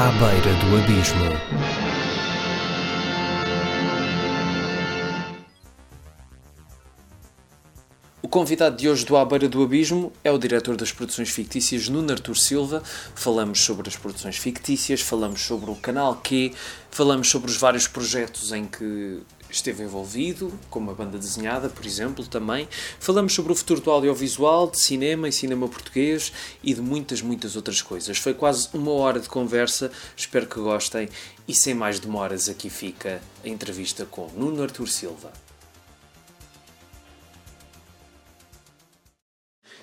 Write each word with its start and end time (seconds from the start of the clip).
À 0.00 0.12
beira 0.12 0.54
do 0.60 0.76
abismo. 0.76 1.24
O 8.22 8.28
convidado 8.28 8.76
de 8.76 8.88
hoje 8.88 9.04
do 9.04 9.16
À 9.16 9.24
Beira 9.24 9.48
do 9.48 9.60
Abismo 9.60 10.12
é 10.22 10.30
o 10.30 10.38
diretor 10.38 10.76
das 10.76 10.92
produções 10.92 11.30
fictícias 11.30 11.88
Nuno 11.88 12.12
Artur 12.12 12.36
Silva. 12.36 12.80
Falamos 13.16 13.58
sobre 13.58 13.88
as 13.88 13.96
produções 13.96 14.36
fictícias, 14.36 15.00
falamos 15.00 15.40
sobre 15.40 15.68
o 15.68 15.74
canal 15.74 16.14
Q, 16.14 16.54
falamos 16.92 17.28
sobre 17.28 17.50
os 17.50 17.56
vários 17.56 17.88
projetos 17.88 18.52
em 18.52 18.66
que 18.66 19.20
esteve 19.50 19.82
envolvido, 19.82 20.52
como 20.70 20.90
a 20.90 20.94
banda 20.94 21.18
desenhada, 21.18 21.68
por 21.68 21.84
exemplo, 21.84 22.26
também. 22.26 22.68
Falamos 22.98 23.32
sobre 23.32 23.52
o 23.52 23.54
futuro 23.54 23.80
do 23.80 23.90
audiovisual, 23.90 24.70
de 24.70 24.78
cinema 24.78 25.28
e 25.28 25.32
cinema 25.32 25.68
português 25.68 26.32
e 26.62 26.74
de 26.74 26.80
muitas, 26.80 27.22
muitas 27.22 27.56
outras 27.56 27.82
coisas. 27.82 28.18
Foi 28.18 28.34
quase 28.34 28.68
uma 28.74 28.92
hora 28.92 29.20
de 29.20 29.28
conversa, 29.28 29.90
espero 30.16 30.46
que 30.46 30.60
gostem. 30.60 31.08
E 31.46 31.54
sem 31.54 31.74
mais 31.74 31.98
demoras, 31.98 32.48
aqui 32.48 32.68
fica 32.68 33.20
a 33.44 33.48
entrevista 33.48 34.04
com 34.04 34.28
Nuno 34.36 34.62
Artur 34.62 34.88
Silva. 34.88 35.32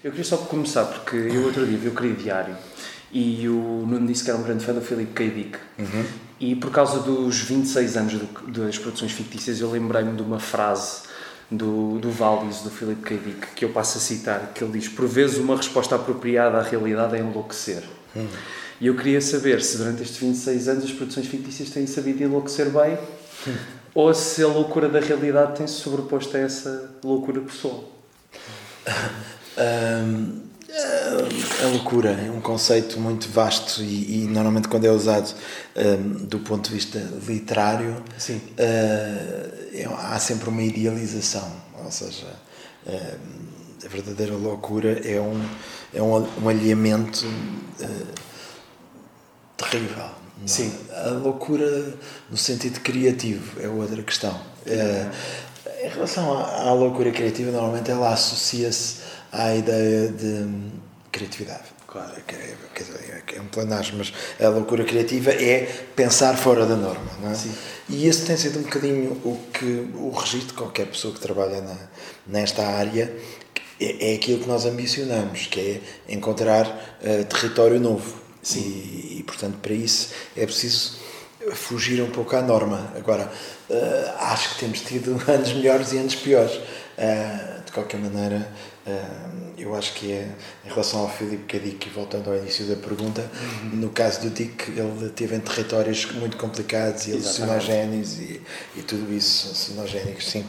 Eu 0.03 0.11
queria 0.11 0.23
só 0.25 0.37
começar, 0.37 0.85
porque 0.85 1.15
eu 1.15 1.45
outro 1.45 1.65
dia 1.65 1.77
vi 1.77 1.87
o 1.87 1.95
Querido 1.95 2.21
Diário 2.21 2.55
e 3.11 3.47
o 3.49 3.85
Nuno 3.87 4.05
disse 4.05 4.23
que 4.23 4.29
era 4.29 4.37
um 4.37 4.43
grande 4.43 4.63
fã 4.63 4.71
do 4.71 4.81
Filipe 4.81 5.13
K. 5.13 5.29
Dick. 5.29 5.57
Uhum. 5.79 6.05
E 6.39 6.55
por 6.55 6.69
causa 6.71 6.99
dos 6.99 7.39
26 7.39 7.97
anos 7.97 8.13
do, 8.13 8.51
das 8.51 8.77
produções 8.77 9.11
fictícias, 9.11 9.61
eu 9.61 9.71
lembrei-me 9.71 10.15
de 10.15 10.21
uma 10.21 10.39
frase 10.39 11.03
do, 11.49 11.97
do 11.99 12.11
Valis, 12.11 12.61
do 12.61 12.69
Filipe 12.69 13.01
K. 13.01 13.17
Dick, 13.17 13.47
que 13.55 13.65
eu 13.65 13.69
passo 13.69 13.97
a 13.97 14.01
citar, 14.01 14.51
que 14.53 14.63
ele 14.63 14.79
diz, 14.79 14.89
por 14.89 15.07
vezes 15.07 15.37
uma 15.37 15.55
resposta 15.55 15.95
apropriada 15.95 16.57
à 16.57 16.61
realidade 16.61 17.15
é 17.15 17.19
enlouquecer. 17.19 17.83
Uhum. 18.15 18.27
E 18.81 18.87
eu 18.87 18.95
queria 18.95 19.21
saber 19.21 19.61
se 19.61 19.77
durante 19.77 20.03
estes 20.03 20.17
26 20.17 20.67
anos 20.67 20.83
as 20.83 20.91
produções 20.91 21.27
fictícias 21.27 21.69
têm 21.69 21.87
sabido 21.87 22.21
enlouquecer 22.23 22.69
bem, 22.69 22.97
uhum. 23.47 23.55
ou 23.93 24.13
se 24.13 24.43
a 24.43 24.47
loucura 24.47 24.89
da 24.89 24.99
realidade 24.99 25.57
tem-se 25.57 25.75
sobreposto 25.75 26.35
a 26.35 26.39
essa 26.41 26.95
loucura 27.03 27.39
pessoal. 27.41 27.91
Um, 29.57 30.41
a 31.63 31.67
loucura 31.67 32.11
é 32.11 32.29
um 32.29 32.41
conceito 32.41 32.99
muito 32.99 33.29
vasto 33.29 33.81
e, 33.81 34.23
e 34.23 34.27
normalmente 34.27 34.67
quando 34.67 34.85
é 34.85 34.91
usado 34.91 35.33
um, 35.75 36.25
do 36.25 36.39
ponto 36.39 36.69
de 36.69 36.75
vista 36.75 36.99
literário. 37.25 38.03
Uh, 38.59 39.95
há 39.97 40.19
sempre 40.19 40.49
uma 40.49 40.61
idealização, 40.61 41.49
ou 41.83 41.91
seja, 41.91 42.27
uh, 42.87 43.19
a 43.85 43.87
verdadeira 43.87 44.33
loucura 44.33 44.99
é 45.07 45.19
um, 45.19 45.41
é 45.93 46.01
um, 46.01 46.27
um 46.43 46.49
alinhamento 46.49 47.25
uh, 47.25 48.05
terrível. 49.57 50.09
Sim. 50.45 50.73
A 50.91 51.09
loucura 51.09 51.93
no 52.29 52.37
sentido 52.37 52.81
criativo 52.81 53.61
é 53.61 53.67
outra 53.67 54.03
questão. 54.03 54.37
em 54.65 55.89
relação 55.89 56.37
à, 56.37 56.69
à 56.69 56.73
loucura 56.73 57.11
criativa, 57.11 57.51
normalmente 57.51 57.89
ela 57.89 58.11
associa-se 58.11 59.05
à 59.35 59.55
ideia 59.55 60.09
de 60.09 60.47
criatividade. 61.11 61.75
Claro, 61.87 62.11
quer 62.27 62.83
dizer, 62.83 63.23
é 63.35 63.39
um 63.39 63.47
planagem, 63.47 63.95
mas 63.97 64.11
a 64.37 64.49
loucura 64.49 64.83
criativa 64.83 65.31
é 65.31 65.61
pensar 65.95 66.35
fora 66.35 66.65
da 66.65 66.75
norma, 66.75 67.09
não 67.21 67.31
é? 67.31 67.35
Sim. 67.35 67.53
E 67.87 68.07
esse 68.07 68.25
tem 68.25 68.35
sido 68.35 68.59
um 68.59 68.63
bocadinho 68.63 69.11
o 69.23 69.39
que 69.53 69.87
o 69.95 70.09
registro 70.09 70.47
de 70.47 70.53
qualquer 70.55 70.87
pessoa 70.87 71.13
que 71.13 71.21
trabalha 71.21 71.61
na, 71.61 71.77
nesta 72.27 72.65
área 72.65 73.15
é, 73.79 74.11
é 74.11 74.15
aquilo 74.15 74.39
que 74.39 74.47
nós 74.47 74.65
ambicionamos, 74.65 75.47
que 75.47 75.81
é 76.07 76.13
encontrar 76.13 76.67
uh, 76.67 77.25
território 77.25 77.79
novo. 77.79 78.21
Sim. 78.41 78.59
E, 78.59 79.19
e, 79.19 79.23
portanto, 79.23 79.57
para 79.61 79.73
isso 79.73 80.09
é 80.35 80.45
preciso 80.45 80.99
fugir 81.53 82.01
um 82.01 82.09
pouco 82.09 82.35
à 82.35 82.41
norma. 82.41 82.91
Agora, 82.97 83.31
uh, 83.69 84.17
acho 84.19 84.55
que 84.55 84.59
temos 84.59 84.81
tido 84.81 85.21
anos 85.31 85.53
melhores 85.53 85.93
e 85.93 85.97
anos 85.97 86.15
piores. 86.15 86.55
Uh, 86.97 87.63
de 87.65 87.71
qualquer 87.71 87.99
maneira, 87.99 88.49
eu 89.57 89.73
acho 89.75 89.93
que 89.95 90.11
é 90.11 90.29
em 90.63 90.69
relação 90.69 90.99
ao 90.99 91.09
Filipe 91.09 91.43
Cadic, 91.45 91.89
voltando 91.89 92.29
ao 92.29 92.37
início 92.37 92.65
da 92.65 92.75
pergunta, 92.75 93.27
uhum. 93.63 93.79
no 93.79 93.89
caso 93.89 94.21
do 94.21 94.29
Dick, 94.29 94.69
ele 94.69 95.09
teve 95.09 95.35
em 95.35 95.39
territórios 95.39 96.11
muito 96.11 96.37
complicados 96.37 97.07
e 97.07 97.13
alucinogénicos 97.13 98.19
e, 98.19 98.41
e 98.75 98.81
tudo 98.83 99.11
isso, 99.11 99.47
alucinogénicos, 99.47 100.27
sim. 100.27 100.45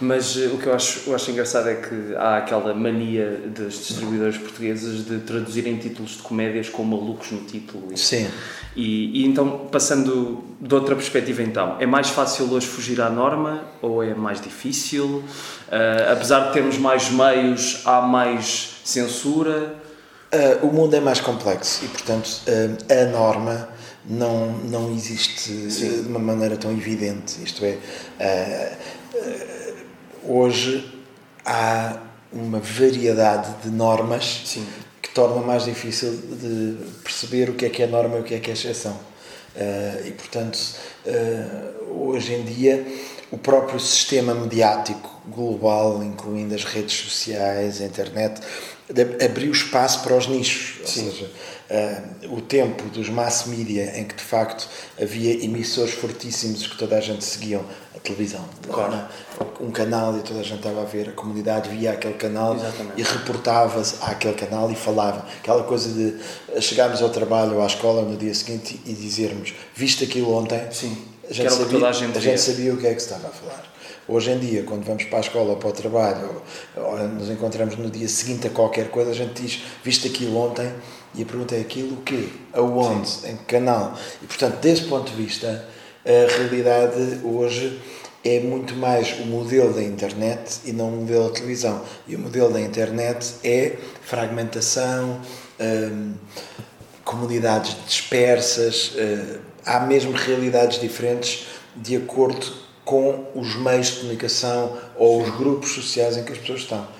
Mas 0.00 0.36
uh, 0.36 0.54
o 0.54 0.58
que 0.58 0.66
eu 0.66 0.74
acho, 0.74 1.10
eu 1.10 1.14
acho 1.16 1.30
engraçado 1.32 1.68
é 1.68 1.74
que 1.74 2.14
há 2.16 2.36
aquela 2.36 2.72
mania 2.74 3.42
dos 3.46 3.74
distribuidores 3.88 4.38
portugueses 4.38 5.04
de 5.04 5.18
traduzirem 5.18 5.76
títulos 5.78 6.12
de 6.12 6.22
comédias 6.22 6.68
com 6.68 6.84
malucos 6.84 7.32
no 7.32 7.40
título. 7.40 7.92
E, 7.92 7.98
sim. 7.98 8.30
E, 8.76 9.22
e 9.22 9.26
então, 9.26 9.66
passando 9.70 10.44
de 10.60 10.74
outra 10.74 10.94
perspectiva, 10.94 11.42
então, 11.42 11.76
é 11.80 11.86
mais 11.86 12.10
fácil 12.10 12.52
hoje 12.52 12.66
fugir 12.66 13.00
à 13.00 13.10
norma 13.10 13.64
ou 13.82 14.02
é 14.02 14.14
mais 14.14 14.40
difícil? 14.40 15.24
Uh, 15.68 16.12
apesar 16.12 16.48
de 16.48 16.52
termos 16.52 16.78
mais 16.78 17.10
meios, 17.10 17.82
há 17.84 18.00
mais 18.00 18.80
censura? 18.84 19.74
Uh, 20.32 20.66
o 20.66 20.72
mundo 20.72 20.94
é 20.94 21.00
mais 21.00 21.20
complexo 21.20 21.84
e, 21.84 21.88
portanto, 21.88 22.28
uh, 22.46 22.92
a 22.92 23.04
norma 23.10 23.68
não, 24.04 24.52
não 24.64 24.92
existe 24.92 25.70
Sim. 25.70 26.02
de 26.02 26.08
uma 26.08 26.20
maneira 26.20 26.56
tão 26.56 26.70
evidente. 26.70 27.42
Isto 27.42 27.64
é, 27.64 28.78
hoje 30.24 31.02
há 31.44 31.96
uma 32.32 32.60
variedade 32.60 33.50
de 33.62 33.70
normas 33.70 34.42
Sim. 34.44 34.66
Torna 35.14 35.40
mais 35.40 35.64
difícil 35.64 36.12
de 36.12 36.76
perceber 37.02 37.50
o 37.50 37.54
que 37.54 37.66
é 37.66 37.70
que 37.70 37.82
é 37.82 37.86
norma 37.86 38.18
e 38.18 38.20
o 38.20 38.24
que 38.24 38.34
é 38.34 38.38
que 38.38 38.50
é 38.50 38.54
exceção. 38.54 38.98
e, 40.06 40.10
portanto, 40.12 40.58
hoje 41.90 42.34
em 42.34 42.44
dia 42.44 42.86
o 43.30 43.38
próprio 43.38 43.78
sistema 43.78 44.34
mediático 44.34 45.20
global, 45.26 46.02
incluindo 46.02 46.54
as 46.54 46.64
redes 46.64 46.96
sociais, 46.96 47.80
a 47.80 47.84
internet, 47.84 48.40
abriu 49.24 49.52
espaço 49.52 50.02
para 50.02 50.16
os 50.16 50.26
nichos. 50.26 50.88
Sim. 50.88 51.06
Ou 51.06 51.12
seja, 51.12 51.30
uh, 51.70 52.34
o 52.34 52.40
tempo 52.40 52.84
dos 52.90 53.08
mass 53.08 53.46
media, 53.46 53.98
em 53.98 54.04
que 54.04 54.14
de 54.14 54.22
facto 54.22 54.68
havia 55.00 55.44
emissores 55.44 55.94
fortíssimos 55.94 56.66
que 56.66 56.76
toda 56.76 56.96
a 56.96 57.00
gente 57.00 57.24
seguia, 57.24 57.60
a 57.94 57.98
televisão, 57.98 58.44
claro. 58.70 59.08
um 59.60 59.70
canal 59.70 60.16
e 60.16 60.22
toda 60.22 60.40
a 60.40 60.42
gente 60.42 60.58
estava 60.58 60.82
a 60.82 60.84
ver, 60.84 61.08
a 61.08 61.12
comunidade 61.12 61.68
via 61.70 61.92
aquele 61.92 62.14
canal 62.14 62.54
Exatamente. 62.54 63.00
e 63.00 63.02
reportava-se 63.02 63.96
àquele 64.02 64.34
canal 64.34 64.70
e 64.70 64.74
falava. 64.74 65.26
Aquela 65.38 65.64
coisa 65.64 65.88
de 65.88 66.62
chegarmos 66.62 67.02
ao 67.02 67.10
trabalho 67.10 67.56
ou 67.56 67.62
à 67.62 67.66
escola 67.66 68.02
no 68.02 68.16
dia 68.16 68.34
seguinte 68.34 68.80
e 68.86 68.92
dizermos: 68.92 69.54
Viste 69.74 70.04
aquilo 70.04 70.32
ontem? 70.32 70.60
Sim 70.70 71.10
a 71.30 71.32
gente, 71.32 71.52
sabia, 71.52 71.86
a 71.86 71.92
gente, 71.92 72.18
a 72.18 72.20
gente 72.20 72.40
sabia 72.40 72.74
o 72.74 72.76
que 72.76 72.86
é 72.88 72.92
que 72.92 73.00
se 73.00 73.06
estava 73.06 73.28
a 73.28 73.30
falar. 73.30 73.64
Hoje 74.08 74.32
em 74.32 74.38
dia, 74.40 74.64
quando 74.64 74.84
vamos 74.84 75.04
para 75.04 75.18
a 75.18 75.20
escola 75.20 75.50
ou 75.50 75.56
para 75.56 75.68
o 75.68 75.72
trabalho, 75.72 76.42
ou, 76.76 76.82
ou 76.82 76.98
nos 77.08 77.30
encontramos 77.30 77.76
no 77.76 77.88
dia 77.88 78.08
seguinte 78.08 78.48
a 78.48 78.50
qualquer 78.50 78.90
coisa, 78.90 79.12
a 79.12 79.14
gente 79.14 79.40
diz, 79.40 79.62
viste 79.84 80.08
aquilo 80.08 80.36
ontem, 80.36 80.68
e 81.14 81.22
a 81.22 81.26
pergunta 81.26 81.54
é 81.54 81.60
aquilo 81.60 81.94
o 81.94 82.02
quê? 82.02 82.28
Aonde? 82.52 83.08
Sim. 83.08 83.30
Em 83.30 83.36
que 83.36 83.44
canal? 83.44 83.98
E, 84.22 84.26
portanto, 84.26 84.60
desse 84.60 84.84
ponto 84.84 85.10
de 85.10 85.22
vista, 85.22 85.66
a 86.04 86.38
realidade 86.38 87.20
hoje 87.24 87.80
é 88.24 88.40
muito 88.40 88.74
mais 88.74 89.18
o 89.18 89.24
modelo 89.24 89.72
da 89.72 89.82
internet 89.82 90.60
e 90.64 90.72
não 90.72 90.88
o 90.88 90.96
modelo 90.98 91.28
da 91.28 91.34
televisão. 91.34 91.82
E 92.06 92.14
o 92.14 92.18
modelo 92.18 92.52
da 92.52 92.60
internet 92.60 93.34
é 93.42 93.76
fragmentação, 94.02 95.20
hum, 95.58 96.14
comunidades 97.04 97.76
dispersas, 97.86 98.92
hum, 98.94 99.38
há 99.64 99.80
mesmo 99.80 100.12
realidades 100.12 100.80
diferentes 100.80 101.46
de 101.74 101.96
acordo 101.96 102.46
com 102.84 103.26
os 103.34 103.56
meios 103.56 103.88
de 103.88 104.00
comunicação 104.00 104.76
ou 104.96 105.22
os 105.22 105.30
grupos 105.36 105.72
sociais 105.72 106.16
em 106.16 106.24
que 106.24 106.32
as 106.32 106.38
pessoas 106.38 106.60
estão. 106.60 106.99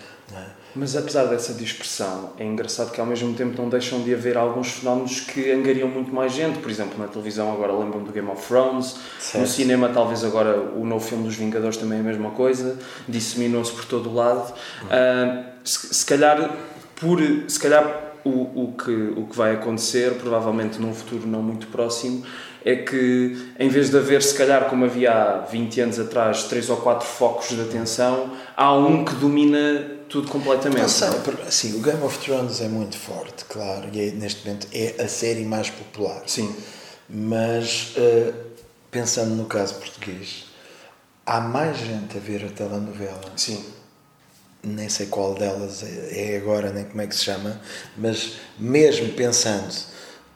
Mas 0.80 0.96
apesar 0.96 1.26
dessa 1.26 1.52
dispersão, 1.52 2.30
é 2.38 2.44
engraçado 2.46 2.90
que 2.90 2.98
ao 2.98 3.06
mesmo 3.06 3.34
tempo 3.34 3.60
não 3.60 3.68
deixam 3.68 4.02
de 4.02 4.14
haver 4.14 4.38
alguns 4.38 4.70
fenómenos 4.70 5.20
que 5.20 5.52
angariam 5.52 5.86
muito 5.86 6.10
mais 6.10 6.32
gente. 6.32 6.58
Por 6.58 6.70
exemplo, 6.70 6.98
na 6.98 7.06
televisão 7.06 7.52
agora 7.52 7.70
lembram 7.70 8.02
do 8.02 8.10
Game 8.10 8.30
of 8.30 8.48
Thrones, 8.48 8.96
certo. 9.18 9.42
no 9.42 9.46
cinema 9.46 9.90
talvez 9.90 10.24
agora 10.24 10.58
o 10.58 10.86
novo 10.86 11.06
filme 11.06 11.24
dos 11.24 11.36
Vingadores 11.36 11.76
também 11.76 11.98
é 11.98 12.00
a 12.00 12.04
mesma 12.04 12.30
coisa, 12.30 12.78
disseminou-se 13.06 13.70
por 13.72 13.84
todo 13.84 14.08
o 14.08 14.14
lado. 14.14 14.54
Uhum. 14.80 14.86
Uh, 14.88 15.44
se, 15.62 15.94
se, 15.96 16.06
calhar, 16.06 16.56
por, 16.96 17.20
se 17.46 17.60
calhar 17.60 18.14
o, 18.24 18.30
o, 18.64 18.72
que, 18.72 19.12
o 19.18 19.26
que 19.26 19.36
vai 19.36 19.56
acontecer, 19.56 20.14
provavelmente 20.14 20.80
num 20.80 20.94
futuro 20.94 21.26
não 21.26 21.42
muito 21.42 21.66
próximo, 21.66 22.24
é 22.64 22.76
que 22.76 23.52
em 23.58 23.68
vez 23.68 23.90
de 23.90 23.98
haver, 23.98 24.22
se 24.22 24.34
calhar, 24.34 24.64
como 24.70 24.86
havia 24.86 25.12
há 25.12 25.38
20 25.40 25.80
anos 25.82 26.00
atrás, 26.00 26.44
três 26.44 26.70
ou 26.70 26.78
quatro 26.78 27.06
focos 27.06 27.50
de 27.50 27.60
atenção, 27.60 28.30
há 28.56 28.74
um 28.74 29.04
que 29.04 29.14
domina 29.16 29.99
tudo 30.10 30.28
completamente. 30.28 30.82
Não 30.82 30.88
sei, 30.88 31.08
assim, 31.46 31.78
o 31.78 31.82
Game 31.82 32.02
of 32.02 32.18
Thrones 32.18 32.60
é 32.60 32.68
muito 32.68 32.98
forte, 32.98 33.44
claro, 33.44 33.88
e 33.92 34.08
é, 34.08 34.10
neste 34.10 34.44
momento 34.44 34.66
é 34.72 35.02
a 35.02 35.08
série 35.08 35.44
mais 35.44 35.70
popular. 35.70 36.22
Sim. 36.26 36.54
Mas, 37.08 37.94
uh, 37.96 38.34
pensando 38.90 39.34
no 39.34 39.46
caso 39.46 39.76
português, 39.76 40.46
há 41.24 41.40
mais 41.40 41.78
gente 41.78 42.16
a 42.16 42.20
ver 42.20 42.44
a 42.44 42.48
telenovela. 42.48 43.32
Sim. 43.36 43.64
Nem 44.62 44.88
sei 44.90 45.06
qual 45.06 45.34
delas 45.34 45.82
é 45.82 46.36
agora, 46.36 46.70
nem 46.70 46.84
como 46.84 47.00
é 47.00 47.06
que 47.06 47.16
se 47.16 47.24
chama, 47.24 47.58
mas 47.96 48.34
mesmo 48.58 49.10
pensando 49.14 49.74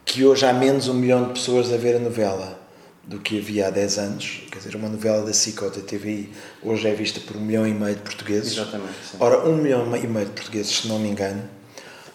que 0.03 0.25
hoje 0.25 0.45
há 0.47 0.53
menos 0.53 0.87
um 0.87 0.95
milhão 0.95 1.27
de 1.27 1.33
pessoas 1.33 1.71
a 1.71 1.77
ver 1.77 1.97
a 1.97 1.99
novela 1.99 2.64
do 3.07 3.19
que 3.19 3.39
havia 3.39 3.67
há 3.67 3.69
10 3.69 3.97
anos. 3.99 4.41
Quer 4.51 4.59
dizer, 4.59 4.75
uma 4.75 4.89
novela 4.89 5.23
da 5.25 5.33
SIC 5.33 5.61
ou 5.61 5.69
da 5.69 5.81
TVI 5.81 6.31
hoje 6.63 6.87
é 6.87 6.93
vista 6.93 7.19
por 7.19 7.37
um 7.37 7.39
milhão 7.39 7.67
e 7.67 7.73
meio 7.73 7.95
de 7.95 8.01
portugueses. 8.01 8.53
Exatamente. 8.53 8.93
Sim. 9.11 9.17
Ora, 9.19 9.47
um 9.47 9.57
milhão 9.57 9.95
e 9.95 10.07
meio 10.07 10.25
de 10.25 10.31
portugueses, 10.31 10.77
se 10.77 10.87
não 10.87 10.99
me 10.99 11.09
engano, 11.09 11.43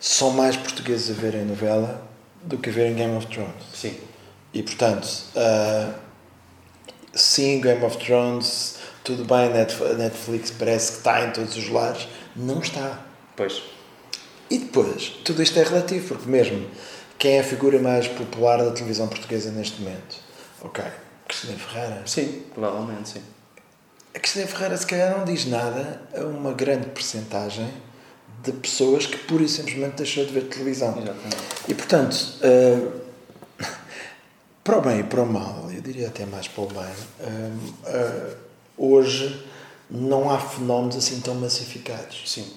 são 0.00 0.30
mais 0.30 0.56
portugueses 0.56 1.10
a 1.10 1.20
verem 1.20 1.42
a 1.42 1.44
novela 1.44 2.08
do 2.42 2.58
que 2.58 2.70
a 2.70 2.72
verem 2.72 2.94
Game 2.94 3.16
of 3.16 3.26
Thrones. 3.26 3.54
Sim. 3.72 3.94
E 4.52 4.62
portanto, 4.62 5.06
uh, 5.36 5.94
sim, 7.14 7.60
Game 7.60 7.84
of 7.84 7.96
Thrones, 7.98 8.76
tudo 9.04 9.24
bem, 9.24 9.50
Netflix 9.96 10.50
parece 10.50 10.92
que 10.92 10.98
está 10.98 11.24
em 11.24 11.30
todos 11.30 11.56
os 11.56 11.68
lares. 11.68 12.08
Não 12.34 12.60
está. 12.60 13.04
Pois. 13.36 13.62
E 14.50 14.58
depois, 14.58 15.12
tudo 15.24 15.42
isto 15.42 15.56
é 15.58 15.62
relativo, 15.62 16.08
porque 16.08 16.28
mesmo 16.28 16.66
quem 17.16 17.36
é 17.36 17.40
a 17.40 17.44
figura 17.44 17.78
mais 17.78 18.08
popular 18.08 18.56
da 18.56 18.70
televisão 18.72 19.06
portuguesa 19.06 19.52
neste 19.52 19.80
momento? 19.80 20.29
Ok, 20.62 20.84
Cristina 21.26 21.58
Ferreira. 21.58 22.02
Sim, 22.06 22.44
provavelmente, 22.54 23.08
sim. 23.08 23.22
A 24.14 24.18
Cristina 24.18 24.46
Ferreira 24.46 24.76
se 24.76 24.86
calhar 24.86 25.16
não 25.16 25.24
diz 25.24 25.46
nada 25.46 26.02
a 26.14 26.20
uma 26.24 26.52
grande 26.52 26.88
percentagem 26.88 27.72
de 28.42 28.52
pessoas 28.52 29.06
que 29.06 29.16
pura 29.18 29.42
e 29.42 29.48
simplesmente 29.48 29.96
deixou 29.96 30.24
de 30.24 30.32
ver 30.32 30.48
televisão. 30.48 30.90
Exatamente. 30.90 31.36
E 31.68 31.74
portanto, 31.74 32.14
uh, 32.42 33.00
para 34.64 34.78
o 34.78 34.80
bem 34.82 35.00
e 35.00 35.04
para 35.04 35.22
o 35.22 35.26
mal, 35.26 35.70
eu 35.72 35.80
diria 35.80 36.08
até 36.08 36.26
mais 36.26 36.48
para 36.48 36.62
o 36.62 36.66
bem, 36.66 36.80
uh, 36.80 38.32
uh, 38.32 38.36
hoje 38.76 39.46
não 39.90 40.30
há 40.30 40.38
fenómenos 40.38 40.96
assim 40.96 41.20
tão 41.20 41.34
massificados. 41.34 42.22
Sim. 42.26 42.52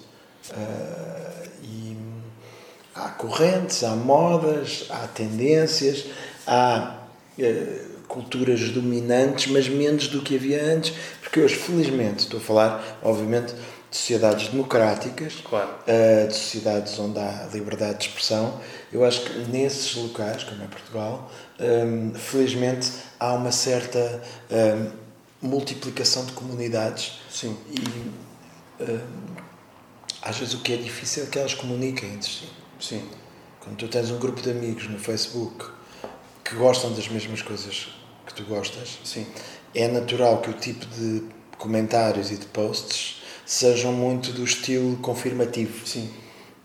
e 1.64 1.98
há 2.94 3.10
correntes, 3.10 3.84
há 3.84 3.96
modas, 3.96 4.88
há 4.90 5.08
tendências, 5.08 6.06
há 6.46 7.00
culturas 8.14 8.70
dominantes, 8.70 9.52
mas 9.52 9.68
menos 9.68 10.08
do 10.08 10.22
que 10.22 10.36
havia 10.36 10.64
antes, 10.64 10.94
porque 11.20 11.40
hoje, 11.40 11.56
felizmente, 11.56 12.20
estou 12.20 12.40
a 12.40 12.44
falar, 12.44 13.00
obviamente, 13.02 13.56
de 13.90 13.98
sociedades 13.98 14.50
democráticas, 14.50 15.34
claro. 15.44 15.70
uh, 15.70 16.28
de 16.28 16.34
sociedades 16.36 16.98
onde 17.00 17.18
há 17.18 17.50
liberdade 17.52 18.00
de 18.00 18.06
expressão. 18.06 18.60
Eu 18.92 19.04
acho 19.04 19.22
que 19.22 19.40
nesses 19.52 19.96
locais, 19.96 20.44
como 20.44 20.64
é 20.64 20.68
Portugal, 20.68 21.32
um, 21.60 22.14
felizmente 22.14 22.92
há 23.20 23.34
uma 23.34 23.52
certa 23.52 24.22
um, 24.52 25.48
multiplicação 25.48 26.24
de 26.26 26.34
comunidades. 26.34 27.20
Sim. 27.32 27.58
E 27.70 28.14
às 30.22 30.38
vezes 30.38 30.54
o 30.54 30.60
que 30.60 30.74
é 30.74 30.78
difícil 30.78 31.24
é 31.24 31.26
que 31.26 31.38
elas 31.38 31.54
comuniquem 31.54 32.14
entre 32.14 32.30
si. 32.30 32.50
Sim. 32.80 33.04
Quando 33.60 33.78
tu 33.78 33.88
tens 33.88 34.10
um 34.12 34.20
grupo 34.20 34.42
de 34.42 34.52
amigos 34.52 34.88
no 34.90 35.00
Facebook 35.00 35.66
que 36.44 36.56
gostam 36.56 36.94
das 36.94 37.08
mesmas 37.08 37.42
coisas 37.42 37.90
que 38.34 38.42
tu 38.42 38.50
gostas, 38.50 39.00
Sim. 39.04 39.26
é 39.74 39.88
natural 39.88 40.40
que 40.40 40.50
o 40.50 40.54
tipo 40.54 40.86
de 40.88 41.24
comentários 41.58 42.32
e 42.32 42.38
de 42.38 42.46
posts 42.48 43.22
sejam 43.46 43.94
muito 43.94 44.32
do 44.32 44.44
estilo 44.44 44.98
confirmativo. 44.98 45.86
Sim. 45.88 46.12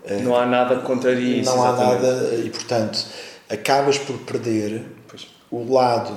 Uh, 0.05 0.23
não 0.23 0.37
há 0.37 0.47
nada 0.47 0.77
que 0.77 0.87
contrarie 0.87 1.41
isso. 1.41 1.55
Não 1.55 1.65
há 1.65 1.73
nada, 1.77 2.35
e 2.45 2.51
portanto, 2.51 3.07
acabas 3.49 3.99
por 3.99 4.19
perder 4.21 4.87
pois. 5.07 5.27
o 5.51 5.73
lado 5.73 6.17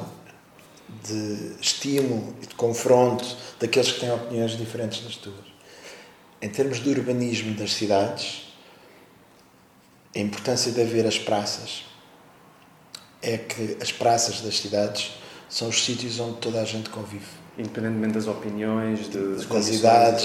de 1.04 1.56
estímulo 1.60 2.36
e 2.42 2.46
de 2.46 2.56
confronto 2.56 3.26
daqueles 3.60 3.92
que 3.92 4.00
têm 4.02 4.12
opiniões 4.12 4.52
diferentes 4.58 5.04
das 5.04 5.16
tuas. 5.16 5.52
Em 6.42 6.50
termos 6.50 6.80
de 6.82 6.90
urbanismo 6.90 7.56
das 7.56 7.74
cidades, 7.74 8.54
a 10.16 10.20
importância 10.20 10.72
de 10.72 10.82
haver 10.82 11.06
as 11.06 11.18
praças 11.18 11.86
é 13.22 13.38
que 13.38 13.78
as 13.80 13.92
praças 13.92 14.42
das 14.42 14.58
cidades 14.58 15.12
são 15.52 15.70
os 15.70 15.86
sítios 15.86 16.20
onde 16.20 16.38
toda 16.38 16.60
a 16.60 16.66
gente 16.66 16.90
convive 16.90 17.42
independentemente 17.58 18.14
das 18.14 18.28
opiniões, 18.28 19.10
de, 19.10 19.18
das, 19.18 19.46
das 19.46 19.70
idades, 19.70 20.24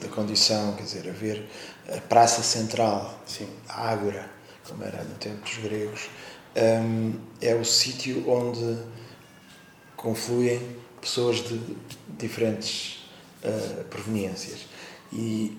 da 0.00 0.08
condição, 0.08 0.74
quer 0.74 0.82
dizer, 0.82 1.08
haver 1.08 1.46
a 1.88 2.00
Praça 2.00 2.42
Central, 2.42 3.20
Sim. 3.26 3.48
a 3.68 3.90
Ágora, 3.90 4.30
como 4.68 4.82
era 4.82 5.02
no 5.04 5.14
tempo 5.16 5.42
dos 5.42 5.58
gregos, 5.58 6.08
um, 6.56 7.14
é 7.40 7.54
o 7.54 7.64
sítio 7.64 8.28
onde 8.28 8.78
confluem 9.96 10.60
pessoas 11.00 11.36
de 11.36 11.60
diferentes 12.18 13.04
uh, 13.44 13.84
proveniências. 13.84 14.66
E 15.12 15.56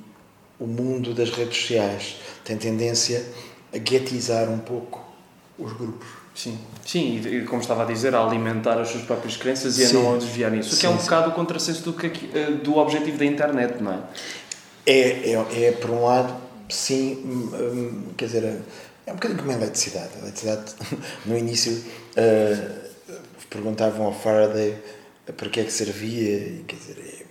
o 0.60 0.66
mundo 0.66 1.14
das 1.14 1.30
redes 1.30 1.58
sociais 1.58 2.18
tem 2.44 2.58
tendência 2.58 3.26
a 3.74 3.78
guetizar 3.78 4.50
um 4.50 4.60
pouco 4.60 5.06
os 5.58 5.72
grupos. 5.74 6.25
Sim, 6.36 6.60
sim, 6.86 7.22
e 7.26 7.46
como 7.46 7.62
estava 7.62 7.84
a 7.84 7.86
dizer, 7.86 8.14
a 8.14 8.22
alimentar 8.22 8.78
as 8.78 8.90
suas 8.90 9.04
próprias 9.06 9.38
crenças 9.38 9.78
e 9.78 9.88
sim. 9.88 9.98
a 9.98 10.02
não 10.02 10.18
desviar 10.18 10.52
nisso. 10.52 10.76
O 10.76 10.78
que 10.78 10.86
é 10.86 10.90
um 10.90 10.98
sim. 10.98 11.06
bocado 11.06 11.30
o 11.30 11.34
contrassenso 11.34 11.82
do, 11.84 11.94
que, 11.94 12.08
eh, 12.38 12.52
do 12.62 12.76
objetivo 12.78 13.18
da 13.18 13.26
internet, 13.26 13.82
não 13.82 13.94
é? 13.94 14.00
É, 14.86 15.32
é, 15.32 15.64
é 15.68 15.72
por 15.72 15.92
um 15.92 16.04
lado, 16.04 16.36
sim, 16.68 17.24
hum, 17.26 17.52
hum, 17.54 18.04
quer 18.18 18.26
dizer, 18.26 18.62
é 19.08 19.12
um 19.12 19.16
bocadinho 19.16 19.40
como 19.40 19.52
a 19.52 19.56
eletricidade. 19.56 20.10
A 20.16 20.20
eletricidade, 20.24 20.74
no 21.26 21.38
início, 21.38 21.72
uh, 21.72 22.86
perguntavam 23.50 24.06
ao 24.06 24.14
Faraday 24.14 24.78
para 25.38 25.50
que 25.50 25.62
é 25.62 25.64
que 25.64 25.72
servia, 25.72 26.64
quer 26.68 26.76
dizer, 26.76 27.25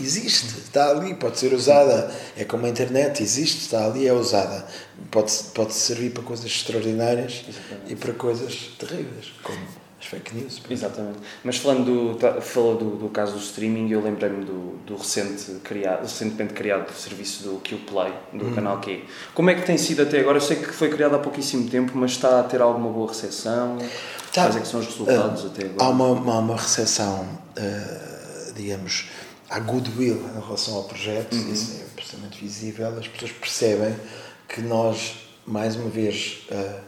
existe, 0.00 0.58
está 0.58 0.90
ali, 0.90 1.14
pode 1.14 1.38
ser 1.38 1.52
usada. 1.52 2.10
É 2.36 2.44
como 2.44 2.66
a 2.66 2.68
internet, 2.68 3.22
existe, 3.22 3.62
está 3.62 3.86
ali, 3.86 4.06
é 4.06 4.12
usada. 4.12 4.66
Pode, 5.10 5.32
pode 5.54 5.74
servir 5.74 6.10
para 6.10 6.22
coisas 6.22 6.46
extraordinárias 6.46 7.44
Exatamente. 7.48 7.92
e 7.92 7.96
para 7.96 8.12
coisas 8.12 8.70
terríveis, 8.78 9.32
como 9.42 9.58
as 10.00 10.06
fake 10.06 10.34
news. 10.34 10.62
Exatamente. 10.70 11.18
Mas 11.42 11.56
falando 11.56 11.84
do, 11.84 12.14
tá, 12.16 12.40
falou 12.40 12.76
do, 12.76 12.90
do 12.96 13.08
caso 13.08 13.32
do 13.32 13.38
streaming, 13.38 13.90
eu 13.90 14.00
lembrei-me 14.00 14.44
do, 14.44 14.78
do 14.86 14.96
recente 14.96 15.52
criado, 15.64 16.02
recentemente 16.02 16.54
criado 16.54 16.92
serviço 16.92 17.42
do 17.42 17.60
QPlay, 17.60 18.12
do 18.32 18.46
hum. 18.46 18.54
canal 18.54 18.80
Q. 18.80 19.04
Como 19.34 19.50
é 19.50 19.54
que 19.54 19.62
tem 19.62 19.76
sido 19.76 20.02
até 20.02 20.20
agora? 20.20 20.38
Eu 20.38 20.42
sei 20.42 20.56
que 20.56 20.66
foi 20.66 20.88
criado 20.88 21.16
há 21.16 21.18
pouquíssimo 21.18 21.68
tempo, 21.68 21.92
mas 21.96 22.12
está 22.12 22.40
a 22.40 22.42
ter 22.44 22.60
alguma 22.60 22.90
boa 22.90 23.08
recepção? 23.08 23.78
Tá. 24.32 24.44
Quais 24.44 24.56
é 24.56 24.60
que 24.60 24.68
são 24.68 24.80
os 24.80 24.86
resultados 24.86 25.44
uh, 25.44 25.46
até 25.48 25.64
agora? 25.64 25.84
Há 25.84 25.88
uma, 25.88 26.32
há 26.32 26.38
uma 26.38 26.56
recepção, 26.56 27.26
uh, 27.58 28.52
digamos, 28.54 29.08
há 29.48 29.58
goodwill 29.60 30.16
em 30.36 30.40
relação 30.40 30.74
ao 30.74 30.84
projeto, 30.84 31.34
uhum. 31.34 31.52
isso 31.52 31.80
é 31.80 31.84
absolutamente 31.84 32.40
visível, 32.40 32.98
as 32.98 33.08
pessoas 33.08 33.32
percebem 33.32 33.96
que 34.48 34.60
nós, 34.60 35.28
mais 35.46 35.76
uma 35.76 35.88
vez, 35.88 36.46
uh, 36.50 36.80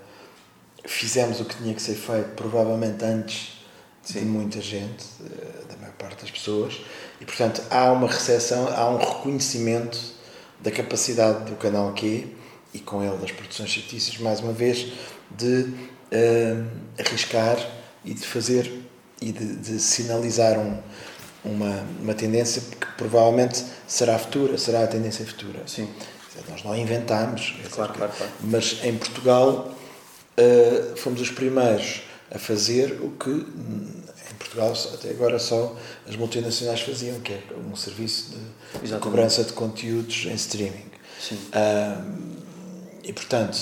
fizemos 0.85 1.41
o 1.41 1.45
que 1.45 1.57
tinha 1.57 1.75
que 1.75 1.83
ser 1.83 1.95
feito, 1.95 2.31
provavelmente 2.37 3.05
antes 3.05 3.61
Sim. 4.03 4.21
de 4.21 4.27
muita 4.27 4.61
gente, 4.61 5.05
uh, 5.21 5.67
da 5.69 5.77
maior 5.77 5.95
parte 5.95 6.23
das 6.23 6.31
pessoas, 6.31 6.81
e 7.21 7.25
portanto 7.25 7.63
há 7.71 7.93
uma 7.93 8.07
recepção, 8.07 8.69
há 8.69 8.91
um 8.91 8.99
reconhecimento 8.99 9.99
da 10.61 10.71
capacidade 10.71 11.51
do 11.51 11.57
canal 11.57 11.93
Q 11.95 12.29
e 12.73 12.79
com 12.79 13.03
ele 13.03 13.17
das 13.17 13.33
produções 13.33 13.73
fictícias, 13.73 14.19
mais 14.19 14.41
uma 14.41 14.53
vez, 14.53 14.93
de 15.31 15.63
uh, 16.13 16.67
arriscar 16.99 17.57
e 18.05 18.15
de 18.15 18.27
fazer 18.27 18.81
e 19.21 19.33
de, 19.33 19.57
de 19.57 19.79
sinalizar 19.79 20.59
um, 20.59 20.81
uma, 21.45 21.85
uma 22.01 22.15
tendência 22.15 22.63
que 22.63 22.87
provavelmente 22.97 23.65
será 23.87 24.19
futura, 24.19 24.59
será 24.59 24.85
a 24.85 24.87
tendência 24.87 25.25
futura. 25.25 25.61
Sim. 25.67 25.89
Nós 26.49 26.65
não 26.65 26.77
inventámos, 26.77 27.55
claro, 27.71 27.93
claro, 27.93 28.13
claro. 28.17 28.33
mas 28.41 28.83
em 28.85 28.97
Portugal 28.97 29.75
uh, 30.39 30.97
fomos 30.97 31.21
os 31.21 31.31
primeiros 31.31 32.03
a 32.31 32.39
fazer 32.39 32.99
o 33.03 33.11
que 33.11 33.31
em 33.31 34.35
Portugal 34.39 34.73
até 34.95 35.11
agora 35.11 35.39
só 35.39 35.77
as 36.09 36.17
multinacionais 36.17 36.81
faziam, 36.81 37.21
que 37.21 37.33
é 37.33 37.43
um 37.69 37.75
serviço 37.75 38.31
de, 38.83 38.89
de 38.89 38.99
cobrança 38.99 39.45
de 39.45 39.53
conteúdos 39.53 40.27
em 40.27 40.35
streaming. 40.35 40.91
Sim. 41.21 41.35
Uh, 41.35 42.41
e 43.03 43.13
portanto, 43.13 43.59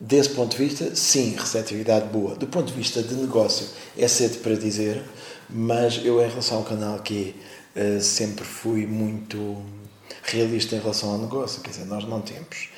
desse 0.00 0.30
ponto 0.30 0.56
de 0.56 0.64
vista, 0.64 0.94
sim, 0.96 1.36
receptividade 1.36 2.06
boa. 2.06 2.34
Do 2.34 2.46
ponto 2.46 2.68
de 2.68 2.74
vista 2.74 3.02
de 3.02 3.14
negócio, 3.14 3.66
é 3.96 4.08
cedo 4.08 4.38
para 4.38 4.56
dizer, 4.56 5.02
mas 5.50 6.04
eu, 6.04 6.22
em 6.22 6.28
relação 6.28 6.58
ao 6.58 6.64
canal 6.64 6.98
que 7.00 7.34
uh, 7.74 8.00
sempre 8.00 8.44
fui 8.44 8.86
muito 8.86 9.62
realista 10.22 10.76
em 10.76 10.80
relação 10.80 11.10
ao 11.10 11.18
negócio. 11.18 11.62
Quer 11.62 11.70
dizer, 11.70 11.84
nós 11.86 12.04
não 12.04 12.20
temos 12.20 12.68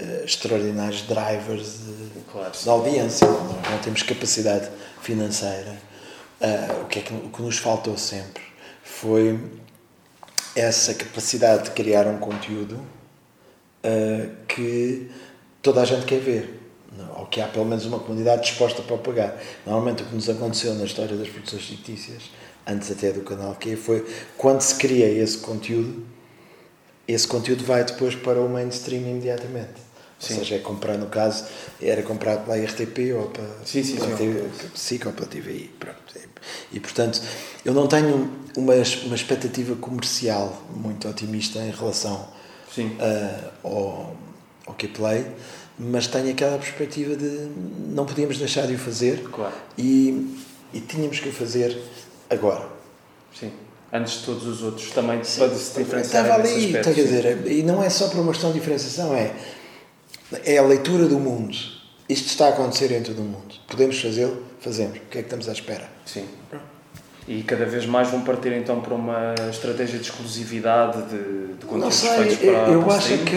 uh, 0.00 0.24
extraordinários 0.24 1.02
drivers 1.02 1.78
de, 2.14 2.20
claro, 2.32 2.52
de 2.52 2.68
audiência, 2.68 3.26
nós 3.26 3.70
não 3.70 3.78
temos 3.78 4.02
capacidade 4.02 4.68
financeira. 5.00 5.76
Uh, 6.40 6.82
o, 6.82 6.84
que 6.86 6.98
é 6.98 7.02
que, 7.02 7.14
o 7.14 7.30
que 7.30 7.42
nos 7.42 7.58
faltou 7.58 7.96
sempre 7.96 8.42
foi 8.82 9.38
essa 10.54 10.94
capacidade 10.94 11.64
de 11.64 11.70
criar 11.70 12.06
um 12.06 12.18
conteúdo 12.18 12.80
que 14.48 15.08
toda 15.62 15.82
a 15.82 15.84
gente 15.84 16.06
quer 16.06 16.18
ver 16.18 16.65
ou 17.16 17.26
que 17.26 17.40
há 17.40 17.46
pelo 17.46 17.64
menos 17.64 17.84
uma 17.84 17.98
comunidade 17.98 18.42
disposta 18.42 18.82
para 18.82 18.96
pagar. 18.98 19.40
Normalmente 19.64 20.02
o 20.02 20.06
que 20.06 20.14
nos 20.14 20.28
aconteceu 20.28 20.74
na 20.74 20.84
história 20.84 21.16
das 21.16 21.28
produções 21.28 21.64
fictícias, 21.64 22.30
antes 22.66 22.90
até 22.90 23.12
do 23.12 23.22
canal 23.22 23.54
que 23.54 23.76
foi 23.76 24.06
quando 24.36 24.60
se 24.60 24.74
cria 24.76 25.08
esse 25.08 25.38
conteúdo, 25.38 26.04
esse 27.06 27.26
conteúdo 27.26 27.64
vai 27.64 27.84
depois 27.84 28.14
para 28.14 28.40
o 28.40 28.48
mainstream 28.48 29.02
imediatamente. 29.02 29.86
Sim. 30.18 30.34
Ou 30.34 30.38
seja, 30.40 30.54
é 30.54 30.58
comprar, 30.58 30.96
no 30.96 31.06
caso, 31.06 31.44
era 31.80 32.02
comprado 32.02 32.46
pela 32.46 32.56
RTP 32.56 33.14
ou 33.14 33.26
para, 33.28 33.44
sim, 33.64 33.82
sim, 33.82 33.96
pela 33.96 34.16
sim, 34.16 34.16
TV, 34.16 34.44
SIC 34.74 35.06
ou 35.06 35.12
pela 35.12 35.26
TVI. 35.26 35.70
Pronto. 35.78 36.06
E, 36.72 36.80
portanto, 36.80 37.20
eu 37.64 37.74
não 37.74 37.86
tenho 37.86 38.30
uma, 38.56 38.74
uma 39.04 39.14
expectativa 39.14 39.74
comercial 39.76 40.62
muito 40.74 41.08
otimista 41.08 41.58
em 41.58 41.70
relação 41.70 42.28
uh, 42.78 43.50
ao, 43.62 44.16
ao 44.66 44.74
K-Play, 44.74 45.26
mas 45.78 46.06
tenho 46.06 46.30
aquela 46.30 46.58
perspectiva 46.58 47.16
de 47.16 47.48
não 47.88 48.06
podíamos 48.06 48.38
deixar 48.38 48.66
de 48.66 48.74
o 48.74 48.78
fazer 48.78 49.22
claro. 49.30 49.54
e, 49.76 50.36
e 50.72 50.80
tínhamos 50.80 51.20
que 51.20 51.28
o 51.28 51.32
fazer 51.32 51.78
agora. 52.30 52.66
Sim. 53.38 53.52
Antes 53.92 54.20
de 54.20 54.24
todos 54.24 54.46
os 54.46 54.62
outros 54.62 54.90
também 54.90 55.22
Sim, 55.22 55.40
para 55.40 55.54
se 55.54 55.78
diferenciar 55.78 56.24
estava 56.24 56.42
ali, 56.42 56.66
aspecto, 56.66 56.94
quer 56.94 57.02
dizer, 57.02 57.46
e 57.46 57.62
não 57.62 57.82
é 57.82 57.88
só 57.88 58.08
por 58.08 58.20
uma 58.20 58.32
questão 58.32 58.50
de 58.50 58.58
diferenciação 58.58 59.14
é 59.14 59.32
é 60.44 60.58
a 60.58 60.62
leitura 60.62 61.06
do 61.06 61.18
mundo. 61.18 61.56
Isto 62.08 62.26
está 62.28 62.46
a 62.46 62.48
acontecer 62.50 62.90
em 62.92 63.02
todo 63.02 63.18
o 63.18 63.24
mundo. 63.24 63.54
Podemos 63.66 64.00
fazê-lo, 64.00 64.42
fazemos. 64.60 64.98
O 64.98 65.00
que 65.02 65.18
é 65.18 65.22
que 65.22 65.26
estamos 65.26 65.48
à 65.48 65.52
espera? 65.52 65.88
Sim. 66.04 66.26
E 67.28 67.42
cada 67.42 67.64
vez 67.64 67.84
mais 67.86 68.08
vão 68.08 68.22
partir 68.22 68.52
então 68.52 68.80
para 68.80 68.94
uma 68.94 69.34
estratégia 69.50 69.98
de 69.98 70.04
exclusividade 70.04 71.02
de, 71.02 71.54
de 71.54 71.66
conteúdos 71.66 71.96
sei, 71.96 72.16
feitos 72.16 72.36
para 72.36 72.70
Eu 72.70 72.90
acho 72.90 73.18
que 73.18 73.36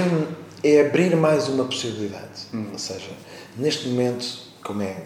é 0.64 0.82
abrir 0.82 1.16
mais 1.16 1.48
uma 1.48 1.66
possibilidade. 1.66 2.48
Hum. 2.54 2.70
Ou 2.72 2.80
seja, 2.80 3.10
neste 3.58 3.88
momento, 3.88 4.26
como 4.64 4.82
é 4.82 5.04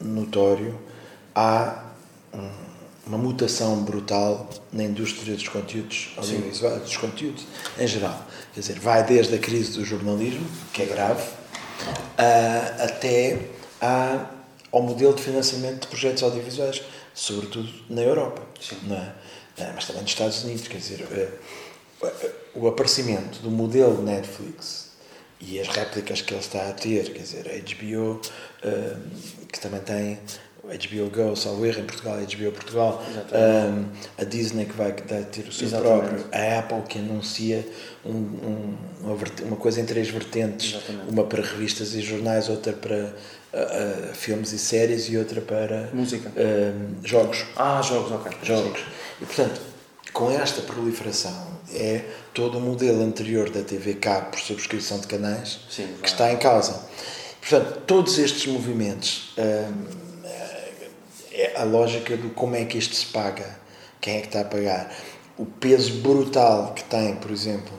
notório, 0.00 0.78
há 1.34 1.84
uma 3.06 3.16
mutação 3.16 3.82
brutal 3.82 4.50
na 4.72 4.84
indústria 4.84 5.34
dos 5.34 5.48
conteúdos 5.48 6.12
audiovisuais, 6.16 6.82
dos 6.82 6.96
conteúdos 6.96 7.46
em 7.78 7.86
geral. 7.86 8.26
Quer 8.52 8.60
dizer, 8.60 8.78
vai 8.80 9.04
desde 9.04 9.34
a 9.34 9.38
crise 9.38 9.72
do 9.72 9.84
jornalismo, 9.84 10.46
que 10.72 10.82
é 10.82 10.86
grave, 10.86 11.22
até 12.78 13.40
ao 14.72 14.82
modelo 14.82 15.14
de 15.14 15.22
financiamento 15.22 15.82
de 15.82 15.86
projetos 15.86 16.22
audiovisuais 16.22 16.82
sobretudo 17.16 17.72
na 17.88 18.02
Europa, 18.02 18.42
não 18.82 18.96
é? 18.96 19.12
Eh, 19.56 19.72
mas 19.74 19.86
também 19.86 20.02
nos 20.02 20.10
Estados 20.10 20.44
Unidos. 20.44 20.68
Quer 20.68 20.76
dizer, 20.76 21.08
eh, 21.10 21.28
o 22.54 22.68
aparecimento 22.68 23.40
do 23.40 23.50
modelo 23.50 24.02
Netflix 24.02 24.90
e 25.40 25.60
as 25.60 25.68
réplicas 25.68 26.22
que 26.22 26.32
ele 26.32 26.40
está 26.40 26.68
a 26.68 26.72
ter, 26.72 27.12
quer 27.12 27.22
dizer, 27.22 27.46
a 27.48 27.58
HBO, 27.58 28.20
eh, 28.62 28.96
que 29.52 29.60
também 29.60 29.80
tem 29.80 30.18
HBO 30.66 31.10
Go, 31.10 31.36
salvo 31.36 31.64
erro, 31.64 31.80
em 31.80 31.84
Portugal, 31.84 32.16
HBO 32.16 32.52
Portugal, 32.52 33.02
um, 33.32 33.84
a 34.18 34.24
Disney 34.24 34.64
que 34.64 34.72
vai 34.72 34.92
ter 34.92 35.46
o 35.46 35.52
seu 35.52 35.68
Exatamente. 35.68 36.08
próprio, 36.08 36.24
a 36.32 36.58
Apple 36.58 36.82
que 36.88 36.98
anuncia 36.98 37.64
um, 38.04 38.10
um, 38.10 38.76
uma, 39.44 39.56
coisa 39.56 39.80
em 39.80 39.86
três 39.86 40.08
vertentes, 40.08 40.74
Exatamente. 40.74 41.10
uma 41.10 41.24
para 41.24 41.42
revistas 41.42 41.94
e 41.94 42.00
jornais, 42.00 42.48
outra 42.48 42.72
para 42.72 43.14
uh, 43.52 44.14
filmes 44.14 44.52
e 44.52 44.58
séries 44.58 45.08
e 45.08 45.16
outra 45.16 45.40
para 45.40 45.90
música, 45.92 46.30
uh, 46.30 47.06
jogos. 47.06 47.46
Ah, 47.54 47.80
jogos, 47.80 48.10
ok. 48.10 48.32
Jogos. 48.42 48.80
E 49.20 49.24
portanto, 49.24 49.60
com 50.16 50.30
esta 50.30 50.62
proliferação 50.62 51.46
é 51.74 52.02
todo 52.32 52.56
o 52.56 52.60
modelo 52.60 53.02
anterior 53.02 53.50
da 53.50 53.60
TV 53.60 53.96
cabo 53.96 54.30
por 54.30 54.40
subscrição 54.40 54.98
de 54.98 55.06
canais 55.06 55.60
Sim, 55.68 55.88
que 56.02 56.08
está 56.08 56.32
em 56.32 56.38
causa. 56.38 56.88
Portanto, 57.38 57.82
todos 57.86 58.18
estes 58.18 58.46
movimentos, 58.46 59.34
é 61.30 61.52
a 61.54 61.64
lógica 61.64 62.16
do 62.16 62.30
como 62.30 62.56
é 62.56 62.64
que 62.64 62.78
isto 62.78 62.94
se 62.94 63.04
paga, 63.04 63.58
quem 64.00 64.16
é 64.16 64.20
que 64.22 64.28
está 64.28 64.40
a 64.40 64.44
pagar, 64.44 64.90
o 65.36 65.44
peso 65.44 65.92
brutal 66.00 66.72
que 66.72 66.82
tem, 66.84 67.16
por 67.16 67.30
exemplo, 67.30 67.74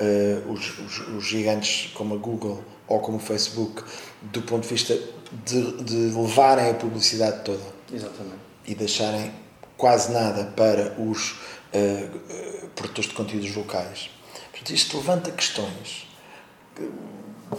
uh, 0.00 0.50
os, 0.50 0.78
os, 0.78 1.08
os, 1.08 1.24
gigantes 1.26 1.92
como 1.92 2.14
a 2.14 2.16
Google 2.16 2.64
ou 2.88 2.98
como 3.00 3.18
o 3.18 3.20
Facebook, 3.20 3.82
do 4.22 4.40
ponto 4.40 4.62
de 4.62 4.68
vista 4.68 4.98
de, 5.44 5.84
de 5.84 6.16
levarem 6.16 6.70
a 6.70 6.74
publicidade 6.74 7.44
toda 7.44 7.62
Exatamente. 7.92 8.38
e 8.66 8.74
deixarem 8.74 9.44
quase 9.76 10.12
nada 10.12 10.44
para 10.56 10.94
os 10.98 11.36
uh, 11.74 12.68
produtores 12.74 13.10
de 13.10 13.16
conteúdos 13.16 13.54
locais. 13.54 14.08
Portanto, 14.50 14.70
isto 14.70 14.96
levanta 14.96 15.30
questões 15.30 16.08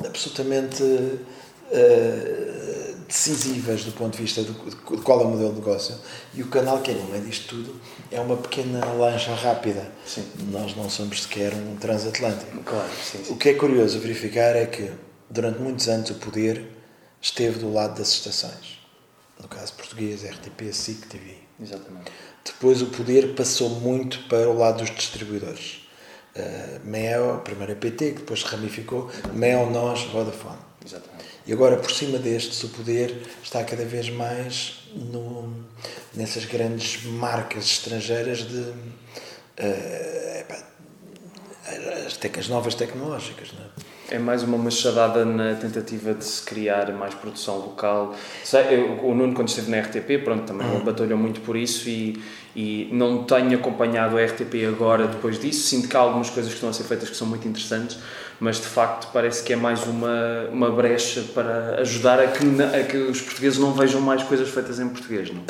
absolutamente 0.06 0.84
uh, 0.84 2.96
decisivas 3.08 3.84
do 3.84 3.92
ponto 3.92 4.18
de 4.18 4.24
vista 4.24 4.42
de, 4.42 4.52
de 4.52 5.02
qual 5.04 5.22
é 5.22 5.24
o 5.24 5.30
modelo 5.30 5.52
de 5.52 5.60
negócio. 5.60 5.96
E 6.34 6.42
o 6.42 6.48
canal 6.48 6.80
que 6.80 6.92
é 6.92 6.94
no 6.96 7.06
meio 7.06 7.24
disto 7.24 7.50
tudo 7.50 7.80
é 8.12 8.20
uma 8.20 8.38
pequena 8.38 8.84
lancha 8.94 9.34
rápida. 9.36 9.92
Sim. 10.06 10.26
Nós 10.52 10.76
não 10.76 10.90
somos 10.90 11.24
sequer 11.24 11.54
um 11.54 11.76
transatlântico. 11.76 12.64
Claro, 12.64 12.90
sim, 13.04 13.24
sim. 13.24 13.34
O 13.34 13.38
que 13.38 13.50
é 13.50 13.54
curioso 13.54 14.00
verificar 14.00 14.56
é 14.56 14.66
que 14.66 14.92
durante 15.30 15.60
muitos 15.60 15.88
anos 15.88 16.10
o 16.10 16.16
poder 16.16 16.66
esteve 17.22 17.60
do 17.60 17.72
lado 17.72 17.98
das 17.98 18.10
estações. 18.10 18.80
No 19.40 19.48
caso 19.48 19.74
português, 19.74 20.24
RTP, 20.24 20.74
SIC, 20.74 21.08
TV. 21.08 21.38
Exatamente. 21.62 22.12
Depois 22.46 22.82
o 22.82 22.88
poder 22.88 23.34
passou 23.34 23.70
muito 23.70 24.20
para 24.30 24.48
o 24.48 24.58
lado 24.58 24.78
dos 24.78 24.96
distribuidores. 24.96 25.82
Uh, 26.36 26.86
Mel, 26.86 27.42
primeiro 27.44 27.74
a 27.74 27.76
PT, 27.76 28.12
que 28.12 28.20
depois 28.20 28.44
ramificou, 28.44 29.10
Mel, 29.34 29.70
nós, 29.72 30.04
Vodafone. 30.04 30.60
Exatamente. 30.86 31.26
E 31.48 31.54
agora, 31.54 31.78
por 31.78 31.92
cima 31.92 32.20
destes, 32.20 32.64
o 32.64 32.70
poder 32.70 33.24
está 33.44 33.64
cada 33.64 33.84
vez 33.84 34.10
mais 34.10 34.90
no, 34.94 35.66
nessas 36.14 36.46
grandes 36.46 37.04
marcas 37.04 37.66
estrangeiras 37.66 38.40
de. 38.40 38.60
Uh, 38.60 38.76
as, 42.06 42.20
as 42.38 42.48
novas 42.48 42.76
tecnológicas. 42.76 43.52
Não 43.54 43.66
é? 43.66 43.95
É 44.10 44.20
mais 44.20 44.44
uma 44.44 44.58
machadada 44.58 45.26
na 45.26 45.56
tentativa 45.56 46.14
de 46.14 46.24
se 46.24 46.42
criar 46.42 46.92
mais 46.94 47.14
produção 47.14 47.58
local. 47.58 48.16
Eu, 48.70 49.04
o 49.04 49.16
Nuno, 49.16 49.34
quando 49.34 49.50
esteve 49.50 49.72
na 49.72 49.80
RTP, 49.80 50.24
pronto, 50.24 50.44
também 50.44 50.68
uhum. 50.68 50.84
batalhou 50.84 51.18
muito 51.18 51.42
por 51.42 51.56
isso 51.56 51.90
e, 51.90 52.22
e 52.56 52.90
não 52.92 53.24
tenho 53.24 53.58
acompanhado 53.58 54.18
a 54.18 54.24
RTP 54.24 54.66
agora 54.68 55.08
depois 55.08 55.40
disso. 55.40 55.68
Sinto 55.68 55.88
que 55.88 55.98
há 55.98 56.00
algumas 56.00 56.30
coisas 56.30 56.52
que 56.52 56.58
estão 56.58 56.70
a 56.70 56.74
ser 56.74 56.84
feitas 56.84 57.10
que 57.10 57.16
são 57.16 57.28
muito 57.28 57.48
interessantes, 57.48 57.98
mas 58.40 58.58
de 58.58 58.68
facto 58.68 59.10
parece 59.12 59.44
que 59.44 59.54
é 59.54 59.56
mais 59.56 59.86
uma, 59.88 60.50
uma 60.52 60.70
brecha 60.70 61.24
para 61.34 61.82
ajudar 61.82 62.20
a 62.20 62.28
que, 62.28 62.46
a 62.62 62.84
que 62.84 62.98
os 62.98 63.22
portugueses 63.22 63.58
não 63.58 63.74
vejam 63.74 64.02
mais 64.02 64.22
coisas 64.24 64.50
feitas 64.50 64.80
em 64.80 64.88
português. 64.88 65.32
Não, 65.32 65.42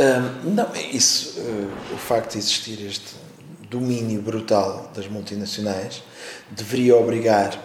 um, 0.50 0.53
não 0.53 0.67
é 0.74 0.81
isso. 0.81 1.39
Uh, 1.39 1.69
o 1.93 1.97
facto 1.97 2.33
de 2.33 2.38
existir 2.38 2.85
este 2.85 3.15
domínio 3.69 4.21
brutal 4.21 4.91
das 4.95 5.07
multinacionais 5.07 6.01
deveria 6.51 6.95
obrigar 6.95 7.59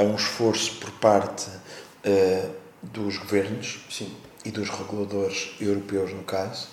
a 0.00 0.04
um 0.04 0.14
esforço 0.14 0.76
por 0.76 0.90
parte 0.92 1.48
uh, 1.48 2.50
dos 2.82 3.18
governos 3.18 3.80
Sim. 3.90 4.10
e 4.44 4.50
dos 4.50 4.70
reguladores 4.70 5.50
europeus, 5.60 6.12
no 6.12 6.22
caso, 6.22 6.68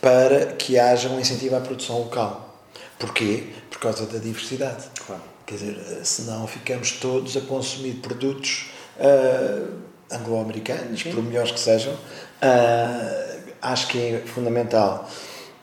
para 0.00 0.52
que 0.54 0.78
haja 0.78 1.08
um 1.08 1.20
incentivo 1.20 1.56
à 1.56 1.60
produção 1.60 1.98
local. 1.98 2.58
Porquê? 2.98 3.48
Por 3.70 3.78
causa 3.78 4.06
da 4.06 4.18
diversidade. 4.18 4.86
Claro. 5.06 5.22
Quer 5.46 5.54
dizer, 5.54 5.78
eh, 5.78 6.04
senão 6.04 6.46
ficamos 6.46 6.92
todos 6.92 7.36
a 7.36 7.40
consumir 7.40 7.94
produtos 7.94 8.70
uh, 8.96 9.68
anglo-americanos, 10.10 11.02
por 11.02 11.22
melhores 11.22 11.50
que 11.50 11.60
sejam. 11.60 11.92
Uh, 11.92 13.50
acho 13.60 13.88
que 13.88 13.98
é 13.98 14.18
fundamental 14.20 15.08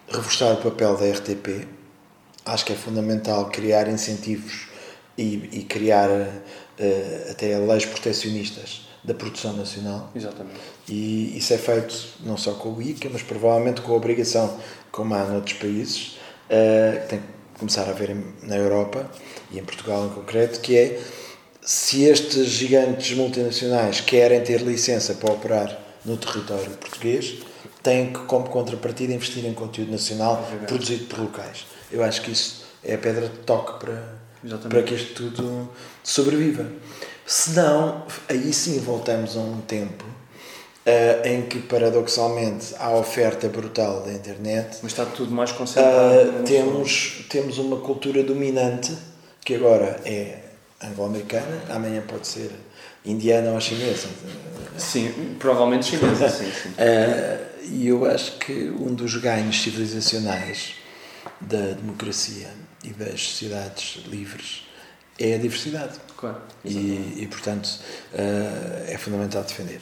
reforçar 0.10 0.54
o 0.54 0.58
papel 0.58 0.98
da 0.98 1.06
RTP, 1.06 1.68
acho 2.46 2.66
que 2.66 2.74
é 2.74 2.76
fundamental 2.76 3.50
criar 3.50 3.88
incentivos 3.88 4.68
e, 5.18 5.50
e 5.52 5.64
criar 5.64 6.10
até 7.32 7.58
leis 7.58 7.86
proteccionistas 7.86 8.88
da 9.04 9.14
produção 9.14 9.54
nacional. 9.54 10.12
Exatamente. 10.16 10.60
E 10.88 11.38
isso 11.38 11.54
é 11.54 11.58
feito 11.58 11.96
não 12.24 12.38
só 12.38 12.54
com 12.54 12.74
o 12.74 12.82
ICA, 12.82 13.10
mas 13.12 13.24
provavelmente 13.24 13.82
com 13.82 13.94
a 13.94 13.96
obrigação, 13.96 14.60
como 14.92 15.14
há 15.16 15.24
noutros 15.24 15.58
países, 15.58 16.18
uh, 16.50 17.02
que 17.02 17.10
tem 17.10 17.20
que 17.20 17.60
começar 17.60 17.84
a 17.84 17.90
haver 17.90 18.16
na 18.44 18.56
Europa 18.56 19.10
e 19.52 19.58
em 19.58 19.64
Portugal 19.64 20.06
em 20.06 20.10
concreto, 20.10 20.60
que 20.60 20.78
é 20.78 21.02
se 21.62 22.04
estes 22.04 22.48
gigantes 22.48 23.16
multinacionais 23.16 24.02
querem 24.02 24.42
ter 24.42 24.62
licença 24.62 25.14
para 25.14 25.34
operar 25.34 25.78
no 26.06 26.16
território 26.16 26.70
português, 26.72 27.40
têm 27.84 28.14
que, 28.14 28.20
como 28.20 28.50
contrapartida, 28.50 29.14
investir 29.14 29.46
em 29.46 29.54
conteúdo 29.54 29.92
nacional 29.92 30.48
é 30.52 30.66
produzido 30.66 31.06
por 31.06 31.20
locais. 31.20 31.66
Eu 31.92 32.04
acho 32.04 32.22
que 32.22 32.32
isso 32.32 32.66
é 32.84 32.96
a 32.96 32.98
pedra 32.98 33.28
de 33.28 33.38
toque 33.40 33.80
para, 33.80 34.17
para 34.70 34.84
que 34.84 34.96
isto 34.96 35.14
tudo 35.32 35.70
sobreviva. 36.04 36.66
Se 37.26 37.52
não, 37.52 38.06
aí 38.30 38.54
sim 38.54 38.80
voltamos 38.80 39.36
a 39.36 39.40
um 39.40 39.60
tempo 39.62 40.06
uh, 40.06 41.28
em 41.28 41.42
que, 41.44 41.60
paradoxalmente, 41.60 42.74
há 42.80 42.92
oferta 42.92 43.50
brutal 43.50 44.02
da 44.02 44.14
internet. 44.14 44.78
Mas 44.82 44.94
está 44.94 45.06
tudo 45.06 45.32
mais 45.32 45.52
concentrado. 45.52 46.40
Uh, 46.40 46.44
temos, 46.44 47.26
temos 47.30 47.58
uma 47.58 47.78
cultura 47.78 48.24
dominante 48.24 48.96
que 49.44 49.56
agora 49.56 50.00
é 50.06 50.40
anglo-americana, 50.82 51.64
amanhã 51.70 52.02
pode 52.08 52.28
ser 52.28 52.52
indiana 53.06 53.52
ou 53.52 53.60
chinesa. 53.60 54.08
Sim, 54.78 55.36
provavelmente 55.40 55.86
chinesa, 55.88 56.30
sim. 56.30 56.52
sim. 56.52 56.70
Uh, 56.70 57.48
e 57.70 57.88
eu 57.88 58.06
acho 58.06 58.38
que 58.38 58.70
um 58.80 58.94
dos 58.94 59.16
ganhos 59.18 59.62
civilizacionais 59.62 60.76
da 61.42 61.74
democracia 61.74 62.48
e 62.88 62.94
das 62.94 63.22
sociedades 63.22 64.04
livres 64.08 64.68
é 65.20 65.36
a 65.36 65.38
diversidade. 65.38 65.98
Claro. 66.16 66.38
E, 66.64 67.18
e, 67.18 67.28
portanto, 67.30 67.68
uh, 68.14 68.92
é 68.92 68.98
fundamental 68.98 69.44
defender. 69.44 69.82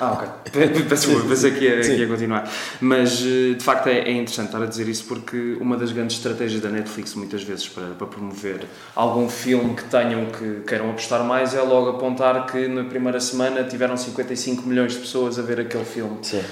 Ah, 0.00 0.12
ok. 0.12 0.52
Peço 0.88 1.28
pensei 1.28 1.50
que 1.50 1.64
ia, 1.64 1.80
que 1.80 1.92
ia 1.92 2.08
continuar. 2.08 2.50
Mas, 2.80 3.20
eh, 3.20 3.54
de 3.54 3.62
facto, 3.62 3.88
é, 3.88 3.98
é, 3.98 4.12
interessante 4.12 4.46
estar 4.46 4.62
a 4.62 4.66
dizer 4.66 4.88
isso 4.88 5.04
porque 5.04 5.56
uma 5.60 5.76
das 5.76 5.92
grandes 5.92 6.16
estratégias 6.16 6.62
da 6.62 6.70
Netflix, 6.70 7.14
muitas 7.14 7.42
vezes, 7.42 7.68
para, 7.68 7.88
para 7.88 8.06
promover 8.06 8.66
algum 8.96 9.28
filme 9.28 9.74
que 9.74 9.84
tenham 9.84 10.26
que 10.26 10.62
queiram 10.66 10.90
apostar 10.90 11.22
mais, 11.24 11.54
é 11.54 11.60
logo 11.60 11.90
apontar 11.90 12.46
que 12.46 12.66
na 12.68 12.84
primeira 12.84 13.20
semana 13.20 13.64
tiveram 13.64 13.96
55 13.96 14.66
milhões 14.66 14.92
de 14.92 15.00
pessoas 15.00 15.38
a 15.38 15.42
ver 15.42 15.60
aquele 15.60 15.84
filme. 15.84 16.18
Sim. 16.22 16.42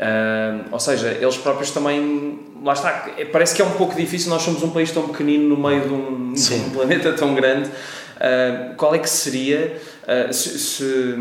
Uh, 0.00 0.64
ou 0.72 0.80
seja, 0.80 1.08
eles 1.08 1.36
próprios 1.36 1.70
também. 1.70 2.40
Lá 2.64 2.72
está, 2.72 3.10
é, 3.16 3.24
parece 3.26 3.54
que 3.54 3.60
é 3.60 3.64
um 3.64 3.72
pouco 3.72 3.94
difícil, 3.94 4.30
nós 4.30 4.42
somos 4.42 4.62
um 4.62 4.70
país 4.70 4.90
tão 4.90 5.06
pequenino 5.08 5.54
no 5.54 5.68
meio 5.68 5.82
de 5.82 5.92
um, 5.92 6.32
de 6.32 6.54
um 6.54 6.70
planeta 6.70 7.12
tão 7.12 7.34
grande. 7.34 7.68
Uh, 7.68 8.74
qual 8.76 8.94
é 8.94 8.98
que 8.98 9.08
seria. 9.08 9.80
Uh, 10.04 10.32
se, 10.32 10.58
se 10.58 11.14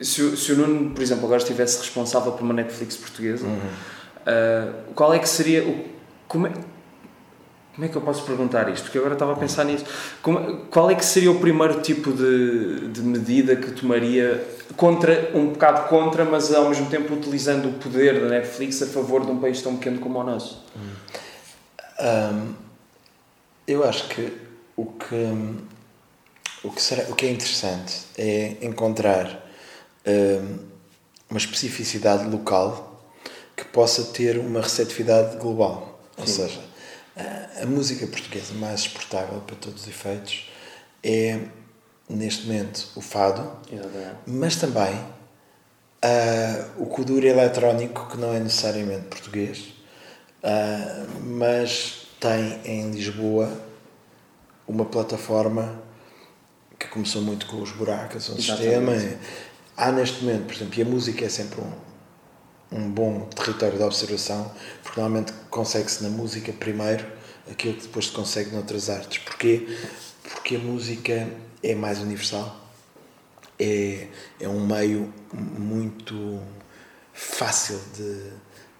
se, 0.00 0.36
se 0.36 0.52
o 0.52 0.56
Nuno, 0.56 0.90
por 0.90 1.02
exemplo, 1.02 1.24
agora 1.24 1.40
estivesse 1.40 1.78
responsável 1.78 2.32
por 2.32 2.42
uma 2.42 2.52
Netflix 2.52 2.96
portuguesa, 2.96 3.46
uhum. 3.46 3.56
uh, 3.56 4.74
qual 4.94 5.14
é 5.14 5.18
que 5.18 5.28
seria 5.28 5.64
o. 5.64 5.84
Como 6.28 6.46
é, 6.46 6.52
como 7.76 7.84
é 7.84 7.88
que 7.90 7.96
eu 7.96 8.00
posso 8.00 8.24
perguntar 8.24 8.72
isto? 8.72 8.84
Porque 8.84 8.96
agora 8.96 9.12
estava 9.12 9.34
a 9.34 9.36
pensar 9.36 9.62
nisso. 9.64 9.84
Como, 10.22 10.62
qual 10.70 10.90
é 10.90 10.94
que 10.94 11.04
seria 11.04 11.30
o 11.30 11.38
primeiro 11.38 11.82
tipo 11.82 12.10
de, 12.10 12.88
de 12.88 13.02
medida 13.02 13.54
que 13.54 13.70
tomaria 13.70 14.42
contra, 14.78 15.30
um 15.34 15.48
bocado 15.48 15.86
contra, 15.86 16.24
mas 16.24 16.54
ao 16.54 16.70
mesmo 16.70 16.88
tempo 16.88 17.12
utilizando 17.12 17.68
o 17.68 17.72
poder 17.74 18.18
da 18.18 18.28
Netflix 18.28 18.80
a 18.80 18.86
favor 18.86 19.26
de 19.26 19.30
um 19.30 19.38
país 19.38 19.60
tão 19.60 19.76
pequeno 19.76 19.98
como 19.98 20.18
o 20.18 20.24
nosso? 20.24 20.64
Um, 22.00 22.54
eu 23.66 23.84
acho 23.84 24.08
que 24.08 24.32
o 24.74 24.86
que, 24.86 25.54
o 26.64 26.70
que, 26.70 26.80
será, 26.80 27.02
o 27.10 27.14
que 27.14 27.26
é 27.26 27.30
interessante 27.30 28.06
é 28.16 28.56
encontrar 28.62 29.46
uma 31.28 31.38
especificidade 31.38 32.26
local 32.26 33.04
que 33.54 33.66
possa 33.66 34.04
ter 34.14 34.38
uma 34.38 34.62
receptividade 34.62 35.36
global. 35.36 36.00
Ou 36.16 36.26
Sim. 36.26 36.32
seja, 36.32 36.65
a 37.62 37.66
música 37.66 38.06
portuguesa 38.06 38.52
mais 38.54 38.80
exportável 38.80 39.40
para 39.40 39.56
todos 39.56 39.82
os 39.82 39.88
efeitos 39.88 40.50
é, 41.02 41.40
neste 42.08 42.46
momento, 42.46 42.88
o 42.94 43.00
fado, 43.00 43.50
Exatamente. 43.72 44.16
mas 44.26 44.56
também 44.56 44.94
uh, 46.04 46.82
o 46.82 46.86
kuduro 46.86 47.26
eletrónico, 47.26 48.06
que 48.08 48.16
não 48.16 48.34
é 48.34 48.40
necessariamente 48.40 49.06
português, 49.06 49.72
uh, 50.42 51.20
mas 51.22 52.08
tem 52.20 52.60
em 52.64 52.90
Lisboa 52.90 53.50
uma 54.66 54.84
plataforma 54.84 55.82
que 56.78 56.88
começou 56.88 57.22
muito 57.22 57.46
com 57.46 57.62
os 57.62 57.70
buracos, 57.72 58.28
um 58.28 58.36
sistema 58.36 58.92
há 59.76 59.92
neste 59.92 60.24
momento, 60.24 60.46
por 60.46 60.54
exemplo, 60.54 60.78
e 60.78 60.82
a 60.82 60.84
música 60.84 61.24
é 61.24 61.28
sempre 61.28 61.60
um, 61.60 61.72
um 62.70 62.90
bom 62.90 63.20
território 63.26 63.76
de 63.76 63.84
observação, 63.84 64.50
porque 64.82 65.00
normalmente 65.00 65.32
consegue-se 65.50 66.02
na 66.02 66.10
música 66.10 66.52
primeiro 66.52 67.06
aquilo 67.50 67.74
que 67.74 67.82
depois 67.82 68.06
se 68.06 68.12
consegue 68.12 68.50
noutras 68.50 68.90
artes. 68.90 69.18
Porquê? 69.18 69.66
Porque 70.22 70.56
a 70.56 70.58
música 70.58 71.28
é 71.62 71.74
mais 71.74 72.00
universal, 72.00 72.64
é, 73.58 74.08
é 74.40 74.48
um 74.48 74.66
meio 74.66 75.12
muito 75.32 76.40
fácil 77.12 77.80
de, 77.96 78.30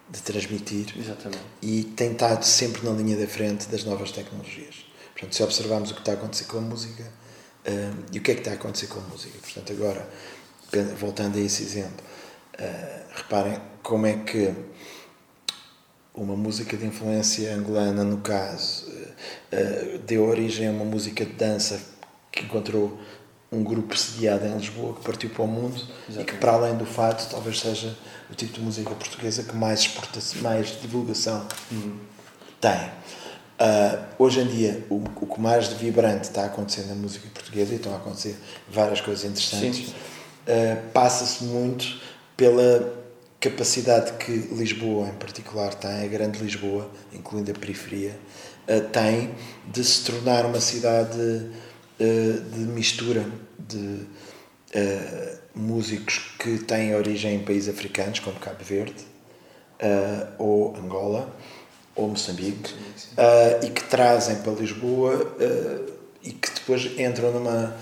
de 0.09 0.21
transmitir 0.21 0.93
Exatamente. 0.97 1.43
e 1.61 1.83
tem 1.83 2.11
estado 2.11 2.43
sempre 2.43 2.85
na 2.87 2.91
linha 2.91 3.17
da 3.17 3.27
frente 3.27 3.67
das 3.67 3.83
novas 3.83 4.11
tecnologias. 4.11 4.85
Portanto, 5.13 5.35
se 5.35 5.43
observarmos 5.43 5.91
o 5.91 5.95
que 5.95 6.01
está 6.01 6.11
a 6.11 6.15
acontecer 6.15 6.45
com 6.45 6.59
a 6.59 6.61
música 6.61 7.03
um, 7.67 8.03
e 8.13 8.19
o 8.19 8.21
que 8.21 8.31
é 8.31 8.33
que 8.35 8.41
está 8.41 8.51
a 8.51 8.53
acontecer 8.53 8.87
com 8.87 8.99
a 8.99 9.03
música. 9.03 9.37
Portanto, 9.39 9.71
agora 9.73 10.07
voltando 10.97 11.37
a 11.37 11.41
esse 11.41 11.63
exemplo, 11.63 12.05
uh, 12.59 13.15
reparem 13.15 13.59
como 13.87 14.05
é 14.05 14.17
que 14.17 14.53
uma 16.13 16.35
música 16.35 16.75
de 16.75 16.85
influência 16.85 17.55
angolana, 17.55 18.03
no 18.03 18.17
caso, 18.17 18.85
uh, 18.85 19.97
deu 19.99 20.27
origem 20.27 20.67
a 20.67 20.71
uma 20.71 20.83
música 20.83 21.23
de 21.23 21.31
dança 21.31 21.79
que 22.29 22.43
encontrou 22.43 22.99
um 23.49 23.63
grupo 23.63 23.95
sediado 23.95 24.45
em 24.45 24.57
Lisboa 24.57 24.93
que 24.93 25.05
partiu 25.05 25.29
para 25.29 25.43
o 25.43 25.47
mundo 25.47 25.75
Exatamente. 25.75 26.19
e 26.19 26.25
que, 26.25 26.33
para 26.33 26.51
além 26.51 26.75
do 26.75 26.85
fato, 26.85 27.31
talvez 27.31 27.61
seja 27.61 27.97
o 28.29 28.35
tipo 28.35 28.51
de 28.55 28.59
música 28.59 28.89
portuguesa 28.89 29.43
que 29.43 29.55
mais, 29.55 29.79
exportação, 29.79 30.41
mais 30.41 30.81
divulgação 30.81 31.47
uhum. 31.71 31.97
tem. 32.59 32.87
Uh, 33.57 34.05
hoje 34.19 34.41
em 34.41 34.47
dia, 34.47 34.85
o, 34.89 34.95
o 34.95 35.25
que 35.25 35.39
mais 35.39 35.69
de 35.69 35.75
vibrante 35.75 36.25
está 36.25 36.43
acontecendo 36.43 36.89
na 36.89 36.95
música 36.95 37.25
portuguesa 37.33 37.71
e 37.71 37.77
estão 37.77 37.93
a 37.93 37.95
acontecer 37.95 38.35
várias 38.69 38.99
coisas 38.99 39.23
interessantes. 39.23 39.91
Uh, 39.91 40.91
passa-se 40.91 41.45
muito 41.45 42.01
pela 42.35 43.06
capacidade 43.39 44.13
que 44.13 44.31
Lisboa, 44.31 45.09
em 45.09 45.13
particular, 45.13 45.73
tem, 45.73 46.03
a 46.03 46.07
grande 46.07 46.39
Lisboa, 46.39 46.89
incluindo 47.13 47.51
a 47.51 47.53
periferia, 47.53 48.17
uh, 48.67 48.81
tem 48.89 49.31
de 49.65 49.83
se 49.83 50.03
tornar 50.05 50.45
uma 50.45 50.59
cidade 50.59 51.19
uh, 51.19 52.41
de 52.51 52.59
mistura 52.59 53.25
de 53.59 54.05
músicos 55.55 56.35
que 56.37 56.59
têm 56.59 56.93
origem 56.93 57.35
em 57.35 57.39
países 57.43 57.73
africanos, 57.73 58.19
como 58.19 58.37
Cabo 58.37 58.63
Verde, 58.63 59.03
ou 60.37 60.75
Angola, 60.75 61.33
ou 61.95 62.09
Moçambique, 62.09 62.75
e 63.63 63.69
que 63.69 63.83
trazem 63.85 64.35
para 64.35 64.51
Lisboa 64.51 65.35
e 66.21 66.31
que 66.31 66.51
depois 66.53 66.85
entram 66.99 67.31
numa 67.31 67.75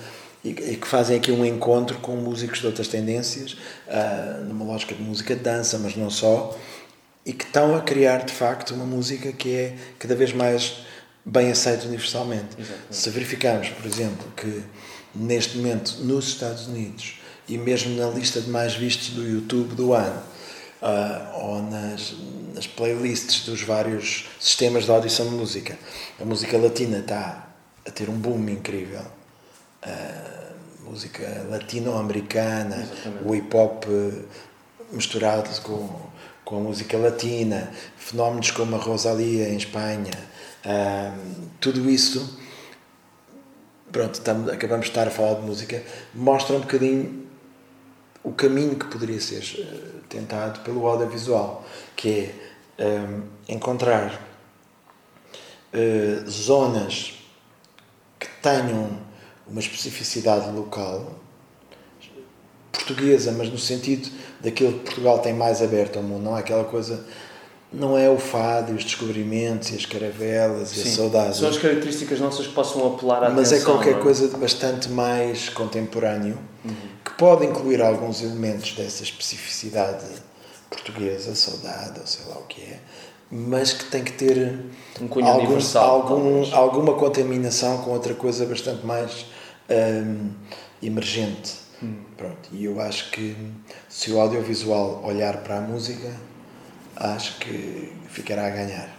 e, 0.45 0.49
e, 0.49 0.75
que 0.77 0.87
fazem 0.87 1.17
aqui 1.17 1.31
um 1.31 1.43
encontro 1.43 1.97
com 1.97 2.15
músicos 2.15 2.59
de 2.59 2.67
outras 2.67 2.87
tendências, 2.87 3.53
uh, 3.87 4.45
numa 4.45 4.63
lógica 4.63 4.93
de 4.93 5.01
música 5.01 5.35
de 5.35 5.41
dança, 5.41 5.79
mas 5.79 5.95
não 5.95 6.11
só, 6.11 6.55
e 7.25 7.33
que 7.33 7.43
estão 7.43 7.75
a 7.75 7.81
criar 7.81 8.23
de 8.23 8.31
facto 8.31 8.75
uma 8.75 8.85
música 8.85 9.31
que 9.31 9.55
é 9.55 9.75
cada 9.97 10.15
vez 10.15 10.31
mais 10.31 10.85
bem 11.25 11.49
aceita 11.49 11.87
universalmente. 11.87 12.49
Exatamente. 12.59 12.95
Se 12.95 13.09
verificarmos, 13.09 13.69
por 13.69 13.87
exemplo, 13.87 14.31
que 14.37 14.61
neste 15.15 15.57
momento 15.57 15.97
nos 16.01 16.27
Estados 16.27 16.67
Unidos 16.67 17.19
e 17.47 17.57
mesmo 17.57 17.95
na 17.95 18.07
lista 18.07 18.39
de 18.39 18.49
mais 18.49 18.75
vistos 18.75 19.09
do 19.09 19.27
YouTube 19.27 19.73
do 19.73 19.93
ano, 19.93 20.21
uh, 20.83 21.39
ou 21.39 21.63
nas, 21.63 22.13
nas 22.53 22.67
playlists 22.67 23.45
dos 23.45 23.63
vários 23.63 24.29
sistemas 24.39 24.85
de 24.85 24.91
audição 24.91 25.27
de 25.27 25.33
música, 25.33 25.75
a 26.21 26.23
música 26.25 26.55
latina 26.55 26.99
está 26.99 27.47
a 27.83 27.89
ter 27.89 28.07
um 28.09 28.17
boom 28.17 28.47
incrível. 28.47 29.14
Uh, 29.85 30.45
música 30.89 31.45
latino-americana, 31.49 32.87
o 33.25 33.35
hip 33.35 33.55
hop 33.55 33.85
eh, 33.87 34.23
misturado 34.91 35.49
com, 35.61 35.89
com 36.43 36.57
a 36.57 36.59
música 36.59 36.97
latina, 36.97 37.71
fenómenos 37.97 38.51
como 38.51 38.75
a 38.75 38.79
Rosalia 38.79 39.49
em 39.49 39.57
Espanha, 39.57 40.13
tudo 41.59 41.89
isso, 41.89 42.39
pronto, 43.91 44.13
estamos, 44.13 44.49
acabamos 44.51 44.85
de 44.85 44.91
estar 44.91 45.07
a 45.07 45.11
falar 45.11 45.35
de 45.35 45.41
música, 45.41 45.83
mostra 46.13 46.55
um 46.55 46.61
bocadinho 46.61 47.25
o 48.23 48.31
caminho 48.31 48.75
que 48.75 48.85
poderia 48.85 49.21
ser 49.21 49.43
eh, 49.59 49.99
tentado 50.09 50.61
pelo 50.61 50.87
audiovisual, 50.87 51.63
que 51.95 52.31
é 52.77 52.83
um, 52.83 53.21
encontrar 53.47 54.19
uh, 55.71 56.29
zonas 56.29 57.13
que 58.19 58.27
tenham 58.41 59.04
uma 59.47 59.59
especificidade 59.59 60.49
local 60.51 61.13
portuguesa, 62.71 63.31
mas 63.31 63.49
no 63.49 63.57
sentido 63.57 64.09
daquilo 64.41 64.73
que 64.73 64.79
Portugal 64.79 65.19
tem 65.19 65.33
mais 65.33 65.61
aberto 65.61 65.97
ao 65.97 66.03
mundo, 66.03 66.23
não 66.23 66.37
é 66.37 66.39
aquela 66.41 66.65
coisa 66.65 67.03
não 67.75 67.97
é 67.97 68.09
o 68.09 68.17
fado 68.17 68.71
e 68.71 68.75
os 68.75 68.83
descobrimentos 68.83 69.71
e 69.71 69.75
as 69.75 69.85
caravelas 69.85 70.69
Sim, 70.69 70.79
e 70.79 70.91
a 70.91 70.95
saudade. 70.95 71.37
São 71.37 71.49
as 71.49 71.57
características 71.57 72.19
nossas 72.19 72.47
que 72.47 72.53
possam 72.53 72.87
apelar 72.87 73.23
à 73.23 73.29
Mas 73.29 73.51
é 73.51 73.55
atenção, 73.55 73.73
é 73.73 73.75
qualquer 73.75 73.99
é? 73.99 74.01
coisa 74.01 74.27
de 74.27 74.37
bastante 74.37 74.89
mais 74.89 75.49
contemporâneo 75.49 76.37
uhum. 76.63 76.73
que 77.03 77.11
pode 77.11 77.45
incluir 77.45 77.81
alguns 77.81 78.21
elementos 78.21 78.73
dessa 78.73 79.03
especificidade 79.03 80.05
portuguesa, 80.69 81.35
saudade 81.35 81.99
ou 81.99 82.07
sei 82.07 82.25
lá 82.27 82.37
o 82.37 82.43
que 82.43 82.61
é, 82.61 82.79
mas 83.29 83.73
que 83.73 83.85
tem 83.85 84.03
que 84.03 84.13
ter 84.13 84.59
um 85.01 85.25
algum, 85.25 85.57
algum, 85.79 86.55
alguma 86.55 86.93
contaminação 86.93 87.79
com 87.79 87.91
outra 87.91 88.13
coisa 88.13 88.45
bastante 88.45 88.85
mais 88.85 89.25
um, 89.69 90.31
emergente. 90.81 91.53
Hum. 91.83 91.95
Pronto, 92.17 92.49
e 92.51 92.65
eu 92.65 92.79
acho 92.79 93.11
que 93.11 93.35
se 93.89 94.11
o 94.11 94.19
audiovisual 94.19 95.03
olhar 95.03 95.37
para 95.37 95.57
a 95.57 95.61
música, 95.61 96.11
acho 96.95 97.37
que 97.39 97.91
ficará 98.09 98.47
a 98.47 98.49
ganhar. 98.49 98.89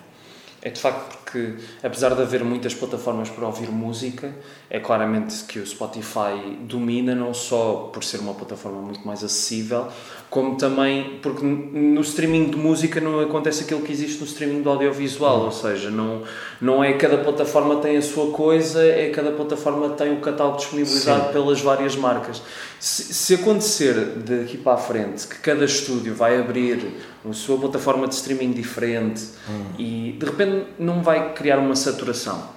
é 0.63 0.71
de 0.71 0.81
facto 0.81 1.17
porque, 1.17 1.57
apesar 1.83 2.15
de 2.15 2.23
haver 2.23 2.45
muitas 2.45 2.75
plataformas 2.75 3.29
para 3.29 3.47
ouvir 3.47 3.71
música, 3.71 4.35
é 4.69 4.79
claramente 4.79 5.45
que 5.45 5.59
o 5.59 5.67
Spotify 5.67 6.57
domina, 6.61 7.15
não 7.15 7.33
só 7.33 7.91
por 7.93 8.05
ser 8.05 8.21
uma 8.21 8.35
plataforma 8.35 8.81
muito 8.81 9.07
mais 9.07 9.25
acessível, 9.25 9.89
como 10.29 10.57
também 10.57 11.19
porque 11.23 11.45
no 11.45 12.01
streaming 12.01 12.51
de 12.51 12.57
música 12.57 13.01
não 13.01 13.21
acontece 13.21 13.62
aquilo 13.62 13.81
que 13.83 13.93
existe 13.93 14.21
no 14.21 14.27
streaming 14.27 14.62
do 14.62 14.71
audiovisual, 14.71 15.45
ou 15.45 15.53
seja, 15.53 15.91
não, 15.91 16.23
não 16.61 16.83
é 16.83 16.93
cada 16.95 17.19
plataforma 17.19 17.77
tem 17.77 17.97
a 17.97 18.03
sua 18.03 18.33
coisa, 18.33 18.85
é 18.85 19.11
cada 19.11 19.31
plataforma 19.31 19.91
tem 19.91 20.12
o 20.12 20.21
catálogo 20.21 20.59
disponibilizado 20.59 21.27
Sim. 21.27 21.33
pelas 21.33 21.61
várias 21.61 21.97
marcas. 21.97 22.43
Se, 22.81 23.15
se 23.15 23.35
acontecer 23.35 23.95
daqui 23.95 24.59
para 24.59 24.75
a 24.75 24.77
frente 24.77 25.27
que 25.27 25.39
cada 25.39 25.65
estúdio 25.65 26.15
vai 26.15 26.39
abrir 26.39 26.95
a 27.29 27.33
sua 27.33 27.59
plataforma 27.59 28.07
de 28.07 28.15
streaming 28.15 28.53
diferente 28.53 29.23
hum. 29.49 29.65
e 29.79 30.17
de 30.19 30.27
repente 30.27 30.67
não 30.79 31.03
vai 31.03 31.35
criar 31.35 31.59
uma 31.59 31.77
saturação. 31.77 32.57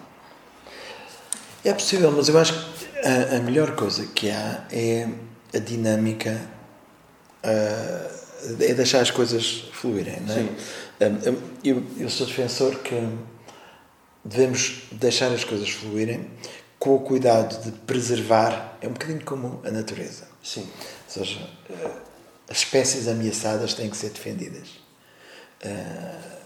É 1.63 1.73
possível, 1.73 2.11
mas 2.11 2.29
eu 2.29 2.37
acho 2.37 2.53
que 2.53 3.07
a, 3.07 3.37
a 3.37 3.39
melhor 3.41 3.75
coisa 3.75 4.05
que 4.07 4.29
há 4.29 4.63
é 4.71 5.07
a 5.53 5.59
dinâmica, 5.59 6.39
uh, 7.43 8.63
é 8.63 8.73
deixar 8.73 9.01
as 9.01 9.11
coisas 9.11 9.65
fluírem. 9.73 10.19
Não 10.21 10.33
é? 10.33 10.37
Sim. 10.37 10.49
Uh, 11.01 11.41
eu, 11.63 11.83
eu 11.97 12.09
sou 12.09 12.27
defensor 12.27 12.79
que 12.79 12.95
devemos 14.23 14.83
deixar 14.91 15.31
as 15.31 15.43
coisas 15.43 15.69
fluírem 15.69 16.29
com 16.77 16.95
o 16.95 16.99
cuidado 16.99 17.61
de 17.63 17.71
preservar, 17.71 18.77
é 18.81 18.87
um 18.87 18.93
bocadinho 18.93 19.23
como 19.25 19.61
a 19.65 19.71
natureza. 19.71 20.27
Sim. 20.43 20.61
Ou 20.61 21.13
seja, 21.13 21.49
uh, 21.69 21.91
as 22.49 22.57
espécies 22.57 23.07
ameaçadas 23.07 23.73
têm 23.73 23.89
que 23.89 23.97
ser 23.97 24.09
defendidas. 24.09 24.69
Uh, 25.63 26.39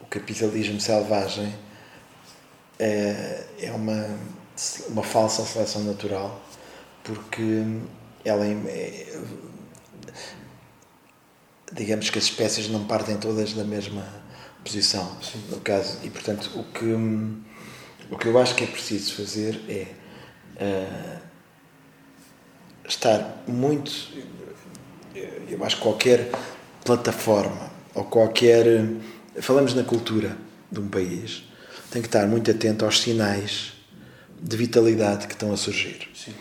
o 0.00 0.06
capitalismo 0.06 0.80
selvagem 0.80 1.54
é, 2.78 3.44
é 3.60 3.72
uma, 3.72 4.18
uma 4.88 5.02
falsa 5.02 5.44
seleção 5.44 5.82
natural, 5.84 6.40
porque 7.02 7.64
ela 8.24 8.46
é, 8.46 9.20
digamos 11.78 12.10
que 12.10 12.18
as 12.18 12.24
espécies 12.24 12.68
não 12.68 12.84
partem 12.84 13.16
todas 13.16 13.54
da 13.54 13.64
mesma 13.64 14.04
posição, 14.62 15.16
Sim. 15.22 15.40
no 15.50 15.60
caso, 15.60 15.98
e 16.02 16.10
portanto 16.10 16.50
o 16.54 16.64
que, 16.64 16.84
o 18.10 18.18
que 18.18 18.26
eu 18.26 18.38
acho 18.38 18.54
que 18.54 18.64
é 18.64 18.66
preciso 18.66 19.14
fazer 19.14 19.58
é 19.68 19.86
uh, 20.60 21.20
estar 22.86 23.42
muito 23.46 23.90
eu 25.48 25.64
acho 25.64 25.76
que 25.76 25.82
qualquer 25.82 26.30
plataforma 26.84 27.70
ou 27.94 28.04
qualquer. 28.04 28.66
Falamos 29.40 29.74
na 29.74 29.82
cultura 29.82 30.36
de 30.70 30.80
um 30.80 30.88
país, 30.88 31.44
tem 31.90 32.02
que 32.02 32.08
estar 32.08 32.26
muito 32.26 32.50
atento 32.50 32.84
aos 32.84 33.00
sinais 33.00 33.72
de 34.40 34.56
vitalidade 34.56 35.26
que 35.26 35.32
estão 35.32 35.52
a 35.52 35.56
surgir. 35.56 36.08
Sim. 36.14 36.32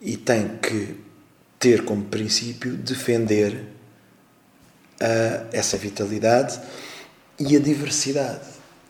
E 0.00 0.16
tem 0.16 0.56
que 0.58 0.96
ter 1.58 1.84
como 1.84 2.04
princípio 2.04 2.72
defender 2.72 3.62
essa 5.52 5.76
vitalidade 5.76 6.60
e 7.38 7.56
a 7.56 7.60
diversidade. 7.60 8.46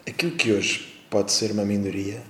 Aquilo 0.06 0.32
que 0.32 0.52
hoje 0.52 1.02
pode 1.10 1.32
ser 1.32 1.50
uma 1.50 1.64
minoria, 1.64 2.22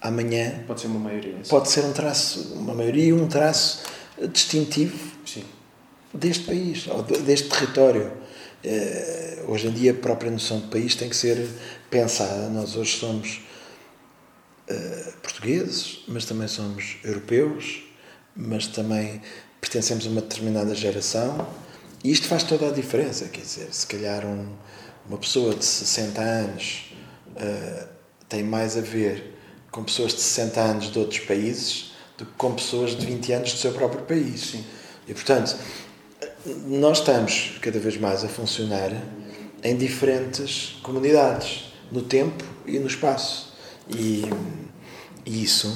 amanhã 0.00 0.62
pode 0.66 0.80
ser 0.80 0.86
uma 0.86 1.00
maioria. 1.00 1.36
Sim. 1.42 1.50
Pode 1.50 1.68
ser 1.68 1.84
um 1.84 1.92
traço, 1.92 2.54
uma 2.54 2.74
maioria, 2.74 3.14
um 3.14 3.26
traço 3.26 3.82
distintivo 4.32 4.96
sim 5.26 5.44
deste 6.12 6.44
país, 6.44 6.86
ou 6.88 7.02
deste 7.02 7.48
território. 7.48 8.12
Uh, 8.64 9.50
hoje 9.52 9.68
em 9.68 9.70
dia, 9.70 9.92
a 9.92 9.94
própria 9.94 10.30
noção 10.30 10.60
de 10.60 10.66
país 10.66 10.94
tem 10.94 11.08
que 11.08 11.16
ser 11.16 11.48
pensada. 11.88 12.48
Nós 12.48 12.76
hoje 12.76 12.98
somos 12.98 13.40
uh, 14.68 15.12
portugueses, 15.22 16.04
mas 16.08 16.24
também 16.24 16.48
somos 16.48 16.96
europeus, 17.04 17.82
mas 18.36 18.66
também 18.66 19.22
pertencemos 19.60 20.06
a 20.06 20.10
uma 20.10 20.20
determinada 20.20 20.74
geração. 20.74 21.46
E 22.02 22.10
isto 22.10 22.28
faz 22.28 22.42
toda 22.42 22.68
a 22.68 22.72
diferença. 22.72 23.26
Quer 23.26 23.40
dizer, 23.40 23.68
se 23.72 23.86
calhar 23.86 24.24
um, 24.24 24.46
uma 25.06 25.18
pessoa 25.18 25.54
de 25.54 25.64
60 25.64 26.20
anos 26.20 26.92
uh, 27.36 27.88
tem 28.28 28.42
mais 28.42 28.76
a 28.76 28.80
ver 28.80 29.38
com 29.70 29.84
pessoas 29.84 30.14
de 30.14 30.20
60 30.20 30.60
anos 30.60 30.90
de 30.90 30.98
outros 30.98 31.20
países 31.20 31.92
do 32.16 32.26
que 32.26 32.32
com 32.32 32.54
pessoas 32.54 32.96
de 32.96 33.06
20 33.06 33.32
anos 33.32 33.52
do 33.52 33.58
seu 33.58 33.72
próprio 33.72 34.02
país. 34.02 34.50
Sim. 34.52 34.64
E, 35.06 35.14
portanto, 35.14 35.56
nós 36.66 36.98
estamos 36.98 37.58
cada 37.60 37.78
vez 37.78 37.96
mais 37.96 38.24
a 38.24 38.28
funcionar 38.28 38.90
em 39.62 39.76
diferentes 39.76 40.78
comunidades, 40.82 41.72
no 41.92 42.02
tempo 42.02 42.44
e 42.66 42.78
no 42.78 42.86
espaço. 42.86 43.54
E, 43.88 44.24
e 45.26 45.42
isso 45.42 45.68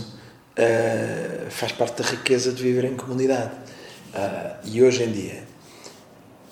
uh, 0.59 1.51
faz 1.51 1.73
parte 1.73 2.03
da 2.03 2.09
riqueza 2.09 2.53
de 2.53 2.63
viver 2.63 2.85
em 2.85 2.97
comunidade. 2.97 3.53
Uh, 4.15 4.57
e 4.65 4.83
hoje 4.83 5.03
em 5.03 5.13
dia, 5.13 5.43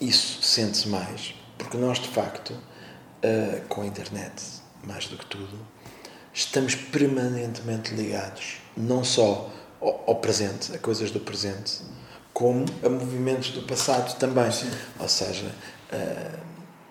isso 0.03 0.43
sente-se 0.43 0.88
mais, 0.88 1.35
porque 1.57 1.77
nós, 1.77 1.99
de 1.99 2.09
facto, 2.09 2.51
uh, 2.53 3.61
com 3.69 3.83
a 3.83 3.87
internet, 3.87 4.43
mais 4.85 5.07
do 5.07 5.17
que 5.17 5.27
tudo, 5.27 5.59
estamos 6.33 6.75
permanentemente 6.75 7.95
ligados, 7.95 8.59
não 8.77 9.05
só 9.05 9.51
ao, 9.81 10.05
ao 10.09 10.17
presente, 10.17 10.75
a 10.75 10.79
coisas 10.79 11.11
do 11.11 11.21
presente, 11.21 11.81
como 12.33 12.65
a 12.85 12.88
movimentos 12.88 13.51
do 13.51 13.62
passado 13.62 14.17
também. 14.19 14.51
Sim. 14.51 14.71
Ou 14.99 15.09
seja, 15.09 15.47
uh, 15.93 16.38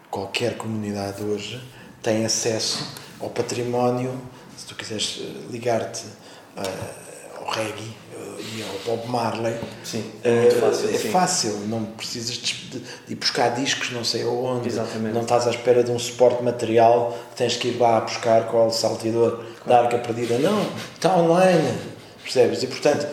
qualquer 0.10 0.58
comunidade 0.58 1.24
hoje 1.24 1.62
tem 2.02 2.26
acesso 2.26 2.96
ao 3.20 3.30
património, 3.30 4.20
se 4.58 4.66
tu 4.66 4.76
quiseres 4.76 5.20
eh, 5.22 5.52
ligar-te 5.52 6.06
uh, 6.06 7.40
ao 7.40 7.50
reggae 7.50 7.96
e 8.42 8.64
ao 8.64 8.98
Bob 8.98 9.08
Marley, 9.08 9.56
sim, 9.84 10.12
é 10.24 10.42
muito 10.42 10.56
fácil. 10.60 10.90
É 10.90 10.98
sim. 10.98 11.10
fácil, 11.10 11.60
não 11.68 11.86
precisas 11.86 12.36
de, 12.36 12.82
ir 13.10 13.16
buscar 13.16 13.50
discos 13.50 13.92
não 13.92 14.04
sei 14.04 14.24
aonde, 14.24 14.68
Exatamente. 14.68 15.14
não 15.14 15.22
estás 15.22 15.48
à 15.48 15.52
espera 15.52 15.84
de 15.84 15.92
um 15.92 16.00
suporte 16.00 16.44
material, 16.44 17.18
tens 17.36 17.56
que 17.56 17.70
ir 17.70 17.78
lá 17.78 18.02
buscar 18.02 18.48
qual 18.48 18.68
o 18.68 18.72
salteador 18.72 19.44
claro. 19.64 19.66
da 19.66 19.80
arca 19.80 19.98
perdida. 20.00 20.38
Não, 20.40 20.66
está 20.94 21.16
online, 21.16 21.78
percebes? 22.24 22.64
E 22.64 22.68
portanto 22.68 23.08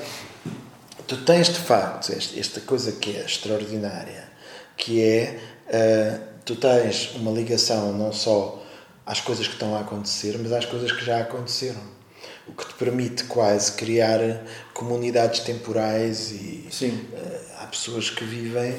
tu 1.06 1.16
tens 1.16 1.48
de 1.48 1.58
facto 1.58 2.12
esta 2.12 2.60
coisa 2.60 2.92
que 2.92 3.16
é 3.16 3.24
extraordinária, 3.24 4.24
que 4.76 5.02
é 5.02 5.38
uh, 5.66 6.20
tu 6.44 6.54
tens 6.56 7.14
uma 7.14 7.30
ligação 7.30 7.92
não 7.92 8.12
só 8.12 8.62
às 9.06 9.20
coisas 9.20 9.46
que 9.46 9.54
estão 9.54 9.74
a 9.74 9.80
acontecer, 9.80 10.38
mas 10.38 10.52
às 10.52 10.66
coisas 10.66 10.92
que 10.92 11.04
já 11.04 11.20
aconteceram. 11.20 11.97
O 12.48 12.52
que 12.52 12.66
te 12.66 12.74
permite 12.74 13.24
quase 13.24 13.72
criar 13.72 14.20
comunidades 14.72 15.40
temporais 15.40 16.32
e 16.32 16.68
uh, 16.82 17.40
há 17.60 17.66
pessoas 17.66 18.10
que 18.10 18.24
vivem 18.24 18.74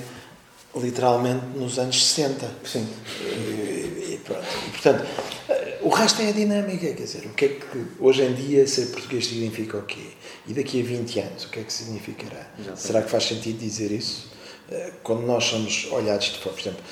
literalmente 0.76 1.46
nos 1.56 1.80
anos 1.80 2.08
60. 2.08 2.50
Sim. 2.66 2.88
E, 3.22 4.14
e, 4.14 4.22
pronto. 4.24 4.44
e 4.68 4.70
portanto, 4.72 5.04
uh, 5.04 5.88
o 5.88 5.90
resto 5.90 6.22
é 6.22 6.30
a 6.30 6.32
dinâmica, 6.32 6.94
quer 6.94 7.04
dizer, 7.04 7.26
o 7.26 7.30
que 7.30 7.46
é 7.46 7.48
que 7.50 7.86
hoje 8.00 8.24
em 8.24 8.34
dia 8.34 8.68
ser 8.68 8.88
português 8.88 9.28
significa 9.28 9.78
o 9.78 9.84
quê? 9.84 10.08
E 10.48 10.54
daqui 10.54 10.82
a 10.82 10.84
20 10.84 11.20
anos, 11.20 11.46
o 11.46 11.50
que 11.50 11.60
é 11.60 11.64
que 11.64 11.72
significará? 11.72 12.48
Exatamente. 12.58 12.82
Será 12.82 13.02
que 13.02 13.10
faz 13.10 13.26
sentido 13.26 13.60
dizer 13.60 13.92
isso? 13.92 14.30
Eh, 14.72 14.92
quando 15.04 15.22
nós 15.26 15.46
somos 15.46 15.88
olhados 15.92 16.28
de 16.28 16.38
fora, 16.40 16.56
por 16.56 16.62
exemplo, 16.62 16.84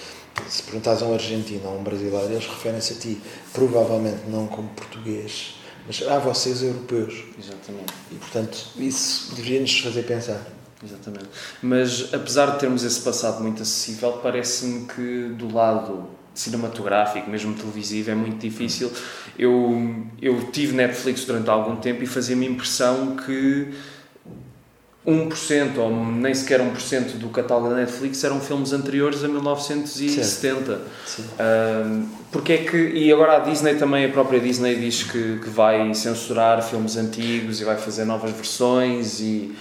se 0.49 0.63
perguntas 0.63 1.01
a 1.01 1.05
um 1.05 1.13
argentino 1.13 1.61
ou 1.65 1.75
a 1.75 1.79
um 1.79 1.83
brasileiro, 1.83 2.31
eles 2.31 2.45
referem-se 2.45 2.93
a 2.93 2.95
ti, 2.95 3.21
provavelmente 3.53 4.27
não 4.27 4.47
como 4.47 4.69
português, 4.69 5.55
mas 5.87 6.03
ah, 6.07 6.19
vocês 6.19 6.61
europeus. 6.61 7.23
Exatamente. 7.39 7.93
E 8.11 8.15
portanto, 8.15 8.67
isso 8.77 9.33
deveria 9.35 9.61
nos 9.61 9.79
fazer 9.79 10.03
pensar. 10.03 10.45
Exatamente. 10.83 11.29
Mas 11.61 12.13
apesar 12.13 12.51
de 12.51 12.59
termos 12.59 12.83
esse 12.83 13.01
passado 13.01 13.41
muito 13.41 13.63
acessível, 13.63 14.19
parece-me 14.21 14.85
que 14.85 15.29
do 15.29 15.51
lado 15.51 16.07
cinematográfico, 16.35 17.29
mesmo 17.29 17.55
televisivo, 17.55 18.11
é 18.11 18.15
muito 18.15 18.37
difícil. 18.37 18.91
Eu, 19.39 20.05
eu 20.21 20.51
tive 20.51 20.75
Netflix 20.75 21.25
durante 21.25 21.49
algum 21.49 21.77
tempo 21.77 22.03
e 22.03 22.05
fazia-me 22.05 22.45
impressão 22.45 23.15
que 23.15 23.73
1% 25.07 25.77
ou 25.77 25.89
nem 25.89 26.33
sequer 26.33 26.59
1% 26.59 27.13
do 27.13 27.29
catálogo 27.29 27.69
da 27.69 27.75
Netflix 27.75 28.21
eram 28.25 28.41
filmes 28.41 28.73
anteriores 28.73 29.23
a 29.23 29.29
1970. 29.29 30.81
Sim. 31.05 31.23
Um, 31.39 32.09
porque 32.29 32.53
é 32.53 32.57
que, 32.57 32.77
e 32.77 33.11
agora 33.13 33.37
a 33.37 33.39
Disney 33.39 33.75
também, 33.75 34.05
a 34.05 34.09
própria 34.09 34.37
Disney 34.37 34.75
diz 34.75 35.03
que, 35.03 35.39
que 35.39 35.49
vai 35.49 35.93
censurar 35.93 36.61
filmes 36.61 36.97
antigos 36.97 37.61
e 37.61 37.63
vai 37.63 37.77
fazer 37.77 38.03
novas 38.03 38.31
versões 38.31 39.21
e 39.21 39.55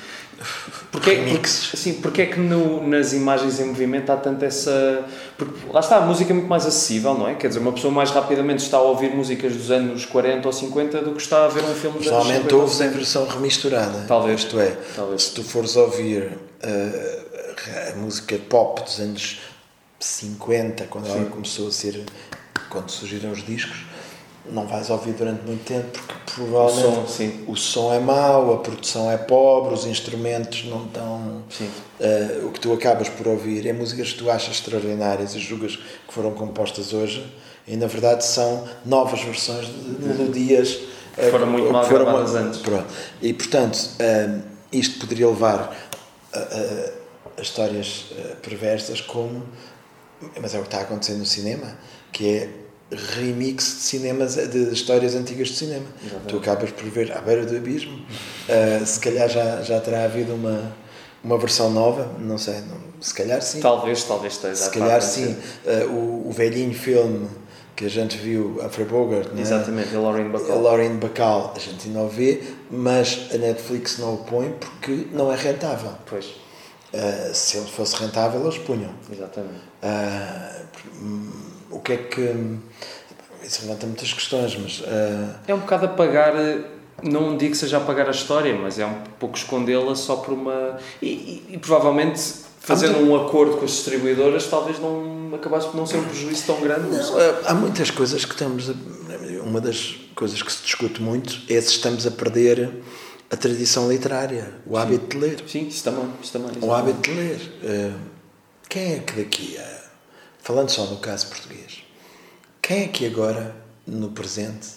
porque, 0.91 1.11
remixes. 1.11 1.67
Porque, 1.67 1.77
sim, 1.77 1.95
porque 1.95 2.23
é 2.23 2.27
que 2.27 2.39
no, 2.39 2.87
nas 2.87 3.13
imagens 3.13 3.61
em 3.61 3.67
movimento 3.67 4.11
há 4.11 4.17
tanto 4.17 4.45
essa. 4.45 5.05
Porque 5.37 5.55
lá 5.73 5.81
está, 5.81 5.97
a 5.97 6.01
música 6.01 6.33
é 6.33 6.35
muito 6.35 6.49
mais 6.49 6.67
acessível, 6.67 7.15
não 7.15 7.29
é? 7.29 7.35
Quer 7.35 7.49
dizer, 7.49 7.61
uma 7.61 7.73
pessoa 7.73 7.93
mais 7.93 8.11
rapidamente 8.11 8.63
está 8.63 8.77
a 8.77 8.83
ouvir 8.83 9.15
músicas 9.15 9.55
dos 9.55 9.71
anos 9.71 10.05
40 10.05 10.47
ou 10.47 10.53
50 10.53 11.03
do 11.03 11.13
que 11.13 11.23
está 11.23 11.45
a 11.45 11.49
ver 11.49 11.65
um 11.65 11.75
filme 11.75 11.99
dos 11.99 12.09
anos 12.09 12.27
50. 12.27 12.57
ouves 12.57 12.81
em 12.81 12.91
versão 12.91 13.27
remisturada. 13.27 14.05
Talvez. 14.07 14.41
Isto 14.41 14.61
é, 14.61 14.77
Talvez. 14.95 15.23
se 15.23 15.35
tu 15.35 15.43
fores 15.43 15.77
ouvir 15.77 16.23
uh, 16.23 17.93
a 17.93 17.97
música 17.97 18.39
pop 18.49 18.83
dos 18.83 19.01
anos 19.01 19.41
50, 19.99 20.85
quando 20.85 21.07
ela 21.09 21.25
começou 21.27 21.69
a 21.69 21.73
ser. 21.73 22.05
quando 22.69 22.91
surgiram 22.91 23.33
os 23.33 23.45
discos 23.45 23.86
não 24.51 24.67
vais 24.67 24.91
ouvir 24.91 25.13
durante 25.13 25.45
muito 25.45 25.65
tempo 25.65 25.89
porque 25.91 26.15
provavelmente 26.35 26.87
o 26.87 26.95
som, 26.95 27.07
sim. 27.07 27.45
o 27.47 27.57
som 27.57 27.95
é 27.95 27.99
mau, 27.99 28.55
a 28.55 28.59
produção 28.59 29.11
é 29.11 29.17
pobre, 29.17 29.75
os 29.75 29.87
instrumentos 29.87 30.65
não 30.65 30.85
estão. 30.85 31.45
Uh, 32.01 32.47
o 32.47 32.53
que 32.53 32.61
tu 32.61 32.73
acabas 32.73 33.09
por 33.09 33.27
ouvir 33.29 33.67
é 33.67 33.73
músicas 33.73 34.13
que 34.13 34.19
tu 34.19 34.31
achas 34.31 34.57
extraordinárias 34.57 35.35
e 35.35 35.39
julgas 35.39 35.77
que 35.77 36.13
foram 36.13 36.33
compostas 36.33 36.93
hoje 36.93 37.27
e 37.67 37.77
na 37.77 37.87
verdade 37.87 38.25
são 38.25 38.67
novas 38.85 39.23
versões 39.23 39.67
de, 39.67 39.95
de 39.95 40.05
melodias 40.05 40.79
que 41.15 41.31
foram 41.31 41.47
muito 41.47 41.73
mal 41.73 41.85
foram, 41.85 42.05
gravadas 42.05 42.35
antes. 42.35 42.61
Pronto. 42.61 42.87
E 43.23 43.33
portanto, 43.33 43.77
uh, 43.77 44.43
isto 44.71 45.01
poderia 45.01 45.29
levar 45.29 45.75
a, 46.33 46.39
a, 46.39 46.91
a 47.39 47.43
histórias 47.43 48.07
perversas 48.43 49.01
como. 49.01 49.43
Mas 50.41 50.55
é 50.55 50.59
o 50.59 50.63
que 50.63 50.69
está 50.69 50.81
acontecendo 50.81 51.19
no 51.19 51.27
cinema, 51.27 51.77
que 52.11 52.27
é 52.27 52.66
remix 52.91 53.65
de 53.65 53.83
cinemas 53.83 54.37
de 54.37 54.73
histórias 54.73 55.15
antigas 55.15 55.49
de 55.49 55.57
cinema. 55.57 55.87
Exatamente. 56.01 56.29
Tu 56.29 56.37
acabas 56.37 56.71
por 56.71 56.85
ver 56.85 57.13
à 57.13 57.21
beira 57.21 57.45
do 57.45 57.57
abismo. 57.57 57.99
Uh, 58.49 58.87
se 58.87 59.01
calhar 59.01 59.29
já, 59.29 59.63
já 59.63 59.81
terá 59.81 60.05
havido 60.05 60.35
uma, 60.35 60.73
uma 61.23 61.39
versão 61.39 61.71
nova, 61.71 62.13
não 62.19 62.39
sei, 62.39 62.61
não, 62.61 62.77
se 63.01 63.13
calhar 63.13 63.43
sim. 63.43 63.61
Talvez, 63.61 64.05
talvez 64.05 64.35
esteja. 64.35 64.55
Se 64.55 64.71
calhar 64.71 65.03
sim. 65.03 65.37
Uh, 65.65 65.91
o, 65.91 66.29
o 66.29 66.33
velhinho 66.33 66.75
filme 66.75 67.29
que 67.75 67.85
a 67.85 67.91
gente 67.91 68.17
viu, 68.17 68.59
a 68.65 68.71
Frey 68.71 68.87
Bogart, 68.87 69.33
né? 69.33 69.43
Exatamente, 69.43 69.95
a 69.95 70.01
Lauren 70.01 70.31
Bacall. 70.31 70.53
A 70.53 70.55
Lauren 70.55 70.97
Bacall, 70.97 71.53
a 71.55 71.59
gente 71.59 71.89
ainda 71.89 72.01
o 72.01 72.09
vê, 72.09 72.43
mas 72.71 73.29
a 73.35 73.37
Netflix 73.37 73.99
não 73.99 74.15
o 74.15 74.19
põe 74.19 74.51
porque 74.53 75.09
não 75.13 75.31
é 75.31 75.37
rentável. 75.37 75.93
Pois. 76.07 76.25
Uh, 76.95 77.35
se 77.35 77.59
ele 77.59 77.67
fosse 77.67 77.97
rentável, 77.97 78.41
eles 78.41 78.57
punham. 78.59 78.95
Exatamente. 79.13 79.61
Uh, 79.83 80.67
o 81.71 81.81
que 81.81 81.93
é 81.93 81.97
que. 81.97 82.59
Isso 83.43 83.63
levanta 83.63 83.87
muitas 83.87 84.13
questões, 84.13 84.57
mas. 84.57 84.81
Uh... 84.81 85.35
É 85.47 85.55
um 85.55 85.61
bocado 85.61 85.87
apagar. 85.87 86.35
Não 87.03 87.37
digo 87.37 87.53
que 87.53 87.59
seja 87.59 87.77
apagar 87.77 88.09
a 88.09 88.11
história, 88.11 88.55
mas 88.55 88.79
é 88.79 88.87
um 88.87 89.03
pouco 89.19 89.37
escondê-la 89.37 89.95
só 89.95 90.17
por 90.17 90.33
uma. 90.33 90.79
E, 91.01 91.07
e, 91.07 91.55
e 91.55 91.59
provavelmente 91.59 92.21
fazendo 92.59 92.99
um 92.99 93.15
acordo 93.15 93.59
com 93.59 93.65
as 93.65 93.71
distribuidoras, 93.71 94.47
talvez 94.49 94.81
não 94.81 95.33
acabasse 95.35 95.69
por 95.69 95.77
não 95.77 95.87
ser 95.87 95.99
um 95.99 96.05
prejuízo 96.05 96.47
tão 96.47 96.61
grande. 96.61 96.89
Não, 96.89 97.21
é, 97.21 97.35
há 97.45 97.55
muitas 97.55 97.91
coisas 97.91 98.25
que 98.25 98.33
estamos. 98.33 98.71
A, 98.71 98.75
uma 99.45 99.61
das 99.61 99.97
coisas 100.17 100.43
que 100.43 100.53
se 100.53 100.63
discute 100.63 101.01
muito 101.01 101.41
é 101.49 101.61
se 101.61 101.69
estamos 101.69 102.07
a 102.07 102.11
perder 102.11 102.73
a 103.31 103.37
tradição 103.37 103.89
literária, 103.91 104.53
o 104.67 104.75
Sim. 104.75 104.83
hábito 104.83 105.07
de 105.07 105.19
ler. 105.19 105.45
Sim, 105.47 105.69
isso 105.69 105.85
também. 105.85 106.09
Isso 106.23 106.33
também 106.33 106.51
o 106.61 106.73
hábito 106.73 107.03
de 107.03 107.11
ler. 107.13 107.41
Uh, 107.63 107.95
quem 108.69 108.95
é 108.95 108.99
que 108.99 109.13
daqui 109.23 109.57
a 109.59 109.76
falando 110.47 110.71
só 110.71 110.85
no 110.85 110.99
caso 110.99 111.27
português, 111.27 111.83
quem 112.63 112.85
é 112.85 112.87
que 112.87 113.05
agora, 113.05 113.53
no 113.85 114.11
presente, 114.11 114.69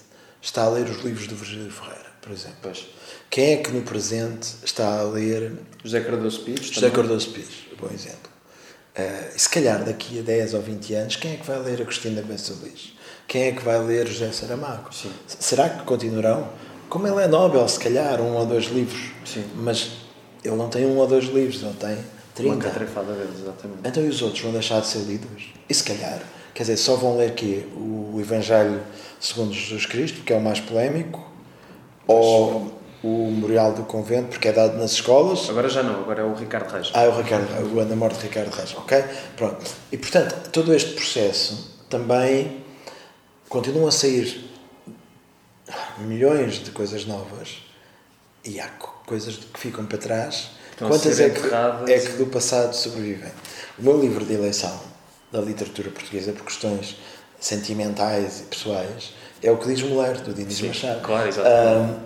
está 0.41 0.63
a 0.63 0.69
ler 0.69 0.89
os 0.89 1.03
livros 1.03 1.27
do 1.27 1.36
Virgílio 1.36 1.71
Ferreira, 1.71 2.08
por 2.19 2.32
exemplo? 2.32 2.58
Pois. 2.63 2.88
Quem 3.29 3.53
é 3.53 3.58
que 3.58 3.71
no 3.71 3.84
presente 3.84 4.47
está 4.63 4.99
a 4.99 5.03
ler. 5.03 5.53
José 5.84 6.01
Cardoso 6.01 6.39
Pires? 6.39 6.65
José 6.65 6.89
também. 6.89 6.95
Cardoso 6.95 7.29
Pires, 7.29 7.67
bom 7.79 7.88
exemplo. 7.93 8.32
Uh, 8.97 9.39
se 9.39 9.47
calhar 9.47 9.86
daqui 9.86 10.17
a 10.17 10.23
10 10.23 10.55
ou 10.55 10.62
20 10.63 10.93
anos, 10.95 11.15
quem 11.17 11.34
é 11.34 11.38
que 11.38 11.45
vai 11.45 11.60
ler 11.60 11.84
Agostinho 11.84 12.23
Bessa 12.23 12.51
Luís? 12.53 12.95
Quem 13.27 13.43
é 13.43 13.51
que 13.51 13.63
vai 13.63 13.79
ler 13.79 14.08
José 14.08 14.32
Saramago? 14.32 14.91
Sim. 14.91 15.12
Será 15.27 15.69
que 15.69 15.84
continuarão? 15.84 16.49
Como 16.89 17.05
ele 17.05 17.21
é 17.21 17.27
Nobel, 17.27 17.67
se 17.69 17.79
calhar, 17.79 18.19
um 18.19 18.34
ou 18.34 18.45
dois 18.47 18.65
livros. 18.65 19.12
Sim. 19.23 19.45
Mas 19.53 19.91
ele 20.43 20.55
não 20.55 20.67
tem 20.67 20.88
um 20.88 20.97
ou 20.97 21.05
dois 21.05 21.25
livros, 21.25 21.62
ele 21.62 21.75
tem 21.75 21.95
30. 22.39 22.56
Uma 22.56 22.63
catrefada 22.63 23.13
deles, 23.13 23.39
exatamente. 23.41 23.80
Então 23.84 24.04
e 24.04 24.08
os 24.08 24.21
outros 24.21 24.41
vão 24.41 24.52
deixar 24.52 24.80
de 24.82 24.88
ser 24.88 24.99
lidos? 24.99 25.54
E 25.67 25.73
se 25.73 25.84
calhar, 25.84 26.21
quer 26.54 26.63
dizer, 26.63 26.78
só 26.78 26.95
vão 26.95 27.17
ler 27.17 27.34
quê? 27.34 27.65
O 27.75 28.17
Evangelho 28.19 28.82
segundo 29.19 29.54
Jesus 29.54 29.86
Cristo, 29.86 30.21
que 30.21 30.32
é 30.32 30.38
o 30.38 30.41
mais 30.41 30.60
polémico, 30.60 31.30
ou 32.08 32.73
o 33.04 33.32
Memorial 33.32 33.73
do 33.73 33.84
Convento, 33.84 34.30
porque 34.30 34.47
é 34.47 34.52
dado 34.52 34.78
nas 34.78 34.91
escolas. 34.91 35.49
Agora 35.49 35.69
já 35.69 35.84
não, 35.84 36.02
agora 36.02 36.21
é 36.21 36.25
o 36.25 36.34
Ricardo 36.34 36.71
Reis. 36.71 36.91
Ah, 36.93 37.04
é 37.04 37.08
o 37.08 37.15
Ricardo, 37.15 37.75
o 37.75 37.80
Ana 37.80 37.95
Morte 37.95 38.19
de 38.19 38.28
Ricardo 38.28 38.49
Reis, 38.49 38.75
ok? 38.75 39.04
Pronto. 39.36 39.65
E 39.91 39.97
portanto, 39.97 40.49
todo 40.52 40.73
este 40.73 40.93
processo 40.93 41.78
também 41.89 42.63
continua 43.47 43.89
a 43.89 43.91
sair 43.91 44.49
milhões 45.99 46.63
de 46.63 46.71
coisas 46.71 47.06
novas 47.06 47.58
e 48.43 48.60
há 48.60 48.67
coisas 49.06 49.36
que 49.36 49.60
ficam 49.60 49.86
para 49.86 49.97
trás 49.97 50.52
Quantas 50.87 51.19
é 51.19 51.29
que, 51.29 51.91
é 51.91 51.99
que 51.99 52.13
do 52.13 52.27
passado 52.27 52.73
sobrevivem? 52.73 53.31
O 53.77 53.83
meu 53.83 53.99
livro 53.99 54.23
de 54.23 54.33
eleição 54.33 54.79
da 55.31 55.41
literatura 55.41 55.89
portuguesa, 55.89 56.31
por 56.31 56.45
questões 56.45 56.97
sentimentais 57.39 58.41
e 58.41 58.43
pessoais, 58.43 59.13
é 59.43 59.51
o 59.51 59.57
que 59.57 59.67
diz 59.73 59.81
Mulher, 59.83 60.17
do 60.17 60.33
Dinis 60.33 60.61
Machado. 60.61 61.01
Claro, 61.01 61.27
exatamente. 61.27 61.91
Um, 61.91 61.99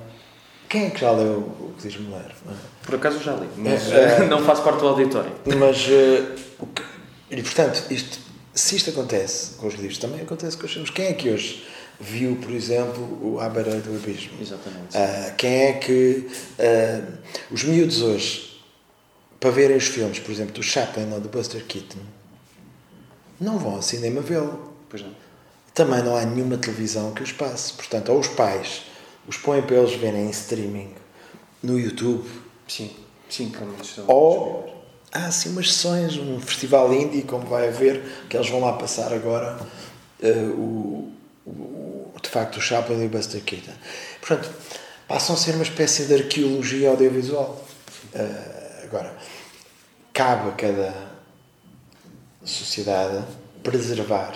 quem 0.70 0.86
é 0.88 0.90
que 0.90 1.02
já 1.02 1.12
leu 1.12 1.38
o 1.38 1.74
que 1.78 1.88
diz 1.88 2.00
Mulher? 2.00 2.32
É? 2.48 2.54
Por 2.86 2.96
acaso 2.96 3.20
já 3.20 3.34
li, 3.36 3.48
mas 3.58 3.92
é, 3.92 4.22
uh, 4.22 4.28
não 4.28 4.44
faço 4.44 4.64
parte 4.64 4.80
do 4.80 4.88
auditório. 4.88 5.32
Mas, 5.58 5.86
uh, 5.88 6.68
que, 6.76 6.84
e 7.32 7.42
portanto, 7.42 7.84
isto, 7.92 8.20
se 8.54 8.76
isto 8.76 8.90
acontece 8.90 9.56
com 9.56 9.68
os 9.68 9.76
livros, 9.76 9.98
também 9.98 10.22
acontece 10.22 10.58
com 10.58 10.66
os 10.66 10.72
filmes. 10.72 10.90
Quem 10.90 11.08
é 11.08 11.14
que 11.14 11.30
hoje 11.30 11.66
viu, 12.00 12.36
por 12.36 12.52
exemplo, 12.52 13.20
o 13.22 13.40
À 13.40 13.50
Beira 13.50 13.72
do 13.80 13.96
Abismo? 13.96 14.34
Exatamente. 14.42 14.96
Uh, 14.96 15.36
quem 15.38 15.64
é 15.64 15.74
que. 15.74 16.28
os 17.52 17.64
miúdos 17.64 18.02
hoje 18.02 18.53
para 19.44 19.52
verem 19.52 19.76
os 19.76 19.88
filmes, 19.88 20.20
por 20.20 20.32
exemplo, 20.32 20.54
do 20.54 20.64
Chaplin 20.64 21.12
ou 21.12 21.20
do 21.20 21.28
Buster 21.28 21.66
Keaton, 21.66 22.00
não 23.42 23.60
vão 23.60 23.76
ao 23.76 23.82
cinema 23.82 24.22
vê-lo. 24.22 24.72
Também 25.74 26.02
não 26.02 26.16
há 26.16 26.24
nenhuma 26.24 26.56
televisão 26.56 27.14
que 27.14 27.24
os 27.24 27.34
passe. 27.34 27.74
Portanto, 27.74 28.10
ou 28.14 28.20
os 28.20 28.30
pais 28.30 28.84
os 29.28 29.36
põem 29.36 29.62
para 29.62 29.76
eles 29.76 29.96
verem 29.96 30.28
em 30.28 30.30
streaming 30.30 30.94
no 31.62 31.78
YouTube. 31.78 32.24
Sim, 32.70 32.96
sim, 33.30 33.52
como 33.52 33.74
Ou 34.08 34.82
há 35.12 35.26
assim 35.26 35.50
umas 35.50 35.74
sessões, 35.74 36.16
um 36.16 36.40
festival 36.40 36.94
indie, 36.94 37.24
como 37.24 37.46
vai 37.46 37.68
haver, 37.68 38.02
que 38.30 38.38
eles 38.38 38.50
vão 38.50 38.62
lá 38.62 38.72
passar 38.72 39.12
agora 39.12 39.60
uh, 40.22 40.52
o, 40.52 41.12
o, 41.46 42.14
de 42.22 42.30
facto 42.30 42.56
o 42.60 42.62
Chaplin 42.62 43.04
e 43.04 43.08
o 43.08 43.10
Buster 43.10 43.44
Keaton. 43.44 43.74
Portanto, 44.22 44.50
passam 45.06 45.36
a 45.36 45.38
ser 45.38 45.56
uma 45.56 45.64
espécie 45.64 46.06
de 46.06 46.14
arqueologia 46.14 46.92
audiovisual. 46.92 47.62
Uh, 48.16 48.64
agora, 48.94 49.18
cabe 50.14 50.50
a 50.50 50.52
cada 50.52 50.94
sociedade 52.44 53.24
preservar 53.64 54.34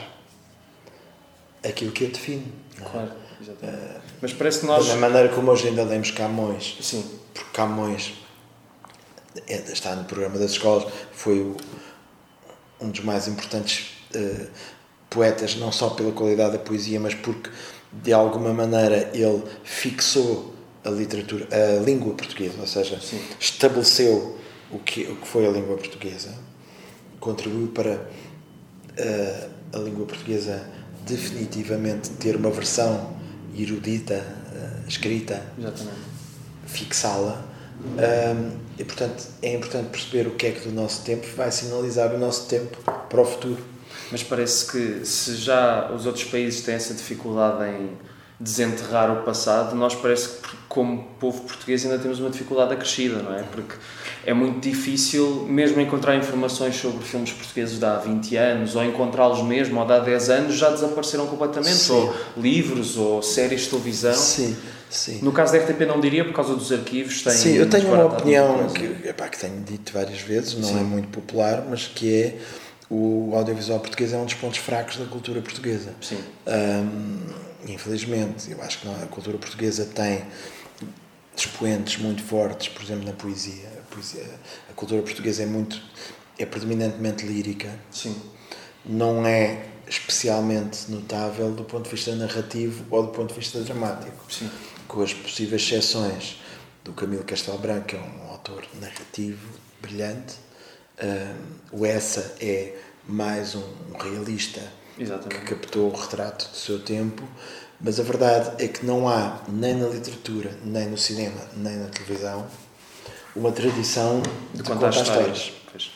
aquilo 1.63 1.92
que 1.92 2.06
a 2.06 2.10
define. 2.10 2.52
É? 2.80 2.84
Claro, 2.84 3.12
exatamente. 3.42 3.78
Uh, 3.78 4.02
Mas 4.22 4.34
parece 4.34 4.60
que 4.62 4.66
nós. 4.66 4.88
Da 4.88 4.96
maneira 4.96 5.30
como 5.30 5.52
hoje 5.52 5.68
ainda 5.68 5.84
lemos 5.84 6.12
Camões. 6.12 6.78
Sim. 6.82 7.20
Porque 7.34 7.50
Camões 7.54 8.13
é, 9.48 9.58
está 9.72 9.96
no 9.96 10.06
programa 10.06 10.38
das 10.40 10.52
escolas, 10.52 10.92
foi 11.12 11.40
o, 11.40 11.58
um 12.82 12.90
dos 12.90 13.02
mais 13.02 13.28
importantes 13.28 13.98
uh, 14.16 14.48
poetas, 15.10 15.56
não 15.56 15.72
só 15.72 15.90
pela 15.92 16.12
qualidade 16.12 16.54
da 16.54 16.60
poesia, 16.60 17.00
mas 17.00 17.13
porque 17.13 17.50
de 17.92 18.13
alguma 18.13 18.54
maneira 18.54 19.12
ele 19.13 19.44
fixou 19.63 20.54
a 20.84 20.90
literatura, 20.90 21.48
a 21.52 21.84
língua 21.84 22.13
portuguesa, 22.13 22.60
ou 22.60 22.68
seja, 22.68 23.00
Sim. 23.00 23.22
estabeleceu 23.40 24.38
o 24.71 24.80
que, 24.80 25.03
o 25.03 25.15
que 25.15 25.27
foi 25.27 25.45
a 25.47 25.49
língua 25.49 25.77
portuguesa, 25.77 26.34
contribuiu 27.19 27.67
para 27.69 27.95
uh, 27.95 29.49
a 29.73 29.77
língua 29.80 30.06
portuguesa 30.06 30.63
definitivamente 31.06 32.10
ter 32.12 32.36
uma 32.36 32.51
versão 32.51 33.15
erudita, 33.56 34.15
uh, 34.15 34.88
escrita, 34.88 35.41
fixá-la. 36.65 37.45
Um, 37.80 38.58
e 38.80 38.84
portanto 38.84 39.23
é 39.39 39.53
importante 39.53 39.89
perceber 39.89 40.27
o 40.27 40.32
que 40.32 40.47
é 40.47 40.51
que 40.51 40.67
do 40.67 40.73
nosso 40.73 41.03
tempo 41.03 41.27
vai 41.36 41.51
sinalizar 41.51 42.12
o 42.12 42.17
nosso 42.17 42.47
tempo 42.47 42.75
para 43.08 43.21
o 43.21 43.25
futuro. 43.25 43.63
Mas 44.12 44.23
parece 44.23 44.71
que 44.71 45.06
se 45.06 45.36
já 45.36 45.91
os 45.91 46.06
outros 46.06 46.23
países 46.25 46.62
têm 46.62 46.75
essa 46.75 46.93
dificuldade 46.93 47.69
em 47.69 47.91
desenterrar 48.39 49.12
o 49.12 49.23
passado, 49.23 49.75
nós 49.75 49.95
parece 49.95 50.30
que 50.30 50.58
como 50.67 51.03
povo 51.19 51.41
português 51.41 51.84
ainda 51.86 51.97
temos 51.99 52.19
uma 52.19 52.30
dificuldade 52.30 52.73
acrescida, 52.73 53.21
não 53.21 53.34
é? 53.36 53.43
Porque 53.43 53.75
é 54.28 54.34
muito 54.34 54.60
difícil 54.60 55.46
mesmo 55.48 55.80
encontrar 55.80 56.13
informações 56.18 56.76
sobre 56.76 57.02
filmes 57.06 57.32
portugueses 57.32 57.80
de 57.80 57.86
há 57.86 57.96
20 57.96 58.36
anos 58.36 58.76
ou 58.76 58.84
encontrá-los 58.84 59.42
mesmo 59.42 59.80
ou 59.80 59.86
de 59.88 59.94
há 59.94 60.00
10 60.00 60.30
anos 60.30 60.56
já 60.56 60.70
desapareceram 60.70 61.28
completamente, 61.28 61.78
sim. 61.78 61.94
ou 61.94 62.13
livros 62.36 62.98
ou 62.98 63.24
séries 63.24 63.62
de 63.62 63.70
televisão. 63.70 64.13
Sim. 64.13 64.58
Sim. 64.90 65.20
No 65.22 65.32
caso 65.32 65.54
da 65.54 65.60
RTP 65.60 65.82
não 65.88 66.02
diria 66.02 66.26
por 66.26 66.34
causa 66.34 66.56
dos 66.56 66.72
arquivos. 66.74 67.22
Tem 67.22 67.32
Sim, 67.32 67.54
eu 67.54 67.70
tenho 67.70 67.88
uma 67.88 68.06
opinião 68.06 68.68
que, 68.68 69.08
epá, 69.08 69.30
que 69.30 69.40
tenho 69.40 69.62
dito 69.62 69.94
várias 69.94 70.20
vezes, 70.20 70.56
não 70.56 70.68
Sim. 70.68 70.80
é 70.80 70.84
muito 70.84 71.08
popular, 71.08 71.66
mas 71.70 71.88
que 71.88 72.13
é 72.13 72.38
o 72.90 73.32
audiovisual 73.34 73.80
português 73.80 74.12
é 74.12 74.18
um 74.18 74.26
dos 74.26 74.34
pontos 74.34 74.60
fracos 74.60 74.98
da 74.98 75.06
cultura 75.06 75.42
portuguesa. 75.42 75.94
Sim. 76.02 76.20
Infelizmente, 77.66 78.52
eu 78.52 78.62
acho 78.62 78.80
que 78.80 78.88
não, 78.88 78.96
a 78.96 79.06
cultura 79.08 79.38
portuguesa 79.38 79.86
tem 79.86 80.22
expoentes 81.36 81.98
muito 81.98 82.24
fortes, 82.24 82.68
por 82.68 82.84
exemplo, 82.84 83.06
na 83.06 83.13
poesia. 83.13 83.77
A, 83.98 84.00
poesia, 84.00 84.40
a 84.70 84.74
cultura 84.74 85.02
portuguesa 85.02 85.42
é 85.42 85.46
muito, 85.48 85.82
é 86.38 86.46
predominantemente 86.46 87.26
lírica. 87.26 87.74
Sim. 87.92 88.16
não 88.86 89.26
é 89.26 89.66
especialmente 89.88 90.92
notável 90.92 91.52
do 91.52 91.64
ponto 91.64 91.86
de 91.86 91.96
vista 91.96 92.14
narrativo 92.16 92.86
ou 92.92 93.04
do 93.04 93.10
ponto 93.10 93.34
de 93.34 93.40
vista 93.40 93.60
dramático. 93.62 94.32
Sim. 94.32 94.50
Com 94.88 95.02
as 95.02 95.14
possíveis 95.14 95.64
exceções 95.64 96.40
do 96.84 96.94
Camilo 96.94 97.24
Castelo 97.24 97.58
Branco, 97.58 97.88
que 97.88 97.96
é 97.96 98.00
um 98.00 98.30
autor 98.30 98.66
narrativo 98.80 99.48
brilhante. 99.82 100.36
o 101.72 101.86
Essa 101.86 102.36
é 102.40 102.76
mais 103.08 103.56
um 103.56 103.64
realista 104.00 104.62
Exatamente. 104.98 105.42
que 105.42 105.56
captou 105.56 105.92
o 105.92 105.96
retrato 105.96 106.50
do 106.50 106.56
seu 106.56 106.80
tempo, 106.80 107.24
mas 107.80 108.00
a 108.00 108.04
verdade 108.04 108.64
é 108.64 108.68
que 108.68 108.86
não 108.86 109.08
há, 109.08 109.42
nem 109.48 109.76
na 109.76 109.88
literatura, 109.88 110.52
nem 110.64 110.88
no 110.88 110.98
cinema, 110.98 111.42
nem 111.56 111.78
na 111.78 111.88
televisão, 111.88 112.48
uma 113.38 113.52
tradição 113.52 114.21
de, 114.54 114.62
de 114.62 114.63
contar, 114.63 114.88
contar 114.88 115.02
histórias. 115.02 115.38
histórias. 115.38 115.91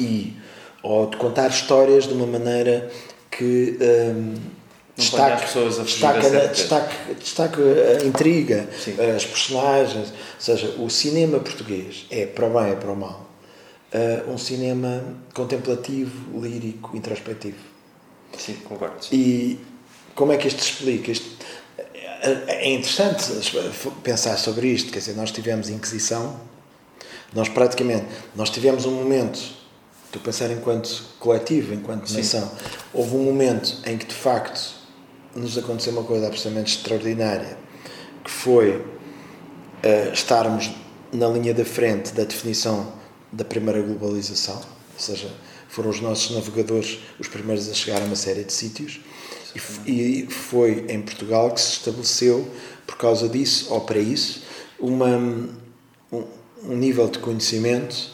E, 0.00 0.36
ou 0.82 1.06
de 1.06 1.16
contar 1.16 1.48
histórias 1.48 2.08
de 2.08 2.14
uma 2.14 2.26
maneira 2.26 2.90
que 3.30 3.78
um, 3.80 4.34
destaque, 4.96 5.58
destaca, 5.82 6.48
destaca, 6.48 7.14
destaca 7.18 7.62
a 8.00 8.06
intriga, 8.06 8.68
Sim. 8.78 8.94
as 9.14 9.24
personagens. 9.24 10.08
Ou 10.08 10.14
seja, 10.38 10.74
o 10.78 10.90
cinema 10.90 11.38
português 11.38 12.06
é, 12.10 12.26
para 12.26 12.46
o 12.46 12.50
bem 12.50 12.72
e 12.72 12.76
para 12.76 12.90
o 12.90 12.96
mal, 12.96 13.30
uh, 13.94 14.30
um 14.30 14.38
cinema 14.38 15.02
contemplativo, 15.34 16.40
lírico, 16.40 16.96
introspectivo. 16.96 17.58
Sim, 18.36 18.54
concordo. 18.64 18.96
E 19.12 19.58
como 20.14 20.32
é 20.32 20.36
que 20.36 20.48
isto 20.48 20.60
explica? 20.60 21.10
Isto, 21.10 21.30
é 22.22 22.70
interessante 22.70 23.24
pensar 24.04 24.36
sobre 24.36 24.68
isto, 24.68 24.92
quer 24.92 25.00
dizer, 25.00 25.16
nós 25.16 25.32
tivemos 25.32 25.68
Inquisição, 25.68 26.40
nós 27.34 27.48
praticamente, 27.48 28.06
nós 28.34 28.50
tivemos 28.50 28.84
um 28.84 28.92
momento, 28.92 29.38
estou 30.06 30.20
a 30.20 30.24
pensar 30.24 30.50
enquanto 30.50 31.04
coletivo, 31.18 31.74
enquanto 31.74 32.08
Sim. 32.08 32.18
nação, 32.18 32.50
houve 32.92 33.16
um 33.16 33.24
momento 33.24 33.78
em 33.86 33.96
que 33.96 34.06
de 34.06 34.14
facto 34.14 34.74
nos 35.34 35.56
aconteceu 35.56 35.92
uma 35.92 36.04
coisa 36.04 36.26
absolutamente 36.26 36.76
extraordinária, 36.76 37.56
que 38.22 38.30
foi 38.30 38.76
uh, 38.76 40.12
estarmos 40.12 40.70
na 41.12 41.28
linha 41.28 41.54
da 41.54 41.64
frente 41.64 42.12
da 42.12 42.24
definição 42.24 42.92
da 43.32 43.44
primeira 43.44 43.80
globalização, 43.80 44.56
ou 44.56 44.98
seja, 44.98 45.30
foram 45.68 45.88
os 45.88 46.00
nossos 46.00 46.34
navegadores 46.34 46.98
os 47.18 47.28
primeiros 47.28 47.68
a 47.68 47.74
chegar 47.74 48.02
a 48.02 48.04
uma 48.04 48.16
série 48.16 48.44
de 48.44 48.52
sítios, 48.52 49.00
e, 49.86 50.26
foi 50.30 50.86
em 50.88 51.02
Portugal 51.02 51.50
que 51.50 51.60
se 51.60 51.72
estabeleceu, 51.72 52.48
por 52.86 52.96
causa 52.96 53.28
disso, 53.28 53.66
ou 53.70 53.82
para 53.82 53.98
isso, 53.98 54.42
uma, 54.78 55.16
um, 56.10 56.24
um 56.64 56.76
nível 56.76 57.08
de 57.08 57.18
conhecimento 57.18 58.10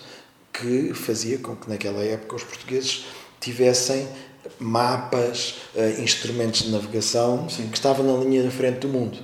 que 0.52 0.92
fazia 0.94 1.38
com 1.38 1.54
que 1.54 1.68
naquela 1.68 2.02
época 2.02 2.36
os 2.36 2.44
portugueses 2.44 3.06
tivessem 3.40 4.08
mapas, 4.58 5.56
uh, 5.74 6.02
instrumentos 6.02 6.62
de 6.62 6.70
navegação 6.70 7.48
Sim. 7.48 7.68
que 7.68 7.76
estavam 7.76 8.04
na 8.04 8.24
linha 8.24 8.42
da 8.42 8.50
frente 8.50 8.80
do 8.80 8.88
mundo 8.88 9.18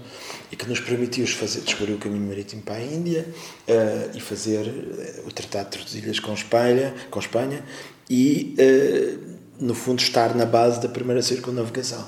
e 0.52 0.56
que 0.56 0.68
nos 0.68 0.80
permitiu 0.80 1.26
fazer, 1.26 1.62
descobrir 1.62 1.94
o 1.94 1.98
caminho 1.98 2.26
marítimo 2.28 2.62
para 2.62 2.76
a 2.76 2.82
Índia 2.82 3.26
uh, 3.68 4.16
e 4.16 4.20
fazer 4.20 4.66
uh, 4.66 5.26
o 5.26 5.32
Tratado 5.32 5.70
de 5.70 5.78
Tordesilhas 5.78 6.20
com 6.20 6.32
Espanha, 6.32 6.94
com 7.10 7.18
Espanha 7.18 7.64
e, 8.08 8.54
no 9.58 9.74
fundo, 9.74 10.00
estar 10.00 10.34
na 10.34 10.44
base 10.44 10.78
da 10.78 10.90
primeira 10.90 11.22
circunnavegação. 11.22 12.06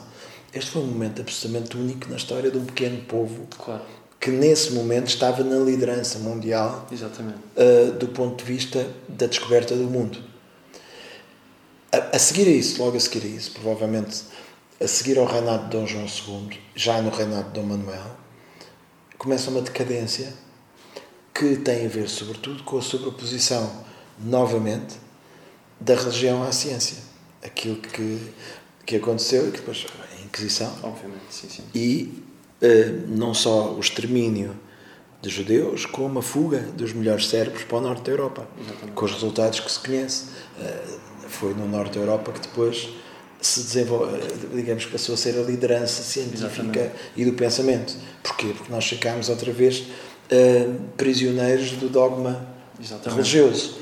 Este 0.53 0.71
foi 0.71 0.83
um 0.83 0.87
momento 0.87 1.23
absolutamente 1.23 1.75
único 1.75 2.11
na 2.11 2.17
história 2.17 2.51
de 2.51 2.59
um 2.59 2.67
pequeno 2.67 3.01
povo 3.07 3.47
claro. 3.57 3.83
Que, 4.21 4.31
nesse 4.31 4.73
momento, 4.73 5.09
estava 5.09 5.45
na 5.45 5.57
liderança 5.59 6.19
mundial 6.19 6.87
do 7.99 8.09
ponto 8.09 8.45
de 8.45 8.53
vista 8.53 8.89
da 9.09 9.27
descoberta 9.27 9.75
do 9.75 9.85
mundo. 9.85 10.19
A, 11.93 12.17
a 12.17 12.19
seguir 12.19 12.47
a 12.49 12.51
isso, 12.51 12.83
logo 12.83 12.97
a 12.97 13.01
seguir 13.01 13.25
a 13.25 13.29
isso, 13.29 13.53
provavelmente 13.53 14.25
a 14.81 14.87
seguir 14.87 15.19
ao 15.19 15.25
reinado 15.25 15.65
de 15.65 15.71
Dom 15.71 15.87
João 15.87 16.05
II, 16.05 16.59
já 16.75 17.01
no 17.01 17.11
reinado 17.11 17.49
de 17.49 17.55
Dom 17.55 17.67
Manuel, 17.67 18.17
começa 19.17 19.51
uma 19.51 19.63
decadência 19.63 20.33
que 21.33 21.57
tem 21.57 21.87
a 21.87 21.89
ver, 21.89 22.09
sobretudo, 22.09 22.63
com 22.65 22.79
a 22.79 22.83
sobreposição, 22.83 23.85
novamente, 24.19 24.97
da 25.81 25.95
religião 25.95 26.43
à 26.43 26.53
ciência. 26.53 26.99
Aquilo 27.43 27.77
que, 27.77 28.33
que 28.85 28.97
aconteceu 28.97 29.49
e 29.49 29.53
que 29.53 29.59
depois 29.59 29.87
a 30.13 30.25
Inquisição. 30.25 30.73
Obviamente, 30.83 31.25
sim, 31.31 31.49
sim. 31.49 31.63
E 31.75 32.23
uh, 32.23 32.26
não 33.09 33.35
só 33.35 33.73
o 33.73 33.81
extermínio 33.81 34.57
de 35.23 35.31
judeus, 35.31 35.87
como 35.87 36.19
a 36.19 36.23
fuga 36.23 36.59
dos 36.59 36.93
melhores 36.93 37.29
cérebros 37.29 37.65
para 37.65 37.79
o 37.79 37.81
norte 37.81 38.03
da 38.03 38.13
Europa, 38.13 38.49
Exatamente. 38.61 38.93
com 38.93 39.05
os 39.05 39.13
resultados 39.13 39.61
que 39.61 39.71
se 39.71 39.81
conhece. 39.81 40.25
Uh, 40.59 41.07
foi 41.29 41.55
no 41.55 41.67
norte 41.69 41.95
da 41.95 42.01
Europa 42.01 42.33
que 42.33 42.41
depois 42.41 42.89
se 43.41 43.61
desenvolve, 43.61 44.19
digamos 44.55 44.85
que 44.87 44.93
passou 44.93 45.15
a 45.15 45.19
ser 45.19 45.39
a 45.39 45.43
liderança 45.43 46.03
científica 46.03 46.47
Exatamente. 46.47 46.93
e 47.17 47.25
do 47.25 47.33
pensamento. 47.33 47.95
Porquê? 48.23 48.53
Porque 48.57 48.73
nós 48.73 48.87
ficámos 48.87 49.29
outra 49.29 49.53
vez 49.53 49.85
prisioneiros 50.97 51.73
do 51.73 51.89
dogma 51.89 52.47
Exatamente. 52.81 53.17
religioso. 53.17 53.79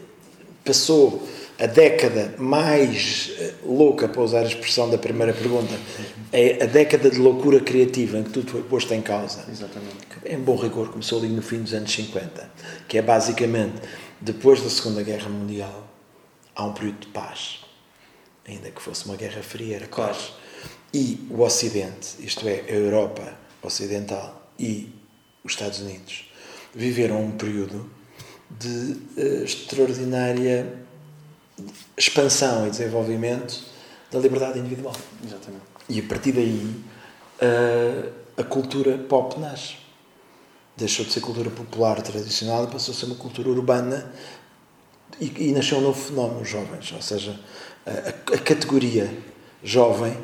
passou 0.68 1.26
a 1.60 1.66
década 1.66 2.36
mais 2.38 3.32
eh, 3.40 3.54
louca, 3.66 4.08
para 4.08 4.22
usar 4.22 4.42
a 4.42 4.48
expressão 4.48 4.90
da 4.90 4.98
primeira 4.98 5.34
pergunta, 5.34 5.74
é 6.32 6.64
a 6.64 6.68
década 6.68 7.10
de 7.10 7.18
loucura 7.18 7.60
criativa, 7.60 8.20
em 8.20 8.24
que 8.24 8.30
tudo 8.30 8.52
foi 8.52 8.62
posto 8.62 8.94
em 8.94 9.02
causa. 9.02 9.44
Exatamente. 9.50 9.96
Em 10.26 10.38
bom 10.38 10.56
rigor, 10.56 10.90
começou 10.90 11.20
ali 11.20 11.30
no 11.30 11.42
fim 11.42 11.64
dos 11.64 11.74
anos 11.74 11.92
50, 11.92 12.52
que 12.88 12.98
é 12.98 13.02
basicamente, 13.02 13.82
depois 14.22 14.62
da 14.62 14.70
Segunda 14.70 15.02
Guerra 15.02 15.30
Mundial, 15.30 15.88
há 16.56 16.66
um 16.66 16.74
período 16.74 17.00
de 17.00 17.08
paz. 17.08 17.62
Ainda 18.48 18.70
que 18.70 18.82
fosse 18.82 19.06
uma 19.06 19.16
guerra 19.16 19.42
fria, 19.42 19.78
era 19.78 19.88
claro. 19.88 20.14
paz. 20.14 20.34
E 20.94 21.28
o 21.30 21.42
Ocidente, 21.42 22.16
isto 22.20 22.48
é, 22.48 22.64
a 22.68 22.72
Europa 22.72 23.34
Ocidental 23.62 24.50
e 24.60 24.94
os 25.44 25.54
Estados 25.54 25.80
Unidos, 25.80 26.32
viveram 26.74 27.24
um 27.24 27.32
período 27.32 27.90
de 28.50 28.98
uh, 29.18 29.44
extraordinária 29.44 30.88
expansão 31.98 32.68
e 32.68 32.70
desenvolvimento 32.70 33.64
da 34.12 34.20
liberdade 34.20 34.60
individual. 34.60 34.96
Exatamente. 35.24 35.64
E 35.90 36.00
a 36.00 36.04
partir 36.04 36.32
daí 36.34 36.84
a, 37.42 38.42
a 38.42 38.44
cultura 38.44 38.98
pop 38.98 39.40
nasce. 39.40 39.76
Deixou 40.76 41.04
de 41.06 41.12
ser 41.12 41.22
cultura 41.22 41.50
popular 41.50 42.02
tradicional 42.02 42.66
e 42.66 42.68
passou 42.68 42.94
a 42.94 42.98
ser 42.98 43.06
uma 43.06 43.16
cultura 43.16 43.50
urbana 43.50 44.12
e, 45.20 45.50
e 45.50 45.52
nasceu 45.52 45.80
um 45.80 45.82
novo 45.82 46.00
fenómeno, 46.00 46.42
os 46.42 46.50
jovens. 46.50 46.92
Ou 46.92 47.02
seja, 47.02 47.40
a, 47.86 48.36
a 48.36 48.38
categoria 48.38 49.12
jovem 49.64 50.16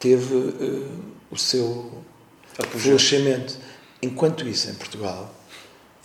teve 0.00 0.34
uh, 0.34 1.04
o 1.30 1.36
seu 1.36 2.02
florescimento. 2.70 3.56
Enquanto 4.02 4.46
isso, 4.48 4.68
em 4.68 4.74
Portugal, 4.74 5.32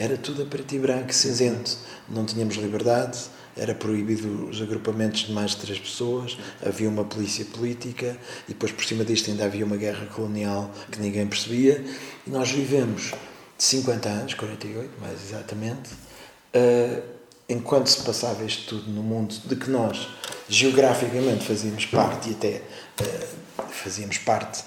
era 0.02 0.18
tudo 0.18 0.42
a 0.42 0.46
preto 0.48 0.74
e 0.74 0.80
branco, 0.80 1.14
cinzento. 1.14 1.78
Não 2.10 2.26
tínhamos 2.26 2.56
liberdade, 2.56 3.20
era 3.56 3.76
proibido 3.76 4.50
os 4.50 4.60
agrupamentos 4.60 5.28
de 5.28 5.32
mais 5.32 5.52
de 5.52 5.58
três 5.58 5.78
pessoas, 5.78 6.40
havia 6.66 6.90
uma 6.90 7.04
polícia 7.04 7.46
política 7.46 8.18
e 8.48 8.54
depois 8.54 8.72
por 8.72 8.84
cima 8.84 9.06
disto 9.06 9.30
ainda 9.30 9.46
havia 9.46 9.64
uma 9.64 9.78
guerra 9.78 10.08
colonial 10.08 10.72
que 10.92 11.00
ninguém 11.00 11.28
percebia. 11.28 11.86
E 12.26 12.32
nós 12.32 12.50
vivemos 12.50 13.12
de 13.56 13.64
50 13.64 14.10
anos, 14.10 14.34
48 14.34 14.90
mais 15.00 15.22
exatamente, 15.22 15.92
uh, 15.92 17.04
enquanto 17.48 17.86
se 17.86 18.02
passava 18.02 18.44
isto 18.44 18.78
tudo 18.78 18.92
no 18.92 19.04
mundo 19.04 19.36
de 19.46 19.56
que 19.56 19.70
nós 19.70 20.08
geograficamente 20.50 21.46
fazíamos 21.46 21.86
parte 21.86 22.32
e 22.32 22.34
até 22.34 22.64
uh, 23.02 23.64
fazíamos 23.70 24.18
parte 24.18 24.64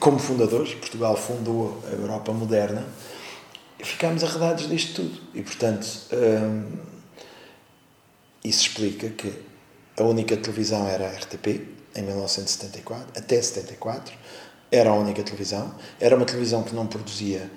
como 0.00 0.18
fundadores, 0.18 0.74
Portugal 0.74 1.16
fundou 1.16 1.82
a 1.86 1.92
Europa 1.92 2.32
moderna, 2.32 2.86
ficámos 3.82 4.22
arredados 4.24 4.68
disto 4.68 5.02
tudo. 5.02 5.20
E 5.34 5.42
portanto. 5.42 5.86
Uh, 6.12 6.92
isso 8.44 8.62
explica 8.62 9.08
que 9.10 9.32
a 9.96 10.02
única 10.02 10.36
televisão 10.36 10.88
era 10.88 11.06
a 11.06 11.12
RTP, 11.12 11.46
em 11.94 12.02
1974, 12.02 13.06
até 13.16 13.40
74, 13.40 14.14
era 14.70 14.90
a 14.90 14.94
única 14.94 15.22
televisão. 15.22 15.72
Era 16.00 16.16
uma 16.16 16.24
televisão 16.24 16.62
que 16.62 16.74
não 16.74 16.86
produzia 16.86 17.48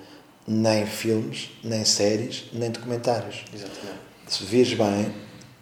nem 0.46 0.86
filmes, 0.86 1.50
nem 1.64 1.84
séries, 1.84 2.44
nem 2.52 2.70
documentários. 2.70 3.44
Exatamente. 3.52 3.98
Se 4.28 4.44
vês 4.44 4.72
bem, 4.74 5.12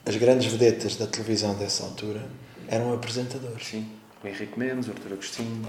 as 0.05 0.17
grandes 0.17 0.53
vedetas 0.53 0.97
da 0.97 1.07
televisão 1.07 1.55
dessa 1.55 1.85
altura 1.85 2.29
eram 2.69 2.93
apresentadores. 2.93 3.67
Sim. 3.67 3.89
O 4.25 4.27
Henrique 4.27 4.59
Mendes, 4.59 4.89
o 4.89 4.93
Artur 4.93 5.13
Agostinho, 5.13 5.69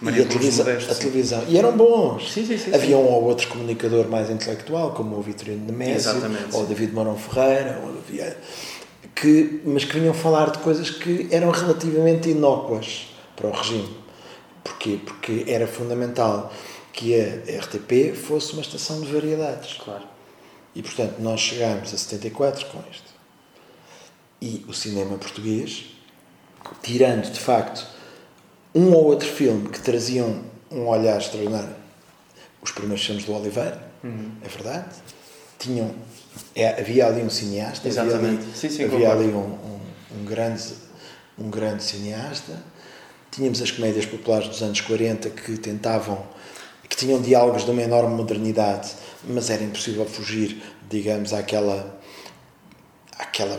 Maria 0.00 0.22
e 0.22 0.24
a, 0.24 0.28
televisão, 0.28 0.66
Modesto, 0.66 0.92
a 0.92 0.94
televisão. 0.96 1.44
E 1.46 1.56
eram 1.56 1.76
bons. 1.76 2.32
Sim, 2.32 2.44
sim, 2.44 2.58
sim, 2.58 2.74
Havia 2.74 2.98
um 2.98 3.06
ou 3.06 3.22
outro 3.22 3.46
comunicador 3.46 4.08
mais 4.08 4.28
intelectual, 4.28 4.92
como 4.92 5.16
o 5.16 5.22
Vitorino 5.22 5.66
de 5.66 5.72
Messi, 5.72 6.08
ou 6.52 6.64
o 6.64 6.66
David 6.66 6.92
Mourão 6.92 7.16
Ferreira, 7.16 7.80
ou 7.84 7.98
havia, 7.98 8.36
que, 9.14 9.62
mas 9.64 9.84
que 9.84 10.00
vinham 10.00 10.12
falar 10.12 10.50
de 10.50 10.58
coisas 10.58 10.90
que 10.90 11.28
eram 11.30 11.52
relativamente 11.52 12.28
inócuas 12.28 13.06
para 13.36 13.46
o 13.46 13.52
regime. 13.52 13.96
Porquê? 14.64 14.98
Porque 15.04 15.44
era 15.46 15.68
fundamental 15.68 16.52
que 16.92 17.14
a 17.14 17.58
RTP 17.60 18.16
fosse 18.16 18.52
uma 18.52 18.62
estação 18.62 19.00
de 19.00 19.12
variedades. 19.12 19.74
Claro. 19.74 20.04
E, 20.74 20.82
portanto, 20.82 21.20
nós 21.20 21.40
chegámos 21.40 21.94
a 21.94 21.96
74 21.96 22.66
com 22.66 22.82
isto. 22.90 23.12
E 24.40 24.64
o 24.66 24.72
cinema 24.72 25.16
português, 25.18 25.84
tirando, 26.82 27.30
de 27.30 27.38
facto, 27.38 27.86
um 28.74 28.92
ou 28.92 29.04
outro 29.04 29.28
filme 29.28 29.68
que 29.68 29.80
traziam 29.80 30.42
um 30.70 30.86
olhar 30.86 31.18
extraordinário, 31.18 31.74
os 32.62 32.70
primeiros 32.70 33.04
filmes 33.04 33.24
do 33.24 33.34
Oliveira, 33.34 33.82
uhum. 34.02 34.32
é 34.42 34.48
verdade, 34.48 34.94
tinham, 35.58 35.94
é, 36.54 36.80
havia 36.80 37.06
ali 37.06 37.22
um 37.22 37.30
cineasta, 37.30 37.86
Exatamente. 37.86 38.24
havia 38.24 38.38
ali, 38.38 38.56
sim, 38.56 38.70
sim, 38.70 38.84
havia 38.84 39.10
ali 39.10 39.26
um, 39.26 39.38
um, 39.38 39.80
um, 40.18 40.24
grande, 40.24 40.72
um 41.38 41.50
grande 41.50 41.82
cineasta, 41.82 42.62
tínhamos 43.30 43.60
as 43.60 43.70
comédias 43.70 44.06
populares 44.06 44.48
dos 44.48 44.62
anos 44.62 44.80
40 44.80 45.30
que 45.30 45.56
tentavam 45.58 46.26
que 46.88 46.96
tinham 46.96 47.20
diálogos 47.22 47.64
de 47.64 47.70
uma 47.70 47.82
enorme 47.82 48.14
modernidade, 48.14 48.90
mas 49.24 49.48
era 49.48 49.62
impossível 49.62 50.04
fugir, 50.04 50.62
digamos, 50.90 51.32
àquela 51.32 51.98
àquela 53.18 53.58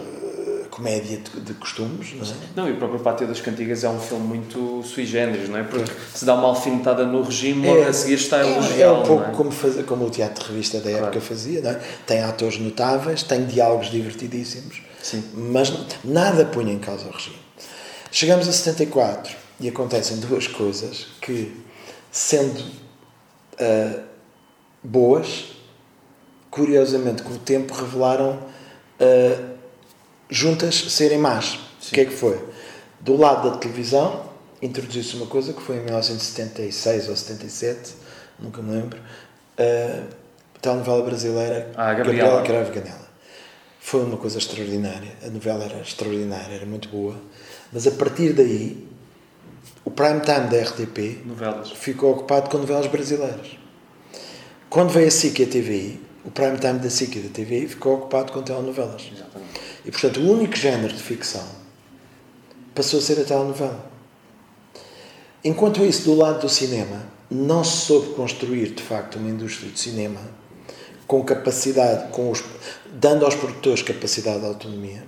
comédia 0.73 1.19
de, 1.19 1.41
de, 1.41 1.53
costumes, 1.53 2.13
não 2.15 2.25
é? 2.25 2.33
Não, 2.55 2.67
e 2.67 2.71
o 2.71 2.77
próprio 2.77 2.99
Pátio 2.99 3.27
das 3.27 3.39
Cantigas 3.39 3.83
é 3.83 3.89
um 3.89 3.99
filme 3.99 4.25
muito 4.25 4.81
sui 4.83 5.05
generis, 5.05 5.47
não 5.47 5.59
é? 5.59 5.63
Porque 5.63 5.91
se 6.15 6.25
dá 6.25 6.33
uma 6.33 6.47
alfinetada 6.47 7.05
no 7.05 7.21
regime, 7.21 7.67
é, 7.67 7.89
a 7.89 7.93
seguir 7.93 8.15
está 8.15 8.39
elogiado. 8.39 8.79
É, 8.79 8.81
é 8.81 8.91
um 8.91 9.03
pouco 9.03 9.29
é? 9.29 9.33
como, 9.33 9.51
faz, 9.51 9.85
como 9.85 10.07
o 10.07 10.09
teatro 10.09 10.43
de 10.43 10.49
revista 10.49 10.79
da 10.79 10.89
época 10.89 11.11
claro. 11.11 11.21
fazia, 11.21 11.61
não 11.61 11.69
é? 11.69 11.79
Tem 12.07 12.23
atores 12.23 12.57
notáveis, 12.57 13.21
tem 13.21 13.45
diálogos 13.45 13.91
divertidíssimos, 13.91 14.81
Sim. 15.01 15.23
mas 15.35 15.71
nada 16.03 16.43
punha 16.45 16.73
em 16.73 16.79
causa 16.79 17.07
o 17.07 17.11
regime. 17.11 17.37
Chegamos 18.11 18.47
a 18.47 18.51
74 18.51 19.35
e 19.59 19.69
acontecem 19.69 20.17
duas 20.17 20.47
coisas 20.47 21.05
que, 21.21 21.55
sendo 22.11 22.61
uh, 22.61 24.01
boas, 24.83 25.53
curiosamente 26.49 27.21
com 27.21 27.33
o 27.33 27.37
tempo 27.37 27.75
revelaram 27.75 28.39
uh, 28.99 29.52
juntas 30.29 30.75
serem 30.91 31.17
más. 31.17 31.59
Sim. 31.79 31.89
O 31.89 31.93
que 31.93 32.01
é 32.01 32.05
que 32.05 32.13
foi? 32.13 32.39
Do 32.99 33.17
lado 33.17 33.49
da 33.49 33.57
televisão, 33.57 34.29
introduziu-se 34.61 35.15
uma 35.17 35.25
coisa 35.27 35.53
que 35.53 35.61
foi 35.61 35.77
em 35.77 35.83
1976 35.83 37.09
ou 37.09 37.15
77, 37.15 37.93
nunca 38.39 38.61
me 38.61 38.71
lembro, 38.71 38.99
a 39.57 40.03
telenovela 40.61 41.03
brasileira 41.03 41.71
ah, 41.75 41.93
Gabriela. 41.93 42.41
Cravo 42.43 42.71
Ganela. 42.71 43.03
Foi 43.79 44.01
uma 44.03 44.15
coisa 44.15 44.37
extraordinária. 44.37 45.11
A 45.25 45.29
novela 45.29 45.65
era 45.65 45.81
extraordinária, 45.81 46.55
era 46.55 46.65
muito 46.65 46.87
boa. 46.87 47.15
Mas 47.71 47.85
a 47.85 47.91
partir 47.91 48.31
daí, 48.31 48.87
o 49.83 49.91
prime 49.91 50.21
time 50.21 50.47
da 50.47 50.61
RTP 50.61 51.25
novelas. 51.25 51.71
ficou 51.71 52.13
ocupado 52.13 52.49
com 52.49 52.57
novelas 52.57 52.87
brasileiras. 52.87 53.57
Quando 54.69 54.89
veio 54.89 55.07
a 55.07 55.11
SIC 55.11 55.39
e 55.39 55.43
a 55.43 55.47
TVI, 55.47 56.01
o 56.23 56.31
prime 56.31 56.57
time 56.57 56.79
da 56.79 56.89
SIC 56.89 57.17
e 57.17 57.19
da 57.19 57.29
TVI 57.29 57.67
ficou 57.67 57.95
ocupado 57.95 58.31
com 58.31 58.41
telenovelas. 58.41 59.11
Exatamente. 59.13 59.59
E, 59.85 59.91
portanto, 59.91 60.19
o 60.19 60.31
único 60.31 60.55
género 60.55 60.93
de 60.93 61.01
ficção 61.01 61.45
passou 62.73 62.99
a 62.99 63.01
ser 63.01 63.19
a 63.19 63.23
telenovela. 63.23 63.91
Enquanto 65.43 65.83
isso, 65.83 66.03
do 66.05 66.15
lado 66.15 66.41
do 66.41 66.49
cinema, 66.49 67.05
não 67.29 67.63
se 67.63 67.85
soube 67.85 68.13
construir, 68.13 68.69
de 68.69 68.81
facto, 68.81 69.17
uma 69.17 69.29
indústria 69.29 69.69
de 69.69 69.79
cinema 69.79 70.21
com 71.05 71.23
capacidade, 71.23 72.11
com 72.11 72.31
os, 72.31 72.43
dando 72.93 73.25
aos 73.25 73.35
produtores 73.35 73.81
capacidade 73.81 74.39
de 74.39 74.45
autonomia, 74.45 75.03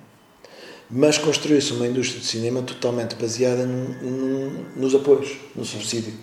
mas 0.89 1.17
construiu-se 1.17 1.71
uma 1.73 1.87
indústria 1.87 2.19
de 2.19 2.27
cinema 2.27 2.61
totalmente 2.61 3.15
baseada 3.15 3.65
num, 3.65 3.87
num, 4.01 4.65
nos 4.75 4.93
apoios, 4.93 5.37
no 5.55 5.63
subsídio. 5.63 6.13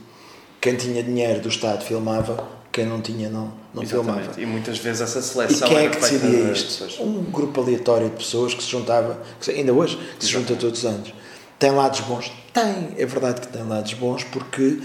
Quem 0.61 0.77
tinha 0.77 1.03
dinheiro 1.03 1.41
do 1.41 1.49
Estado 1.49 1.85
filmava, 1.85 2.49
quem 2.73 2.87
não 2.87 3.01
tinha 3.01 3.29
não, 3.29 3.53
não 3.75 3.87
filmava. 3.87 4.41
E 4.41 4.47
muitas 4.47 4.79
vezes 4.79 5.03
essa 5.03 5.21
seleção. 5.21 5.69
E 5.69 5.71
quem 5.71 5.87
é 5.87 5.89
que 5.91 6.01
decidia 6.01 6.53
isto? 6.53 7.03
Um 7.03 7.23
grupo 7.25 7.61
aleatório 7.61 8.09
de 8.09 8.17
pessoas 8.17 8.55
que 8.55 8.63
se 8.63 8.71
juntava, 8.71 9.21
que 9.41 9.51
ainda 9.51 9.73
hoje, 9.73 9.97
que 10.19 10.25
se 10.25 10.31
junta 10.31 10.57
todos 10.57 10.79
os 10.79 10.87
anos. 10.87 11.13
Tem 11.59 11.71
lados 11.71 12.01
bons? 12.01 12.33
Tem, 12.53 12.89
é 12.97 13.07
verdade 13.07 13.43
que 13.43 13.49
tem 13.49 13.63
lados 13.63 13.93
bons 13.95 14.25
porque 14.25 14.81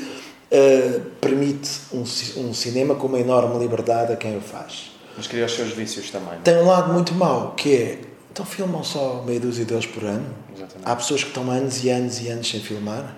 uh, 0.51 1.01
permite 1.21 1.69
um, 1.91 2.01
um 2.01 2.53
cinema 2.53 2.95
com 2.95 3.07
uma 3.07 3.19
enorme 3.19 3.57
liberdade 3.57 4.13
a 4.13 4.15
quem 4.15 4.37
o 4.37 4.41
faz. 4.41 4.91
Mas 5.15 5.25
cria 5.25 5.45
os 5.45 5.55
seus 5.55 5.69
vícios 5.69 6.11
também. 6.11 6.33
Não? 6.33 6.35
É? 6.35 6.41
Tem 6.43 6.57
um 6.57 6.67
lado 6.67 6.93
muito 6.93 7.15
mau, 7.15 7.53
que 7.55 7.73
é 7.73 7.99
então 8.37 8.45
filmam 8.45 8.83
só 8.83 9.23
meia 9.25 9.39
dúzia 9.39 9.65
deles 9.65 9.87
por 9.87 10.03
ano. 10.03 10.27
Exatamente. 10.55 10.87
Há 10.87 10.95
pessoas 10.95 11.23
que 11.23 11.29
estão 11.29 11.49
anos 11.49 11.83
e 11.83 11.89
anos 11.89 12.21
e 12.21 12.29
anos 12.29 12.47
sem 12.47 12.59
filmar. 12.59 13.17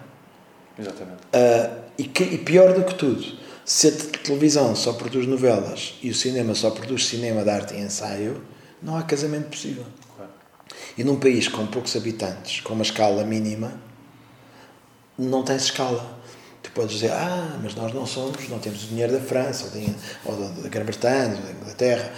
Exatamente. 0.79 1.19
Uh, 1.33 1.81
e, 1.97 2.03
que, 2.05 2.23
e 2.23 2.37
pior 2.37 2.73
do 2.73 2.85
que 2.85 2.95
tudo, 2.95 3.25
se 3.69 3.87
a 3.87 3.91
televisão 3.91 4.75
só 4.75 4.93
produz 4.93 5.27
novelas 5.27 5.93
e 6.01 6.09
o 6.09 6.15
cinema 6.15 6.55
só 6.55 6.71
produz 6.71 7.05
cinema 7.05 7.43
de 7.43 7.51
arte 7.51 7.75
e 7.75 7.79
ensaio, 7.79 8.41
não 8.81 8.97
há 8.97 9.03
casamento 9.03 9.49
possível. 9.49 9.85
Claro. 10.15 10.31
E 10.97 11.03
num 11.03 11.19
país 11.19 11.47
com 11.47 11.67
poucos 11.67 11.95
habitantes, 11.95 12.61
com 12.61 12.73
uma 12.73 12.81
escala 12.81 13.23
mínima, 13.23 13.79
não 15.15 15.43
tem 15.43 15.55
escala. 15.55 16.19
Tu 16.63 16.71
podes 16.71 16.95
dizer, 16.95 17.11
ah, 17.11 17.59
mas 17.61 17.75
nós 17.75 17.93
não 17.93 18.07
somos, 18.07 18.49
não 18.49 18.57
temos 18.57 18.85
o 18.85 18.87
dinheiro 18.87 19.13
da 19.13 19.19
França, 19.19 19.71
ou, 20.25 20.35
da 20.63 20.67
Grã-Bretanha, 20.67 21.35
ou 21.35 21.43
da 21.43 21.51
Inglaterra. 21.51 22.11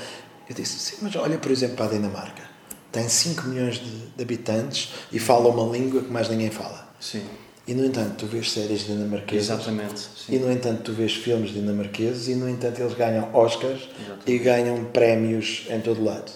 Eu 0.47 0.55
disse, 0.55 0.79
sim, 0.79 0.95
mas 1.01 1.13
olha, 1.17 1.37
por 1.37 1.51
exemplo, 1.51 1.75
para 1.75 1.87
a 1.87 1.89
Dinamarca 1.89 2.49
tem 2.93 3.09
5 3.09 3.47
milhões 3.49 3.75
de, 3.75 4.07
de, 4.07 4.23
habitantes 4.23 4.93
e 5.11 5.19
fala 5.19 5.49
uma 5.49 5.69
língua 5.77 6.01
que 6.01 6.09
mais 6.09 6.29
ninguém 6.29 6.49
fala. 6.49 6.89
Sim. 6.97 7.25
E, 7.67 7.73
no 7.73 7.85
entanto, 7.85 8.15
tu 8.17 8.25
vês 8.25 8.51
séries 8.51 8.85
dinamarquesas. 8.85 9.49
Exatamente. 9.49 9.99
Sim. 9.99 10.35
E, 10.35 10.39
no 10.39 10.51
entanto, 10.51 10.81
tu 10.83 10.93
vês 10.93 11.13
filmes 11.13 11.53
dinamarqueses 11.53 12.27
e, 12.27 12.35
no 12.35 12.49
entanto, 12.49 12.81
eles 12.81 12.93
ganham 12.95 13.29
Oscars 13.33 13.87
Exatamente. 13.99 14.31
e 14.31 14.37
ganham 14.39 14.83
prémios 14.85 15.67
em 15.69 15.79
todo 15.79 16.03
lado. 16.03 16.31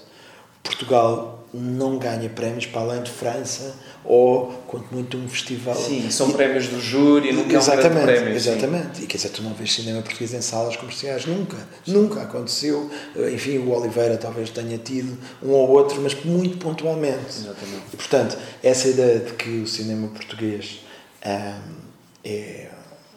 Portugal 0.63 1.43
não 1.53 1.97
ganha 1.97 2.29
prémios 2.29 2.65
para 2.65 2.81
além 2.81 3.03
de 3.03 3.09
França 3.09 3.75
ou, 4.03 4.51
quanto 4.67 4.93
muito, 4.93 5.17
um 5.17 5.27
festival. 5.27 5.75
Sim, 5.75 6.09
são 6.11 6.29
e, 6.29 6.33
prémios 6.33 6.67
do 6.67 6.79
júri, 6.79 7.31
nunca 7.31 7.55
exatamente, 7.55 7.97
é 7.97 8.01
um 8.01 8.03
prémio. 8.03 8.35
Exatamente. 8.35 8.97
Sim. 8.97 9.03
E 9.03 9.07
quer 9.07 9.17
dizer, 9.17 9.29
tu 9.29 9.41
não 9.41 9.53
vês 9.53 9.73
cinema 9.73 10.01
português 10.01 10.33
em 10.33 10.41
salas 10.41 10.75
comerciais. 10.75 11.25
Nunca. 11.25 11.57
Sim. 11.85 11.93
Nunca 11.93 12.21
aconteceu. 12.21 12.89
Enfim, 13.33 13.57
o 13.59 13.71
Oliveira 13.71 14.17
talvez 14.17 14.49
tenha 14.51 14.77
tido 14.77 15.17
um 15.41 15.49
ou 15.49 15.69
outro, 15.69 15.99
mas 16.01 16.13
muito 16.23 16.57
pontualmente. 16.57 17.29
Exatamente. 17.29 17.83
E, 17.93 17.97
portanto, 17.97 18.37
essa 18.61 18.87
ideia 18.87 19.19
de 19.19 19.33
que 19.33 19.49
o 19.61 19.67
cinema 19.67 20.07
português 20.09 20.84
um, 21.25 21.75
é, 22.23 22.71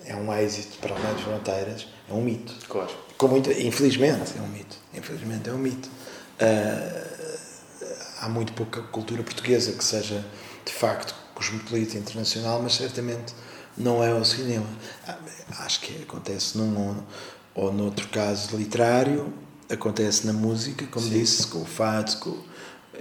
é 0.06 0.16
um 0.16 0.32
êxito 0.32 0.78
para 0.78 0.94
além 0.94 1.14
de 1.14 1.22
fronteiras 1.22 1.86
é 2.08 2.12
um 2.12 2.22
mito. 2.22 2.54
Claro. 2.68 2.90
Com 3.16 3.28
muita, 3.28 3.52
infelizmente, 3.52 4.34
é 4.38 4.40
um 4.40 4.48
mito. 4.48 4.76
Infelizmente, 4.94 5.48
é 5.48 5.52
um 5.52 5.58
mito. 5.58 5.88
Uh, 6.40 7.38
há 8.20 8.28
muito 8.28 8.52
pouca 8.52 8.82
cultura 8.82 9.22
portuguesa 9.22 9.72
que 9.72 9.84
seja 9.84 10.24
de 10.64 10.72
facto 10.72 11.14
cosmopolita 11.34 11.96
internacional, 11.96 12.62
mas 12.62 12.74
certamente 12.74 13.34
não 13.76 14.02
é 14.02 14.12
o 14.12 14.24
cinema. 14.24 14.66
Ah, 15.06 15.18
acho 15.60 15.80
que 15.80 16.02
acontece 16.02 16.58
num 16.58 16.96
ou 17.54 17.72
noutro 17.72 18.08
caso 18.08 18.56
literário, 18.56 19.32
acontece 19.68 20.26
na 20.26 20.32
música, 20.32 20.86
como 20.86 21.06
Sim. 21.06 21.12
disse, 21.12 21.46
com 21.46 21.62
o 21.62 21.64
fado, 21.64 22.16
com 22.18 22.38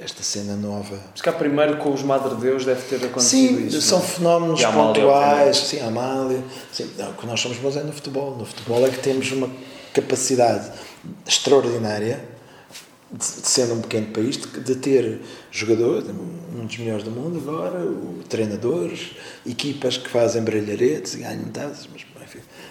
esta 0.01 0.23
cena 0.23 0.55
nova. 0.55 0.99
Mas 1.11 1.21
cá 1.21 1.31
primeiro 1.31 1.77
com 1.77 1.91
os 1.91 2.03
Madre 2.03 2.35
Deus 2.35 2.65
deve 2.65 2.81
ter 2.83 3.05
acontecido 3.05 3.57
Sim, 3.57 3.67
isso. 3.67 3.81
são 3.81 3.99
não? 3.99 4.05
É? 4.05 4.09
fenómenos 4.09 4.65
pontuais. 4.65 5.57
Sim, 5.57 5.79
a 5.79 5.87
Amália. 5.87 6.43
Sim, 6.71 6.89
não, 6.97 7.11
o 7.11 7.13
que 7.13 7.25
nós 7.25 7.39
somos 7.39 7.57
bons 7.57 7.75
é 7.75 7.83
no 7.83 7.91
futebol. 7.91 8.35
No 8.35 8.45
futebol 8.45 8.85
é 8.85 8.89
que 8.89 8.99
temos 8.99 9.31
uma 9.31 9.49
capacidade 9.93 10.71
extraordinária 11.25 12.23
de, 13.11 13.23
sendo 13.23 13.75
um 13.75 13.81
pequeno 13.81 14.07
país, 14.07 14.37
de, 14.37 14.47
de, 14.59 14.75
ter 14.75 15.21
jogadores, 15.49 16.09
um 16.09 16.65
dos 16.65 16.77
melhores 16.77 17.03
do 17.03 17.11
mundo 17.11 17.39
agora, 17.39 17.79
o, 17.79 18.21
treinadores, 18.27 19.11
equipas 19.45 19.97
que 19.97 20.09
fazem 20.09 20.43
brilharetes 20.43 21.15
e 21.15 21.19
ganham 21.19 21.45
taças, 21.45 21.87
mas 21.91 22.03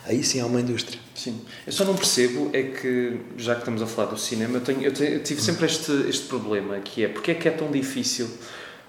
aí 0.07 0.23
sim 0.23 0.41
há 0.41 0.47
uma 0.47 0.61
indústria. 0.61 0.99
Sim, 1.15 1.41
eu 1.67 1.73
só 1.73 1.85
não 1.85 1.95
percebo 1.95 2.51
é 2.53 2.63
que, 2.63 3.19
já 3.37 3.55
que 3.55 3.61
estamos 3.61 3.83
a 3.83 3.87
falar 3.87 4.11
do 4.11 4.19
cinema, 4.19 4.59
eu, 4.59 4.61
tenho, 4.61 4.83
eu, 4.83 4.93
tenho, 4.93 5.15
eu 5.15 5.23
tive 5.23 5.41
sempre 5.41 5.67
este, 5.67 5.93
este 6.09 6.27
problema, 6.27 6.79
que 6.79 7.05
é, 7.05 7.09
porque 7.09 7.33
é 7.33 7.35
que 7.35 7.49
é 7.49 7.51
tão 7.51 7.71
difícil 7.71 8.29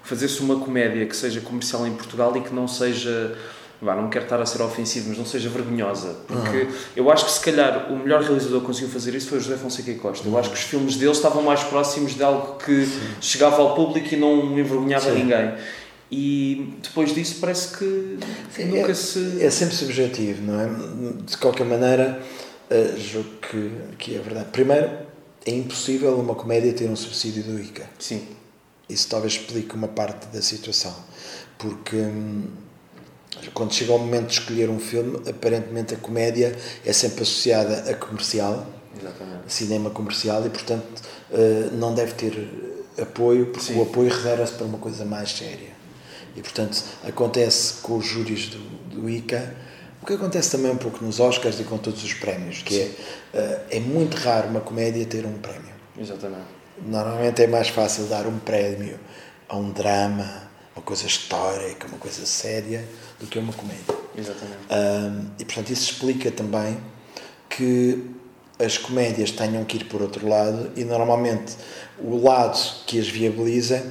fazer-se 0.02 0.40
uma 0.40 0.58
comédia 0.60 1.04
que 1.06 1.16
seja 1.16 1.40
comercial 1.40 1.86
em 1.86 1.94
Portugal 1.94 2.34
e 2.36 2.40
que 2.40 2.54
não 2.54 2.66
seja 2.66 3.36
vá, 3.80 3.94
não 3.94 4.08
quero 4.08 4.24
estar 4.24 4.40
a 4.40 4.46
ser 4.46 4.60
ofensivo, 4.62 5.08
mas 5.08 5.18
não 5.18 5.24
seja 5.24 5.48
vergonhosa, 5.48 6.16
porque 6.26 6.62
uhum. 6.62 6.72
eu 6.96 7.10
acho 7.10 7.24
que 7.26 7.30
se 7.30 7.40
calhar 7.40 7.90
o 7.92 7.96
melhor 7.96 8.22
realizador 8.22 8.60
que 8.60 8.66
conseguiu 8.66 8.90
fazer 8.90 9.14
isso 9.14 9.28
foi 9.28 9.38
o 9.38 9.40
José 9.40 9.56
Fonseca 9.56 9.90
e 9.90 9.94
Costa. 9.94 10.26
Eu 10.26 10.36
acho 10.36 10.50
que 10.50 10.56
os 10.56 10.62
filmes 10.62 10.96
dele 10.96 11.12
estavam 11.12 11.42
mais 11.42 11.62
próximos 11.62 12.14
de 12.14 12.22
algo 12.22 12.58
que 12.58 12.86
Sim. 12.86 13.00
chegava 13.20 13.62
ao 13.62 13.74
público 13.74 14.12
e 14.12 14.16
não 14.16 14.58
envergonhava 14.58 15.10
Sim. 15.10 15.22
ninguém. 15.22 15.54
E 16.10 16.74
depois 16.82 17.14
disso 17.14 17.36
parece 17.40 17.76
que 17.76 18.18
Sim, 18.54 18.64
nunca 18.66 18.92
é, 18.92 18.94
se. 18.94 19.42
É 19.42 19.50
sempre 19.50 19.74
subjetivo, 19.74 20.42
não 20.42 20.60
é? 20.60 21.22
De 21.22 21.36
qualquer 21.36 21.66
maneira, 21.66 22.22
uh, 22.70 22.98
julgo 22.98 23.30
que, 23.42 23.70
que 23.98 24.16
é 24.16 24.18
verdade. 24.18 24.48
Primeiro, 24.50 24.90
é 25.44 25.50
impossível 25.50 26.18
uma 26.18 26.34
comédia 26.34 26.72
ter 26.72 26.88
um 26.88 26.96
subsídio 26.96 27.42
do 27.42 27.60
ICA. 27.60 27.88
Sim. 27.98 28.26
Isso 28.88 29.06
talvez 29.08 29.34
explique 29.34 29.74
uma 29.74 29.88
parte 29.88 30.26
da 30.28 30.40
situação. 30.40 30.94
Porque. 31.58 31.96
Hum, 31.96 32.44
quando 33.54 33.72
chega 33.72 33.92
o 33.92 33.98
momento 33.98 34.28
de 34.28 34.40
escolher 34.40 34.68
um 34.68 34.80
filme, 34.80 35.20
aparentemente 35.28 35.94
a 35.94 35.96
comédia 35.96 36.56
é 36.84 36.92
sempre 36.92 37.22
associada 37.22 37.90
a 37.90 37.94
comercial, 37.94 38.66
Exatamente. 38.98 39.42
a 39.46 39.48
cinema 39.48 39.90
comercial, 39.90 40.44
e 40.46 40.50
portanto 40.50 40.84
eh, 41.30 41.68
não 41.72 41.94
deve 41.94 42.14
ter 42.14 42.48
apoio, 43.00 43.46
porque 43.46 43.72
Sim. 43.72 43.78
o 43.78 43.82
apoio 43.82 44.10
reserva-se 44.10 44.54
para 44.54 44.66
uma 44.66 44.78
coisa 44.78 45.04
mais 45.04 45.30
séria. 45.30 45.77
E 46.36 46.40
portanto 46.40 46.82
acontece 47.04 47.74
com 47.82 47.96
os 47.96 48.06
júris 48.06 48.48
do, 48.48 48.58
do 48.90 49.10
ICA, 49.10 49.54
o 50.02 50.06
que 50.06 50.12
acontece 50.12 50.50
também 50.52 50.70
um 50.70 50.76
pouco 50.76 51.04
nos 51.04 51.20
Oscars 51.20 51.58
e 51.60 51.64
com 51.64 51.76
todos 51.76 52.02
os 52.04 52.14
prémios, 52.14 52.62
que 52.62 52.80
é, 52.80 52.90
eh, 53.34 53.60
é 53.72 53.80
muito 53.80 54.16
raro 54.16 54.48
uma 54.48 54.60
comédia 54.60 55.04
ter 55.04 55.26
um 55.26 55.38
prémio. 55.38 55.74
Exatamente. 55.98 56.46
Normalmente 56.86 57.42
é 57.42 57.46
mais 57.46 57.68
fácil 57.68 58.04
dar 58.04 58.26
um 58.26 58.38
prémio 58.38 58.98
a 59.48 59.56
um 59.56 59.70
drama, 59.72 60.48
uma 60.76 60.82
coisa 60.82 61.06
histórica, 61.06 61.88
uma 61.88 61.98
coisa 61.98 62.24
séria, 62.24 62.84
do 63.18 63.26
que 63.26 63.38
uma 63.38 63.52
comédia. 63.52 63.94
Exatamente. 64.16 64.58
Um, 64.70 65.30
e 65.38 65.44
portanto 65.44 65.70
isso 65.70 65.90
explica 65.90 66.30
também 66.30 66.78
que 67.48 68.04
as 68.58 68.76
comédias 68.76 69.30
tenham 69.30 69.64
que 69.64 69.76
ir 69.76 69.84
por 69.84 70.02
outro 70.02 70.28
lado 70.28 70.70
e 70.76 70.84
normalmente 70.84 71.56
o 71.98 72.22
lado 72.22 72.58
que 72.86 72.98
as 72.98 73.08
viabiliza 73.08 73.84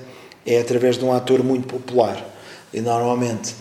é 0.47 0.59
através 0.59 0.97
de 0.97 1.03
um 1.03 1.13
ator 1.13 1.43
muito 1.43 1.67
popular. 1.67 2.25
E 2.73 2.79
normalmente 2.81 3.53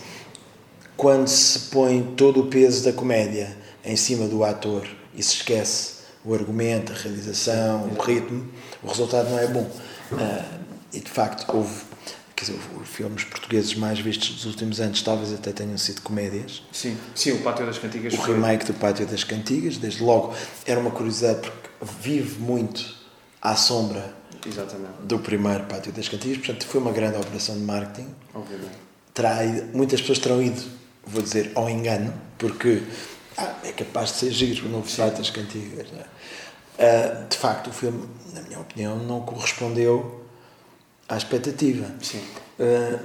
quando 0.95 1.27
se 1.27 1.59
põe 1.69 2.01
todo 2.15 2.41
o 2.41 2.47
peso 2.47 2.83
da 2.83 2.93
comédia 2.93 3.55
em 3.85 3.95
cima 3.95 4.27
do 4.27 4.43
ator 4.43 4.87
e 5.13 5.21
se 5.21 5.35
esquece 5.35 5.97
o 6.25 6.33
argumento, 6.33 6.91
a 6.91 6.95
realização, 6.95 7.89
o 7.95 8.01
ritmo, 8.01 8.47
o 8.81 8.87
resultado 8.87 9.29
não 9.29 9.37
é 9.37 9.47
bom. 9.47 9.69
Uh, 10.11 10.57
e 10.93 10.99
de 10.99 11.09
facto 11.09 11.45
houve 11.55 11.85
quer 12.35 12.45
dizer, 12.45 12.59
os 12.79 12.87
filmes 12.87 13.23
portugueses 13.23 13.73
mais 13.73 13.99
vistos 13.99 14.29
dos 14.29 14.45
últimos 14.45 14.79
anos 14.79 15.01
talvez 15.01 15.33
até 15.33 15.51
tenham 15.51 15.77
sido 15.77 16.01
comédias. 16.01 16.61
Sim, 16.71 16.95
sim 17.15 17.31
o 17.31 17.39
Pátio 17.39 17.65
das 17.65 17.79
Cantigas. 17.79 18.13
O 18.13 18.17
foi... 18.17 18.35
remake 18.35 18.65
do 18.65 18.73
Pátio 18.75 19.07
das 19.07 19.23
Cantigas, 19.23 19.77
desde 19.77 20.03
logo, 20.03 20.33
era 20.65 20.79
uma 20.79 20.91
curiosidade 20.91 21.41
porque 21.41 21.69
vive 22.01 22.39
muito 22.39 22.95
à 23.41 23.55
sombra 23.55 24.15
Exatamente. 24.47 24.93
do 25.03 25.19
primeiro 25.19 25.63
Pátio 25.65 25.91
das 25.91 26.07
Cantigas, 26.07 26.37
portanto 26.37 26.65
foi 26.65 26.81
uma 26.81 26.91
grande 26.91 27.17
operação 27.17 27.55
de 27.55 27.61
marketing. 27.61 28.07
Obviamente. 28.33 28.77
Terá 29.13 29.43
ido, 29.43 29.77
muitas 29.77 29.99
pessoas 30.01 30.19
terão 30.19 30.41
ido, 30.41 30.61
vou 31.05 31.21
dizer, 31.21 31.51
ao 31.55 31.69
engano, 31.69 32.13
porque 32.37 32.83
ah, 33.37 33.55
é 33.63 33.71
capaz 33.71 34.11
de 34.13 34.17
ser 34.17 34.31
giro 34.31 34.67
o 34.67 34.69
novo 34.69 34.89
Pátio 34.95 35.17
das 35.17 35.29
Cantigas. 35.29 35.87
Uh, 35.89 37.27
de 37.27 37.37
facto, 37.37 37.67
o 37.67 37.73
filme, 37.73 38.07
na 38.33 38.41
minha 38.41 38.59
opinião, 38.59 38.97
não 38.97 39.21
correspondeu 39.21 40.23
à 41.09 41.17
expectativa. 41.17 41.91
Sim. 42.01 42.21
Uh, 42.59 42.99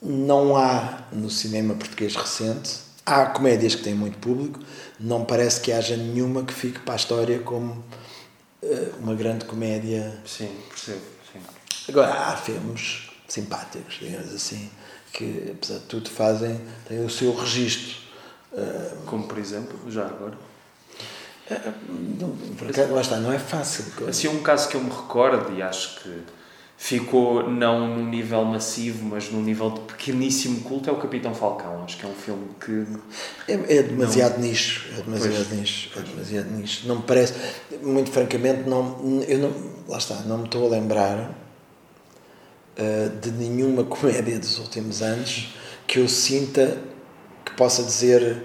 não 0.00 0.56
há 0.56 1.06
no 1.12 1.28
cinema 1.28 1.74
português 1.74 2.14
recente, 2.14 2.78
há 3.04 3.26
comédias 3.26 3.74
que 3.74 3.82
têm 3.82 3.94
muito 3.94 4.18
público, 4.18 4.60
não 4.98 5.24
parece 5.24 5.60
que 5.60 5.72
haja 5.72 5.96
nenhuma 5.96 6.44
que 6.44 6.52
fique 6.52 6.78
para 6.80 6.94
a 6.94 6.96
história 6.96 7.38
como 7.40 7.82
uma 9.00 9.14
grande 9.14 9.44
comédia. 9.44 10.18
Sim, 10.26 10.54
percebo. 10.68 11.02
Sim. 11.32 11.40
Agora, 11.88 12.12
há 12.12 12.36
filmes 12.36 13.10
simpáticos, 13.26 13.98
digamos 14.00 14.34
assim, 14.34 14.70
que 15.12 15.52
apesar 15.52 15.78
de 15.78 15.84
tudo 15.84 16.08
fazem, 16.10 16.60
têm 16.86 17.04
o 17.04 17.10
seu 17.10 17.34
registro. 17.34 17.96
Uh, 18.52 19.04
como 19.06 19.28
por 19.28 19.38
exemplo, 19.38 19.78
já 19.90 20.06
agora? 20.06 20.36
Não, 21.88 22.36
por 22.58 22.68
acaso, 22.68 22.92
lá 22.92 23.00
está, 23.00 23.16
não 23.16 23.32
é 23.32 23.38
fácil. 23.38 23.84
Assim, 24.06 24.28
um 24.28 24.42
caso 24.42 24.68
que 24.68 24.76
eu 24.76 24.82
me 24.82 24.90
recordo 24.90 25.54
e 25.54 25.62
acho 25.62 26.00
que 26.00 26.22
ficou 26.80 27.50
não 27.50 27.88
num 27.88 28.08
nível 28.08 28.44
massivo, 28.44 29.04
mas 29.04 29.30
num 29.32 29.42
nível 29.42 29.70
de 29.70 29.80
pequeníssimo 29.80 30.60
culto, 30.60 30.88
é 30.88 30.92
o 30.92 30.96
Capitão 30.96 31.34
Falcão. 31.34 31.82
Acho 31.82 31.98
que 31.98 32.06
é 32.06 32.08
um 32.08 32.14
filme 32.14 32.46
que. 32.64 32.86
É, 33.48 33.78
é 33.78 33.82
demasiado 33.82 34.34
não... 34.34 34.42
nicho. 34.42 34.86
É 34.96 35.02
demasiado 35.02 35.46
pois, 35.48 35.60
nicho. 35.60 35.90
É 35.98 36.02
demasiado 36.02 36.50
nicho. 36.52 36.86
Não 36.86 36.96
me 36.96 37.02
parece. 37.02 37.34
Muito 37.82 38.12
francamente, 38.12 38.68
não, 38.68 39.22
eu 39.26 39.38
não. 39.40 39.52
Lá 39.88 39.98
está, 39.98 40.14
não 40.20 40.38
me 40.38 40.44
estou 40.44 40.66
a 40.66 40.70
lembrar 40.70 41.34
uh, 42.78 43.18
de 43.20 43.32
nenhuma 43.32 43.82
comédia 43.84 44.38
dos 44.38 44.58
últimos 44.58 45.02
anos 45.02 45.48
que 45.86 45.98
eu 45.98 46.08
sinta 46.08 46.78
que 47.44 47.52
possa 47.54 47.82
dizer. 47.82 48.44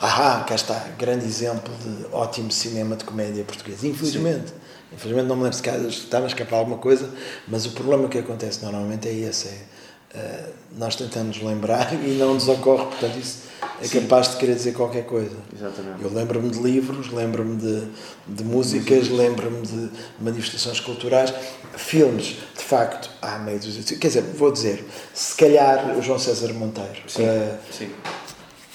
Ah, 0.00 0.44
cá 0.48 0.54
está, 0.54 0.78
grande 0.96 1.26
exemplo 1.26 1.74
de 1.82 2.06
ótimo 2.14 2.52
cinema 2.52 2.94
de 2.94 3.04
comédia 3.04 3.44
português. 3.44 3.84
Infelizmente. 3.84 4.48
Sim 4.48 4.67
Infelizmente 4.92 5.26
não 5.26 5.36
me 5.36 5.44
lembro 5.44 5.58
se 5.58 5.98
estava 5.98 6.24
a 6.24 6.28
escapar 6.28 6.56
alguma 6.56 6.78
coisa, 6.78 7.08
mas 7.46 7.66
o 7.66 7.70
problema 7.70 8.08
que 8.08 8.18
acontece 8.18 8.62
normalmente 8.64 9.08
é 9.08 9.12
esse, 9.12 9.48
é 9.48 10.18
uh, 10.18 10.52
nós 10.78 10.96
tentamos 10.96 11.42
lembrar 11.42 11.92
e 12.04 12.16
não 12.18 12.34
nos 12.34 12.48
ocorre, 12.48 12.86
portanto 12.86 13.18
isso 13.18 13.48
é 13.80 13.86
Sim. 13.86 14.00
capaz 14.02 14.32
de 14.32 14.36
querer 14.38 14.54
dizer 14.54 14.72
qualquer 14.72 15.04
coisa. 15.04 15.36
Exatamente. 15.54 16.02
Eu 16.02 16.12
lembro-me 16.12 16.50
de 16.50 16.58
livros, 16.58 17.12
lembro-me 17.12 17.56
de, 17.56 17.88
de 18.26 18.44
músicas, 18.44 19.08
lembro-me 19.08 19.62
de 19.62 19.90
manifestações 20.20 20.80
culturais, 20.80 21.32
filmes, 21.76 22.36
de 22.56 22.64
facto, 22.64 23.10
há 23.22 23.38
meio 23.38 23.58
dos... 23.60 23.76
Quer 23.84 24.08
dizer, 24.08 24.22
vou 24.22 24.50
dizer, 24.50 24.84
se 25.14 25.36
calhar 25.36 25.96
o 25.96 26.02
João 26.02 26.18
César 26.18 26.52
Monteiro. 26.54 26.98
Sim, 27.06 27.24
uh, 27.24 27.58
Sim. 27.70 27.86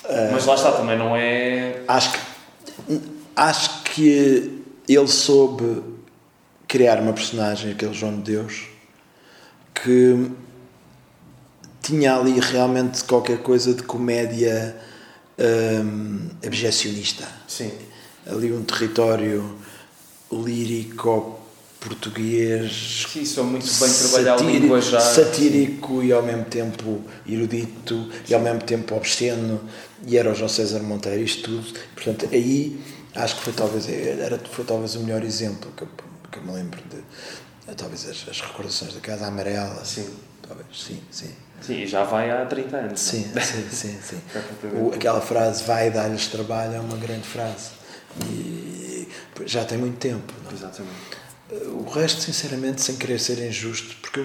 Uh, 0.06 0.32
mas 0.32 0.46
lá 0.46 0.56
está, 0.56 0.72
também 0.72 0.98
não 0.98 1.16
é... 1.16 1.82
Acho 1.88 2.12
que, 2.14 2.20
acho 3.36 3.84
que 3.84 4.64
ele 4.88 5.08
soube 5.08 5.84
criar 6.74 7.00
uma 7.00 7.14
personagem, 7.14 7.74
aquele 7.74 7.94
João 7.94 8.16
de 8.16 8.32
Deus, 8.32 8.64
que 9.76 10.32
tinha 11.84 12.16
ali 12.16 12.40
realmente 12.40 13.04
qualquer 13.04 13.44
coisa 13.44 13.76
de 13.76 13.84
comédia 13.84 14.76
hum, 15.38 16.30
abjecionista. 16.44 17.28
Sim. 17.48 17.72
Ali 18.26 18.52
um 18.52 18.64
território 18.64 19.56
lírico 20.32 21.40
português. 21.80 23.06
Sim, 23.08 23.24
são 23.24 23.44
muito 23.44 23.68
bem 23.68 23.94
trabalhado 23.94 24.44
linguajar. 24.44 25.00
Satírico 25.00 26.02
e 26.02 26.12
ao 26.12 26.24
mesmo 26.24 26.46
tempo 26.46 27.04
erudito 27.28 28.10
Sim. 28.26 28.32
e 28.32 28.34
ao 28.34 28.42
mesmo 28.42 28.62
tempo 28.62 28.96
obsceno. 28.96 29.62
E 30.08 30.18
era 30.18 30.32
o 30.32 30.34
João 30.34 30.50
César 30.50 30.80
Monteiro, 30.80 31.22
isto 31.22 31.44
tudo. 31.44 31.80
Portanto, 31.94 32.28
aí 32.32 32.80
acho 33.14 33.36
que 33.36 33.44
foi 33.44 33.54
talvez, 33.54 33.88
era, 33.88 34.40
foi 34.40 34.66
talvez 34.66 34.96
o 34.96 35.02
melhor 35.02 35.24
exemplo 35.24 35.72
que 35.78 35.84
eu 35.84 35.88
que 36.34 36.40
eu 36.40 36.44
me 36.44 36.52
lembro 36.52 36.82
de 36.90 36.98
eh, 37.68 37.74
talvez 37.76 38.10
as, 38.10 38.28
as 38.28 38.42
recordações 38.42 38.94
da 38.94 39.00
Casa 39.00 39.28
Amarela. 39.28 39.86
Sim. 39.86 40.10
Talvez, 40.42 40.68
sim, 40.74 41.02
sim. 41.12 41.32
Sim, 41.62 41.86
já 41.86 42.04
vai 42.04 42.30
há 42.30 42.46
30 42.46 42.76
anos. 42.76 43.02
É? 43.02 43.12
Sim, 43.12 43.32
sim, 43.40 43.70
sim. 43.70 44.00
sim. 44.02 44.22
o, 44.76 44.94
aquela 44.94 45.22
frase 45.22 45.64
vai 45.64 45.90
dar-lhes 45.90 46.28
trabalho 46.28 46.76
é 46.76 46.80
uma 46.80 46.98
grande 46.98 47.28
frase. 47.28 47.72
E 48.26 49.08
já 49.46 49.64
tem 49.64 49.78
muito 49.78 49.98
tempo. 49.98 50.34
Não? 50.44 50.52
É? 50.52 50.54
Exatamente. 50.54 50.96
Eh, 51.52 51.68
o 51.68 51.90
resto, 51.90 52.22
sinceramente, 52.22 52.82
sem 52.82 52.96
querer 52.98 53.20
ser 53.20 53.40
injusto, 53.40 53.96
porque 54.02 54.20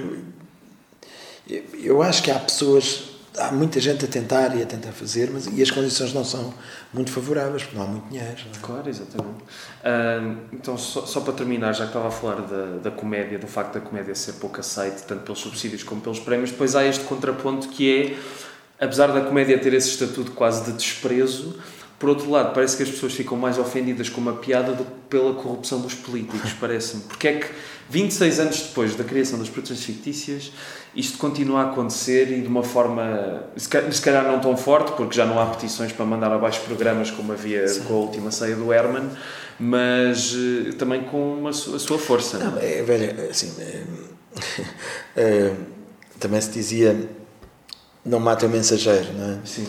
eu, 1.49 1.65
eu 1.75 2.03
acho 2.03 2.23
que 2.23 2.31
há 2.31 2.39
pessoas 2.39 3.18
há 3.39 3.53
muita 3.53 3.81
gente 3.81 4.05
a 4.05 4.09
tentar 4.09 4.57
e 4.57 4.63
a 4.63 4.67
tentar 4.67 4.93
fazer, 4.93 5.31
mas 5.33 5.47
e 5.47 5.63
as 5.63 5.71
condições 5.71 6.13
não 6.13 6.25
são 6.25 6.53
muito 6.93 7.11
favoráveis, 7.11 7.63
porque 7.63 7.77
não 7.77 7.85
há 7.85 7.89
muito 7.89 8.09
dinheiro. 8.09 8.29
É? 8.31 8.59
Claro, 8.61 8.89
exatamente. 8.89 9.43
Uh, 9.43 10.39
então, 10.53 10.77
só, 10.77 11.07
só, 11.07 11.21
para 11.21 11.33
terminar, 11.33 11.73
já 11.73 11.85
que 11.85 11.91
estava 11.91 12.09
a 12.09 12.11
falar 12.11 12.43
da, 12.43 12.79
da 12.83 12.91
comédia, 12.91 13.39
do 13.39 13.47
facto 13.47 13.75
da 13.75 13.81
comédia 13.81 14.15
ser 14.15 14.35
pouco 14.35 14.61
aceite, 14.61 15.03
tanto 15.05 15.23
pelos 15.23 15.39
subsídios 15.39 15.83
como 15.83 16.01
pelos 16.01 16.21
prémios, 16.21 16.51
depois 16.51 16.75
há 16.75 16.85
este 16.85 17.05
contraponto 17.05 17.69
que 17.69 18.19
é, 18.79 18.85
apesar 18.85 19.09
da 19.09 19.21
comédia 19.21 19.59
ter 19.59 19.73
esse 19.75 19.91
estatuto 19.91 20.33
quase 20.33 20.65
de 20.65 20.73
desprezo, 20.77 21.59
por 21.99 22.09
outro 22.09 22.31
lado, 22.31 22.55
parece 22.55 22.77
que 22.77 22.85
as 22.85 22.91
pessoas 22.91 23.13
ficam 23.13 23.37
mais 23.37 23.59
ofendidas 23.59 24.09
com 24.09 24.21
uma 24.21 24.35
piada 24.35 24.73
do 24.73 24.85
que 24.85 24.91
pela 25.11 25.35
corrupção 25.35 25.81
dos 25.81 25.95
políticos, 25.95 26.53
parece-me. 26.61 27.03
Porque 27.03 27.27
é 27.27 27.33
que 27.41 27.49
26 27.91 28.41
anos 28.41 28.61
depois 28.61 28.95
da 28.95 29.03
criação 29.03 29.39
das 29.39 29.49
produções 29.49 29.83
fictícias, 29.83 30.53
isto 30.95 31.19
continua 31.19 31.63
a 31.63 31.71
acontecer 31.71 32.31
e 32.31 32.41
de 32.41 32.47
uma 32.47 32.63
forma, 32.63 33.43
se 33.57 33.69
calhar 33.69 34.25
não 34.25 34.39
tão 34.39 34.57
forte, 34.57 34.93
porque 34.93 35.17
já 35.17 35.27
não 35.27 35.41
há 35.41 35.47
petições 35.47 35.91
para 35.91 36.05
mandar 36.07 36.31
abaixo 36.31 36.61
programas 36.61 37.11
como 37.11 37.33
havia 37.33 37.67
Sim. 37.67 37.83
com 37.83 37.95
a 37.95 37.97
última 37.97 38.31
saia 38.31 38.55
do 38.55 38.73
Herman, 38.73 39.11
mas 39.59 40.37
eh, 40.37 40.73
também 40.73 41.03
com 41.03 41.49
a 41.49 41.53
sua 41.53 41.99
força. 41.99 42.39
Não, 42.39 42.59
é, 42.59 42.83
velho, 42.83 43.29
assim, 43.29 43.53
é, 43.59 43.83
é, 45.17 45.55
também 46.21 46.41
se 46.41 46.51
dizia 46.51 47.09
não 48.05 48.21
mata 48.21 48.47
o 48.47 48.49
mensageiro, 48.49 49.13
não 49.15 49.33
é? 49.33 49.39
Sim 49.45 49.67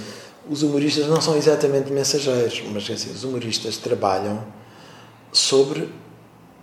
os 0.50 0.64
humoristas 0.64 1.08
não 1.08 1.22
são 1.22 1.38
exatamente 1.38 1.92
mensageiros, 1.92 2.64
mas 2.74 2.86
quer 2.86 2.94
dizer, 2.94 3.12
os 3.12 3.24
humoristas 3.24 3.78
trabalham 3.78 4.44
sobre 5.32 5.88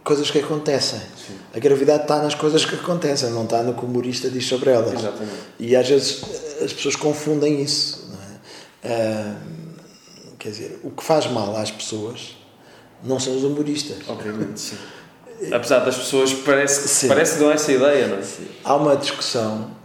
coisas 0.03 0.30
que 0.30 0.41
acontecem. 0.41 0.99
Sim. 0.99 1.34
A 1.55 1.59
gravidade 1.59 2.03
está 2.03 2.20
nas 2.20 2.34
coisas 2.34 2.64
que 2.64 2.74
acontecem, 2.74 3.30
não 3.30 3.45
está 3.45 3.62
no 3.62 3.74
que 3.74 3.84
o 3.84 3.89
humorista 3.89 4.28
diz 4.28 4.47
sobre 4.47 4.70
elas. 4.70 4.93
Exatamente. 4.93 5.37
E 5.59 5.76
às 5.76 5.89
vezes 5.89 6.22
as 6.62 6.72
pessoas 6.72 6.97
confundem 6.97 7.62
isso. 7.62 8.11
É? 8.82 8.89
Uh, 8.89 9.37
quer 10.39 10.49
dizer, 10.51 10.80
o 10.82 10.91
que 10.91 11.05
faz 11.05 11.26
mal 11.26 11.57
às 11.57 11.70
pessoas 11.70 12.37
não 13.05 13.20
são 13.20 13.37
os 13.37 13.45
humoristas. 13.45 13.99
Obviamente, 14.09 14.61
sim. 14.61 14.76
Apesar 15.53 15.80
das 15.80 15.97
pessoas, 15.97 16.32
parece 16.32 16.89
sim. 16.89 17.09
parece 17.09 17.34
que 17.34 17.41
dão 17.41 17.53
essa 17.53 17.70
ideia, 17.70 18.09
não 18.09 18.16
é? 18.16 18.22
Há 18.64 18.74
uma 18.74 18.97
discussão 18.97 19.76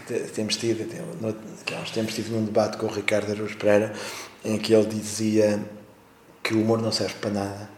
que 0.00 0.30
temos 0.30 0.56
tido, 0.56 0.88
que 1.64 1.74
há 1.74 1.78
uns 1.78 1.90
tempos 1.90 2.14
tive 2.14 2.32
num 2.32 2.44
debate 2.44 2.76
com 2.76 2.86
o 2.86 2.90
Ricardo 2.90 3.30
Araújo 3.30 3.56
Pereira, 3.56 3.94
em 4.44 4.58
que 4.58 4.74
ele 4.74 4.86
dizia 4.86 5.62
que 6.42 6.54
o 6.54 6.60
humor 6.60 6.82
não 6.82 6.90
serve 6.90 7.14
para 7.14 7.30
nada, 7.30 7.70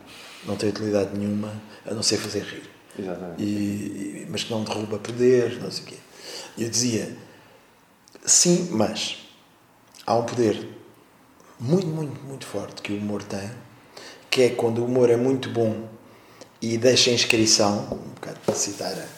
não 0.45 0.57
tem 0.57 0.71
utilidade 0.71 1.17
nenhuma, 1.17 1.53
a 1.85 1.93
não 1.93 2.03
ser 2.03 2.17
fazer 2.17 2.43
rir. 2.43 2.71
Exatamente. 2.99 3.43
E, 3.43 4.27
mas 4.31 4.45
que 4.45 4.51
não 4.51 4.65
derruba 4.65 4.99
poder, 4.99 5.61
não 5.61 5.71
sei 5.71 5.85
o 5.85 5.87
quê. 5.87 5.97
E 6.57 6.63
eu 6.65 6.71
dizia, 6.71 7.17
sim, 8.25 8.69
mas 8.73 9.19
há 10.07 10.17
um 10.17 10.25
poder 10.25 10.67
muito, 11.61 11.87
muito, 11.87 12.21
muito 12.23 12.47
forte 12.47 12.81
que 12.81 12.93
o 12.93 12.97
humor 12.97 13.23
tem, 13.23 13.51
que 14.31 14.43
é 14.43 14.49
quando 14.51 14.79
o 14.79 14.87
humor 14.87 15.11
é 15.11 15.17
muito 15.17 15.51
bom 15.51 15.89
e 16.61 16.79
deixa 16.79 17.11
inscrição, 17.11 17.89
um 17.93 18.15
bocado 18.15 18.39
para 18.45 18.55
citar 18.55 18.93
a 18.93 19.16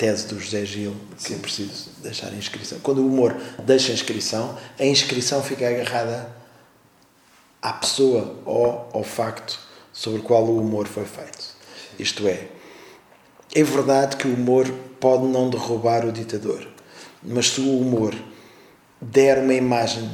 tese 0.00 0.28
do 0.28 0.40
José 0.40 0.64
Gil, 0.64 0.96
que 1.14 1.24
sim. 1.24 1.34
é 1.34 1.38
preciso 1.38 1.90
deixar 1.98 2.32
inscrição. 2.32 2.80
Quando 2.80 3.02
o 3.02 3.06
humor 3.06 3.36
deixa 3.62 3.92
inscrição, 3.92 4.56
a 4.78 4.84
inscrição 4.86 5.42
fica 5.42 5.68
agarrada 5.68 6.34
à 7.60 7.74
pessoa 7.74 8.34
ou 8.46 8.88
ao 8.94 9.04
facto 9.04 9.60
sobre 9.92 10.20
o 10.20 10.22
qual 10.22 10.42
o 10.44 10.58
humor 10.58 10.88
foi 10.88 11.04
feito. 11.04 11.54
Isto 11.98 12.26
é, 12.26 12.48
é 13.54 13.62
verdade 13.62 14.16
que 14.16 14.26
o 14.26 14.32
humor 14.32 14.66
pode 14.98 15.24
não 15.24 15.50
derrubar 15.50 16.06
o 16.06 16.12
ditador, 16.12 16.66
mas 17.22 17.50
se 17.50 17.60
o 17.60 17.78
humor 17.78 18.14
der 19.02 19.36
uma 19.36 19.52
imagem 19.52 20.10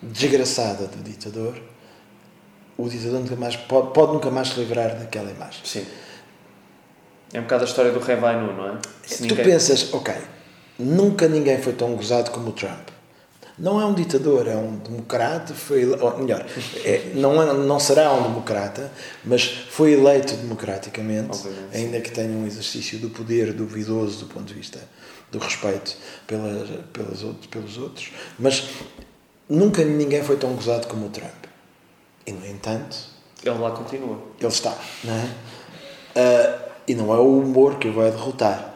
desgraçada 0.00 0.86
do 0.86 1.02
ditador, 1.02 1.60
o 2.78 2.88
ditador 2.88 3.18
nunca 3.18 3.34
mais 3.34 3.56
pode, 3.56 3.92
pode 3.92 4.12
nunca 4.12 4.30
mais 4.30 4.50
se 4.50 4.60
livrar 4.60 4.96
daquela 4.96 5.32
imagem. 5.32 5.60
Sim. 5.64 5.84
É 7.34 7.40
um 7.40 7.42
bocado 7.42 7.64
a 7.64 7.66
história 7.66 7.90
do 7.90 7.98
Rei 7.98 8.14
Vai 8.14 8.40
não 8.40 8.68
é? 8.68 8.78
Se 9.04 9.18
tu 9.18 9.34
ninguém... 9.34 9.44
pensas, 9.44 9.92
ok, 9.92 10.14
nunca 10.78 11.26
ninguém 11.26 11.60
foi 11.60 11.72
tão 11.72 11.96
gozado 11.96 12.30
como 12.30 12.50
o 12.50 12.52
Trump. 12.52 12.88
Não 13.58 13.80
é 13.80 13.84
um 13.84 13.92
ditador, 13.92 14.46
é 14.46 14.56
um 14.56 14.76
democrata, 14.76 15.52
foi, 15.52 15.84
ou 15.84 16.18
melhor, 16.18 16.44
é, 16.84 17.12
não, 17.14 17.42
é, 17.42 17.52
não 17.52 17.78
será 17.78 18.12
um 18.12 18.22
democrata, 18.22 18.90
mas 19.24 19.44
foi 19.44 19.92
eleito 19.92 20.34
democraticamente, 20.34 21.38
Obviamente. 21.38 21.76
ainda 21.76 22.00
que 22.00 22.10
tenha 22.10 22.36
um 22.36 22.46
exercício 22.46 22.98
do 22.98 23.10
poder 23.10 23.52
duvidoso 23.52 24.24
do 24.24 24.26
ponto 24.26 24.46
de 24.46 24.54
vista 24.54 24.80
do 25.30 25.38
respeito 25.38 25.96
pelas, 26.26 26.68
pelas 26.92 27.22
outros, 27.22 27.46
pelos 27.46 27.78
outros, 27.78 28.12
mas 28.38 28.68
nunca 29.48 29.84
ninguém 29.84 30.22
foi 30.22 30.36
tão 30.36 30.54
gozado 30.54 30.86
como 30.86 31.06
o 31.06 31.10
Trump. 31.10 31.44
E, 32.26 32.32
no 32.32 32.46
entanto... 32.46 32.96
Ele 33.44 33.58
lá 33.58 33.72
continua. 33.72 34.18
Ele 34.40 34.48
está, 34.48 34.76
não 35.04 35.14
é? 35.14 35.30
Uh, 36.16 36.73
e 36.86 36.94
não 36.94 37.14
é 37.14 37.18
o 37.18 37.40
humor 37.40 37.78
que 37.78 37.90
vai 37.90 38.10
derrotar. 38.10 38.74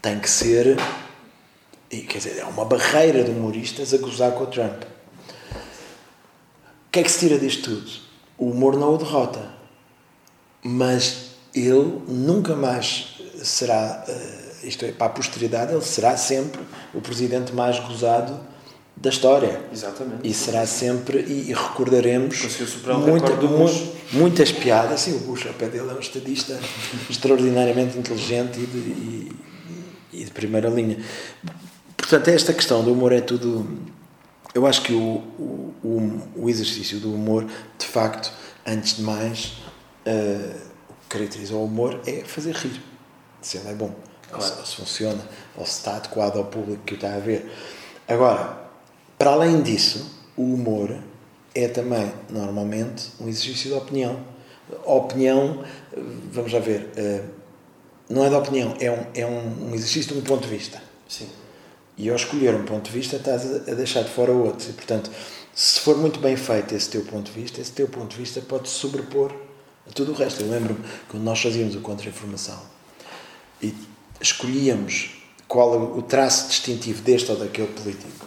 Tem 0.00 0.18
que 0.18 0.30
ser 0.30 0.78
e, 1.90 2.02
quer 2.02 2.18
dizer, 2.18 2.38
é 2.38 2.44
uma 2.44 2.64
barreira 2.64 3.24
de 3.24 3.30
humoristas 3.30 3.94
a 3.94 3.98
gozar 3.98 4.32
com 4.32 4.44
o 4.44 4.46
Trump. 4.46 4.82
O 4.82 6.90
que 6.90 7.00
é 7.00 7.02
que 7.02 7.10
se 7.10 7.20
tira 7.20 7.38
disto 7.38 7.70
tudo? 7.70 7.90
O 8.36 8.50
humor 8.50 8.76
não 8.76 8.94
o 8.94 8.98
derrota. 8.98 9.50
Mas 10.62 11.30
ele 11.54 12.02
nunca 12.06 12.54
mais 12.54 13.20
será, 13.42 14.04
eh, 14.06 14.54
isto 14.64 14.84
é, 14.84 14.92
para 14.92 15.06
a 15.06 15.10
posteridade, 15.10 15.72
ele 15.72 15.84
será 15.84 16.16
sempre 16.16 16.60
o 16.92 17.00
presidente 17.00 17.52
mais 17.52 17.78
gozado 17.80 18.38
da 19.00 19.10
história. 19.10 19.60
Exatamente. 19.72 20.28
E 20.28 20.34
será 20.34 20.66
sempre, 20.66 21.20
e, 21.20 21.52
recordaremos 21.52 22.36
muita, 23.06 23.34
mu 23.34 23.66
muitas 24.12 24.50
piadas. 24.50 25.00
Sim, 25.00 25.16
o 25.16 25.20
Bush, 25.20 25.46
ao 25.46 25.54
pé 25.54 25.68
dele, 25.68 25.90
é 25.90 25.94
um 25.94 26.00
estadista 26.00 26.58
extraordinariamente 27.08 27.96
inteligente 27.96 28.58
e 28.58 28.66
de, 28.66 28.78
e, 28.78 29.32
e 30.12 30.24
de 30.24 30.30
primeira 30.30 30.68
linha. 30.68 30.98
Portanto, 31.96 32.28
esta 32.28 32.52
questão 32.52 32.82
do 32.82 32.92
humor 32.92 33.12
é 33.12 33.20
tudo. 33.20 33.66
Eu 34.54 34.66
acho 34.66 34.82
que 34.82 34.92
o, 34.92 35.22
o, 35.84 36.22
o 36.34 36.50
exercício 36.50 36.98
do 36.98 37.14
humor, 37.14 37.46
de 37.78 37.86
facto, 37.86 38.32
antes 38.66 38.96
de 38.96 39.02
mais, 39.02 39.58
uh, 40.06 40.56
o 40.88 40.94
que 40.94 41.08
caracteriza 41.08 41.54
o 41.54 41.64
humor 41.64 42.00
é 42.06 42.24
fazer 42.24 42.54
rir. 42.56 42.82
Se 43.40 43.58
ele 43.58 43.68
é 43.68 43.74
bom, 43.74 43.94
claro. 44.28 44.52
ou, 44.52 44.64
se, 44.64 44.70
se 44.70 44.76
funciona, 44.76 45.20
ou 45.56 45.64
se 45.64 45.78
está 45.78 45.96
adequado 45.96 46.38
ao 46.38 46.46
público 46.46 46.82
que 46.84 46.94
o 46.94 46.96
está 46.96 47.14
a 47.14 47.18
ver. 47.18 47.48
Agora, 48.08 48.67
para 49.18 49.30
além 49.30 49.62
disso, 49.62 50.06
o 50.36 50.42
humor 50.42 50.96
é 51.54 51.66
também, 51.66 52.12
normalmente, 52.30 53.08
um 53.20 53.28
exercício 53.28 53.70
de 53.70 53.76
opinião. 53.76 54.20
A 54.86 54.92
opinião, 54.92 55.64
vamos 56.30 56.52
lá 56.52 56.60
ver, 56.60 56.90
uh, 56.96 57.28
não 58.08 58.24
é 58.24 58.28
de 58.28 58.34
opinião, 58.34 58.74
é 58.80 58.90
um, 58.90 59.06
é 59.14 59.26
um 59.26 59.74
exercício 59.74 60.12
de 60.14 60.20
um 60.20 60.22
ponto 60.22 60.42
de 60.42 60.48
vista. 60.48 60.80
Sim. 61.08 61.28
E 61.96 62.08
ao 62.08 62.16
escolher 62.16 62.54
um 62.54 62.64
ponto 62.64 62.84
de 62.84 62.92
vista, 62.92 63.16
estás 63.16 63.68
a 63.68 63.74
deixar 63.74 64.02
de 64.02 64.10
fora 64.10 64.30
outros. 64.30 64.68
E, 64.68 64.72
portanto, 64.72 65.10
se 65.52 65.80
for 65.80 65.96
muito 65.96 66.20
bem 66.20 66.36
feito 66.36 66.74
esse 66.74 66.88
teu 66.88 67.02
ponto 67.02 67.32
de 67.32 67.40
vista, 67.40 67.60
esse 67.60 67.72
teu 67.72 67.88
ponto 67.88 68.10
de 68.10 68.16
vista 68.16 68.40
pode 68.40 68.68
sobrepor 68.68 69.34
a 69.88 69.92
tudo 69.92 70.12
o 70.12 70.14
resto. 70.14 70.42
Eu 70.42 70.50
lembro-me 70.50 70.78
quando 71.08 71.24
nós 71.24 71.42
fazíamos 71.42 71.74
o 71.74 71.80
contra-informação 71.80 72.60
e 73.60 73.74
escolhíamos 74.20 75.10
qual 75.48 75.96
o 75.98 76.02
traço 76.02 76.48
distintivo 76.48 77.02
deste 77.02 77.32
ou 77.32 77.36
daquele 77.36 77.68
político. 77.68 78.26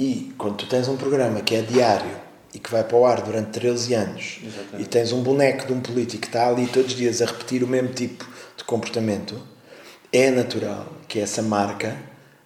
E 0.00 0.32
quando 0.38 0.56
tu 0.56 0.66
tens 0.66 0.88
um 0.88 0.96
programa 0.96 1.42
que 1.42 1.54
é 1.54 1.60
diário 1.60 2.16
e 2.54 2.58
que 2.58 2.70
vai 2.70 2.82
para 2.82 2.96
o 2.96 3.04
ar 3.04 3.20
durante 3.20 3.50
13 3.50 3.92
anos 3.92 4.40
Exatamente. 4.42 4.82
e 4.82 4.84
tens 4.86 5.12
um 5.12 5.22
boneco 5.22 5.66
de 5.66 5.74
um 5.74 5.80
político 5.80 6.22
que 6.22 6.28
está 6.28 6.48
ali 6.48 6.66
todos 6.68 6.92
os 6.92 6.96
dias 6.96 7.20
a 7.20 7.26
repetir 7.26 7.62
o 7.62 7.68
mesmo 7.68 7.90
tipo 7.90 8.26
de 8.56 8.64
comportamento, 8.64 9.38
é 10.10 10.30
natural 10.30 10.86
que 11.06 11.20
essa 11.20 11.42
marca 11.42 11.94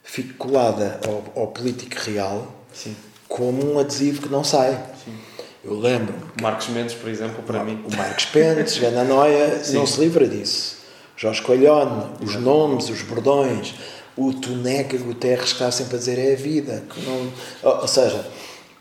fique 0.03 0.33
colada 0.33 0.99
ao, 1.07 1.43
ao 1.43 1.47
político 1.47 1.95
real 2.05 2.53
Sim. 2.73 2.97
como 3.29 3.73
um 3.73 3.79
adesivo 3.79 4.23
que 4.23 4.29
não 4.29 4.43
sai. 4.43 4.73
Sim. 5.05 5.15
Eu 5.63 5.79
lembro. 5.79 6.13
Marcos 6.43 6.69
Mendes, 6.69 6.95
por 6.95 7.09
exemplo, 7.09 7.41
para 7.45 7.63
o, 7.63 7.65
mim. 7.65 7.85
O 7.85 7.97
Marcos 7.97 8.27
Mendes, 8.35 8.79
Gana 8.79 9.05
Noia, 9.05 9.63
não 9.73 9.87
se 9.87 10.01
livra 10.01 10.27
disso. 10.27 10.79
Jorge 11.17 11.41
Coelhone, 11.41 12.17
os 12.21 12.35
nomes, 12.35 12.91
os 12.91 13.01
bordões, 13.03 13.75
o 14.17 14.33
Tuneca 14.33 14.97
Guterres 14.99 15.51
está 15.51 15.71
sempre 15.71 15.97
a 15.97 15.99
dizer 15.99 16.19
é 16.19 16.33
a 16.33 16.37
vida. 16.37 16.85
Que 16.89 17.01
não... 17.03 17.33
ou, 17.63 17.81
ou 17.83 17.89
seja, 17.89 18.31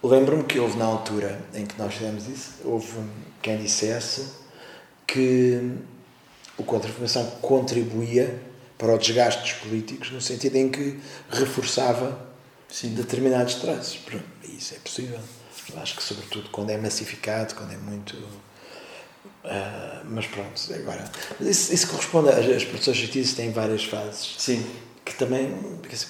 lembro-me 0.03 0.43
que 0.43 0.59
houve 0.59 0.77
na 0.77 0.85
altura 0.85 1.39
em 1.53 1.65
que 1.65 1.77
nós 1.77 1.93
fizemos 1.93 2.27
isso, 2.27 2.51
houve 2.63 2.91
quem 3.41 3.57
dissesse 3.57 4.25
que 5.07 5.73
o 6.57 6.63
contra-informação 6.63 7.25
contribuía 7.41 8.41
para 8.77 8.93
o 8.93 8.97
desgaste 8.97 9.41
dos 9.41 9.53
políticos, 9.53 10.11
no 10.11 10.21
sentido 10.21 10.55
em 10.55 10.69
que 10.69 10.99
reforçava 11.29 12.27
Sim. 12.69 12.93
determinados 12.93 13.55
traços. 13.55 13.99
Isso 14.43 14.75
é 14.75 14.77
possível. 14.77 15.19
Eu 15.73 15.81
acho 15.81 15.95
que, 15.95 16.03
sobretudo, 16.03 16.49
quando 16.49 16.69
é 16.71 16.77
massificado, 16.77 17.55
quando 17.55 17.71
é 17.71 17.77
muito. 17.77 18.15
Uh, 18.15 20.03
mas 20.05 20.27
pronto, 20.27 20.73
agora. 20.73 21.09
Isso, 21.39 21.73
isso 21.73 21.87
corresponde. 21.87 22.29
As 22.29 22.63
produções 22.65 22.99
fictícias 22.99 23.35
têm 23.35 23.51
várias 23.51 23.83
fases. 23.85 24.35
Sim. 24.37 24.65
Que 25.05 25.13
também 25.15 25.53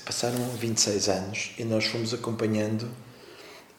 passaram 0.05 0.37
26 0.59 1.09
anos 1.09 1.51
e 1.57 1.63
nós 1.63 1.85
fomos 1.85 2.13
acompanhando 2.13 2.87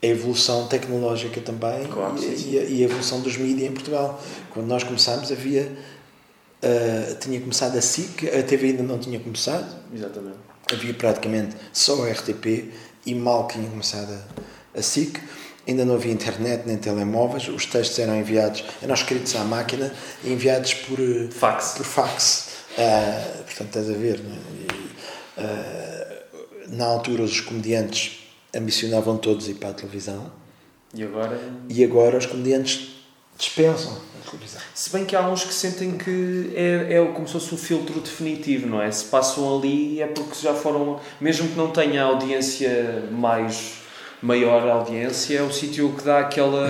a 0.03 0.07
evolução 0.07 0.67
tecnológica 0.67 1.41
também 1.41 1.87
claro, 1.87 2.19
e. 2.19 2.25
E, 2.25 2.59
a, 2.59 2.63
e, 2.65 2.83
a, 2.83 2.85
evolução 2.85 3.21
dos 3.21 3.37
mídias 3.37 3.71
em 3.71 3.73
Portugal. 3.73 4.23
Quando 4.51 4.67
nós 4.67 4.83
começámos 4.83 5.31
havia 5.31 5.73
Uh, 6.65 7.15
tinha 7.17 7.39
começado 7.41 7.77
a 7.77 7.83
SIC, 7.83 8.27
a 8.27 8.43
TV 8.43 8.69
ainda 8.69 8.83
não 8.83 8.99
tinha 8.99 9.21
começado. 9.21 9.67
Exatamente. 9.95 10.39
Havia 10.73 10.95
praticamente 10.95 11.55
só 11.75 12.03
a 12.03 12.11
RTP 12.11 12.73
e 13.05 13.15
mal 13.15 13.47
tinha 13.49 13.69
começado 13.69 14.11
a, 14.75 14.79
a 14.79 14.81
SIC. 14.81 15.21
Ainda 15.69 15.85
não 15.85 15.95
havia 15.95 16.11
internet 16.11 16.63
nem 16.65 16.79
telemóveis. 16.79 17.49
Os 17.49 17.67
textos 17.67 17.99
eram 17.99 18.17
enviados, 18.17 18.65
eram 18.83 18.95
escritos 18.95 19.37
à 19.37 19.45
máquina 19.45 19.93
e 20.25 20.33
enviados 20.33 20.73
por 20.73 20.99
fax. 21.33 21.75
Por 21.77 21.85
fax. 21.85 22.49
Uh, 22.79 23.45
portanto, 23.45 23.67
estás 23.67 23.91
a 23.91 23.93
ver. 23.93 24.21
Né? 24.21 24.39
Uh, 25.37 26.77
na 26.77 26.87
altura, 26.87 27.23
os 27.23 27.41
comediantes 27.41 28.21
ambicionavam 28.55 29.17
todos 29.17 29.49
ir 29.49 29.55
para 29.55 29.71
a 29.71 29.75
televisão. 29.75 30.33
E 30.95 31.03
agora? 31.03 31.41
E 31.69 31.85
agora 31.85 32.19
os 32.19 32.27
comediantes 32.27 32.95
dispensam 33.37 34.01
se 34.75 34.91
bem 34.91 35.05
que 35.05 35.15
há 35.15 35.29
uns 35.29 35.45
que 35.45 35.53
sentem 35.53 35.97
que 35.97 36.53
é, 36.55 36.95
é 36.95 37.13
como 37.13 37.27
se 37.27 37.35
fosse 37.35 37.55
o 37.55 37.59
filtro 37.59 38.01
definitivo, 38.01 38.67
não 38.67 38.81
é? 38.81 38.91
Se 38.91 39.05
passam 39.05 39.57
ali 39.57 40.01
é 40.01 40.07
porque 40.07 40.35
já 40.41 40.55
foram, 40.55 40.99
mesmo 41.21 41.49
que 41.49 41.57
não 41.57 41.71
tenha 41.71 42.03
audiência 42.03 43.05
mais 43.11 43.75
maior 44.21 44.67
audiência, 44.67 45.39
é 45.39 45.43
o 45.43 45.53
sítio 45.53 45.93
que 45.97 46.05
dá 46.05 46.21
aquela. 46.21 46.69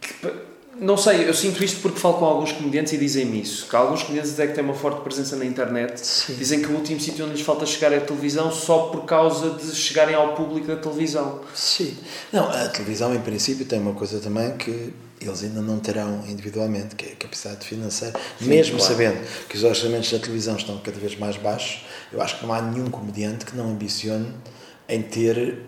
Que, 0.00 0.47
não 0.80 0.96
sei, 0.96 1.28
eu 1.28 1.34
sinto 1.34 1.62
isto 1.62 1.80
porque 1.80 1.98
falo 1.98 2.14
com 2.14 2.24
alguns 2.24 2.52
comediantes 2.52 2.92
e 2.92 2.98
dizem-me 2.98 3.40
isso. 3.42 3.66
Que 3.68 3.76
alguns 3.76 4.02
comediantes 4.02 4.32
até 4.34 4.46
que 4.46 4.54
têm 4.54 4.64
uma 4.64 4.74
forte 4.74 5.00
presença 5.02 5.36
na 5.36 5.44
internet 5.44 6.00
Sim. 6.00 6.34
dizem 6.34 6.62
que 6.62 6.68
o 6.68 6.76
último 6.76 7.00
sítio 7.00 7.24
onde 7.24 7.34
lhes 7.34 7.42
falta 7.42 7.66
chegar 7.66 7.92
é 7.92 7.96
a 7.98 8.00
televisão 8.00 8.50
só 8.52 8.88
por 8.88 9.04
causa 9.04 9.50
de 9.50 9.74
chegarem 9.74 10.14
ao 10.14 10.34
público 10.34 10.66
da 10.68 10.76
televisão. 10.76 11.40
Sim. 11.54 11.96
Não, 12.32 12.48
a 12.48 12.68
televisão 12.68 13.14
em 13.14 13.20
princípio 13.20 13.64
tem 13.66 13.80
uma 13.80 13.94
coisa 13.94 14.20
também 14.20 14.56
que 14.56 14.92
eles 15.20 15.42
ainda 15.42 15.60
não 15.60 15.80
terão 15.80 16.24
individualmente, 16.28 16.94
que 16.94 17.06
é 17.06 17.12
a 17.12 17.16
capacidade 17.16 17.66
financeira. 17.66 18.18
Sim, 18.38 18.46
Mesmo 18.46 18.78
claro. 18.78 18.92
sabendo 18.92 19.26
que 19.48 19.56
os 19.56 19.64
orçamentos 19.64 20.12
da 20.12 20.18
televisão 20.18 20.56
estão 20.56 20.78
cada 20.78 20.98
vez 20.98 21.18
mais 21.18 21.36
baixos, 21.36 21.84
eu 22.12 22.22
acho 22.22 22.38
que 22.38 22.46
não 22.46 22.54
há 22.54 22.62
nenhum 22.62 22.88
comediante 22.88 23.44
que 23.44 23.56
não 23.56 23.70
ambicione 23.70 24.32
em 24.88 25.02
ter 25.02 25.58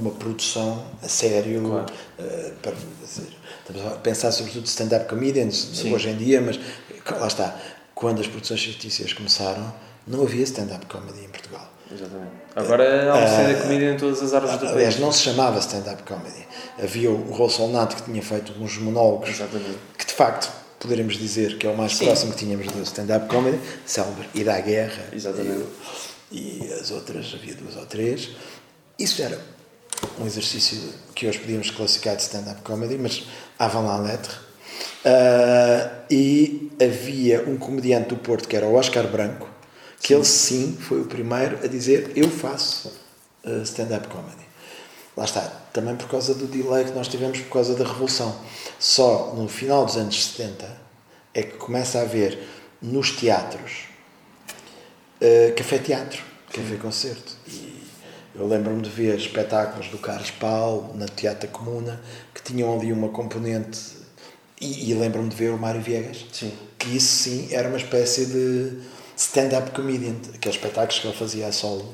uma 0.00 0.10
produção 0.10 0.84
a 1.02 1.08
sério 1.08 1.62
claro. 1.62 1.86
uh, 2.18 2.52
para 2.62 2.72
dizer, 3.02 3.28
estamos 3.60 3.92
a 3.92 3.96
pensar 3.96 4.32
sobretudo 4.32 4.66
stand-up 4.66 5.06
comedians 5.08 5.70
Sim. 5.74 5.94
hoje 5.94 6.10
em 6.10 6.16
dia, 6.16 6.40
mas 6.40 6.58
lá 7.10 7.26
está, 7.26 7.56
quando 7.94 8.20
as 8.20 8.26
produções 8.26 8.62
fictícias 8.64 9.12
começaram, 9.12 9.72
não 10.06 10.22
havia 10.22 10.44
stand-up 10.44 10.86
comedy 10.86 11.24
em 11.24 11.28
Portugal. 11.28 11.72
Exatamente. 11.90 12.32
Agora 12.54 13.12
há 13.12 13.16
uma 13.16 13.28
cena 13.28 13.54
de 13.54 13.62
comida 13.62 13.84
em 13.84 13.96
todas 13.96 14.22
as 14.22 14.34
áreas 14.34 14.52
do 14.52 14.58
país. 14.58 14.72
Aliás, 14.72 14.98
não 14.98 15.12
se 15.12 15.22
chamava 15.22 15.58
stand-up 15.60 16.02
comedy. 16.02 16.46
Havia 16.82 17.10
o 17.10 17.32
Rol 17.32 17.48
Solnat 17.48 17.94
que 17.94 18.02
tinha 18.02 18.22
feito 18.22 18.52
uns 18.60 18.76
monólogos 18.78 19.30
Exatamente. 19.30 19.78
que 19.96 20.06
de 20.06 20.12
facto 20.12 20.50
poderemos 20.80 21.16
dizer 21.16 21.58
que 21.58 21.66
é 21.66 21.70
o 21.70 21.76
mais 21.76 21.96
Sim. 21.96 22.06
próximo 22.06 22.32
que 22.32 22.38
tínhamos 22.38 22.66
do 22.66 22.82
stand-up 22.82 23.28
comedy, 23.28 23.58
célebre 23.84 24.28
e 24.34 24.44
da 24.44 24.60
guerra. 24.60 25.04
Exatamente. 25.12 25.64
E, 26.30 26.64
e 26.64 26.72
as 26.72 26.90
outras, 26.90 27.32
havia 27.34 27.54
duas 27.54 27.76
ou 27.76 27.86
três. 27.86 28.30
Isso 28.98 29.22
era 29.22 29.38
um 30.20 30.26
exercício 30.26 30.78
que 31.14 31.26
hoje 31.26 31.38
podíamos 31.38 31.70
classificar 31.70 32.16
de 32.16 32.22
stand-up 32.22 32.62
comedy, 32.62 32.98
mas 32.98 33.26
avant 33.58 33.86
la 33.86 33.98
lettre. 33.98 34.32
Uh, 35.04 36.04
e 36.10 36.72
havia 36.82 37.48
um 37.48 37.56
comediante 37.56 38.08
do 38.08 38.16
Porto 38.16 38.48
que 38.48 38.56
era 38.56 38.66
o 38.66 38.74
Oscar 38.74 39.06
Branco, 39.06 39.48
que 40.00 40.08
sim. 40.08 40.14
ele 40.14 40.24
sim 40.24 40.76
foi 40.80 41.00
o 41.00 41.06
primeiro 41.06 41.58
a 41.64 41.66
dizer 41.68 42.12
eu 42.16 42.28
faço 42.28 42.92
uh, 43.44 43.62
stand-up 43.62 44.08
comedy. 44.08 44.46
Lá 45.16 45.24
está, 45.24 45.40
também 45.72 45.96
por 45.96 46.08
causa 46.08 46.34
do 46.34 46.46
delay 46.46 46.84
que 46.84 46.92
nós 46.92 47.08
tivemos 47.08 47.40
por 47.40 47.52
causa 47.52 47.74
da 47.74 47.84
Revolução. 47.84 48.38
Só 48.78 49.32
no 49.34 49.48
final 49.48 49.86
dos 49.86 49.96
anos 49.96 50.26
70 50.26 50.68
é 51.32 51.42
que 51.42 51.56
começa 51.56 51.98
a 51.98 52.02
haver 52.02 52.38
nos 52.82 53.12
teatros 53.12 53.84
uh, 55.20 55.54
café-teatro, 55.54 56.22
café-concerto. 56.52 57.32
E 57.46 57.65
eu 58.38 58.46
lembro-me 58.46 58.82
de 58.82 58.90
ver 58.90 59.18
espetáculos 59.18 59.88
do 59.88 59.98
Carlos 59.98 60.30
Paulo 60.30 60.94
na 60.94 61.06
Teatro 61.06 61.48
Comuna 61.48 62.00
que 62.34 62.42
tinham 62.42 62.74
ali 62.74 62.92
uma 62.92 63.08
componente. 63.08 63.96
E, 64.60 64.90
e 64.90 64.94
lembro-me 64.94 65.28
de 65.28 65.36
ver 65.36 65.50
o 65.50 65.58
Mário 65.58 65.80
Viegas, 65.80 66.24
sim. 66.32 66.52
que 66.78 66.96
isso 66.96 67.24
sim 67.24 67.48
era 67.50 67.68
uma 67.68 67.76
espécie 67.76 68.26
de 68.26 68.78
stand-up 69.16 69.70
comedian, 69.72 70.14
aqueles 70.34 70.56
espetáculos 70.56 70.98
que 70.98 71.06
ele 71.06 71.16
fazia 71.16 71.46
a 71.46 71.52
solo, 71.52 71.92